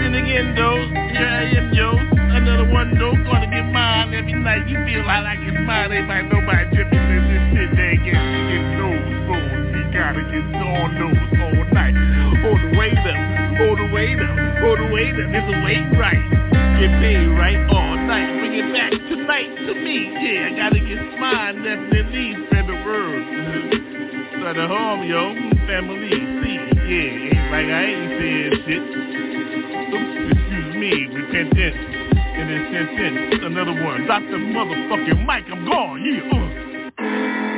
Then 0.00 0.14
again, 0.14 0.54
though, 0.54 0.80
here 1.16 1.28
I 1.28 1.44
am, 1.56 1.72
yo. 1.72 1.96
Another 1.96 2.68
one, 2.70 2.92
though, 2.98 3.16
gonna 3.24 3.48
get 3.48 3.64
mine 3.72 4.12
every 4.14 4.34
night. 4.34 4.68
You 4.68 4.76
feel 4.84 5.04
like 5.06 5.24
I 5.24 5.36
get 5.40 5.56
mine, 5.64 5.92
everybody, 5.92 6.28
nobody 6.28 6.76
dripping 6.76 7.00
in 7.00 7.24
this 7.32 7.44
shit. 7.52 7.70
They 7.76 7.96
get, 8.04 8.20
get 8.20 8.64
those 8.76 9.00
phones. 9.24 9.72
You 9.72 9.84
gotta 9.92 10.22
get 10.28 10.44
on 10.60 10.88
those 11.00 11.40
all 11.40 11.64
night. 11.72 11.96
All 12.44 12.60
the 12.60 12.76
way 12.76 12.92
up, 12.92 13.16
all 13.60 13.76
the 13.76 13.88
way 13.92 14.14
up, 14.20 14.36
all 14.62 14.76
the 14.76 14.88
way 14.92 15.08
up. 15.10 15.32
It's 15.32 15.48
a 15.48 15.56
way 15.64 15.80
right. 15.96 16.59
Get 16.80 16.88
paid 16.98 17.26
right 17.36 17.60
all 17.68 17.94
night. 18.08 18.40
Bring 18.40 18.54
it 18.54 18.72
back 18.72 18.90
tonight 18.90 19.54
to 19.66 19.74
me. 19.74 20.16
Yeah, 20.16 20.48
I 20.48 20.56
gotta 20.56 20.80
get 20.80 21.20
mine, 21.20 21.62
definitely. 21.62 22.32
The 22.50 22.76
word. 22.86 23.22
So 24.40 24.54
the 24.54 24.66
home, 24.66 25.02
yo, 25.04 25.34
family, 25.66 26.08
see, 26.08 26.56
yeah, 26.88 27.36
ain't 27.36 27.50
like 27.52 27.66
I 27.68 27.84
ain't 27.84 28.10
saying 28.16 28.52
shit. 28.64 28.82
Oops, 29.92 30.14
excuse 30.32 30.74
me, 30.76 31.06
repentance. 31.12 31.76
In 32.38 32.48
this 32.48 32.64
sentence, 32.72 33.44
another 33.44 33.84
one. 33.84 34.06
Dr. 34.06 34.38
Motherfucking 34.38 35.26
Mike, 35.26 35.44
I'm 35.52 35.66
gone, 35.66 36.00
yeah. 36.02 37.44
Uh. 37.44 37.49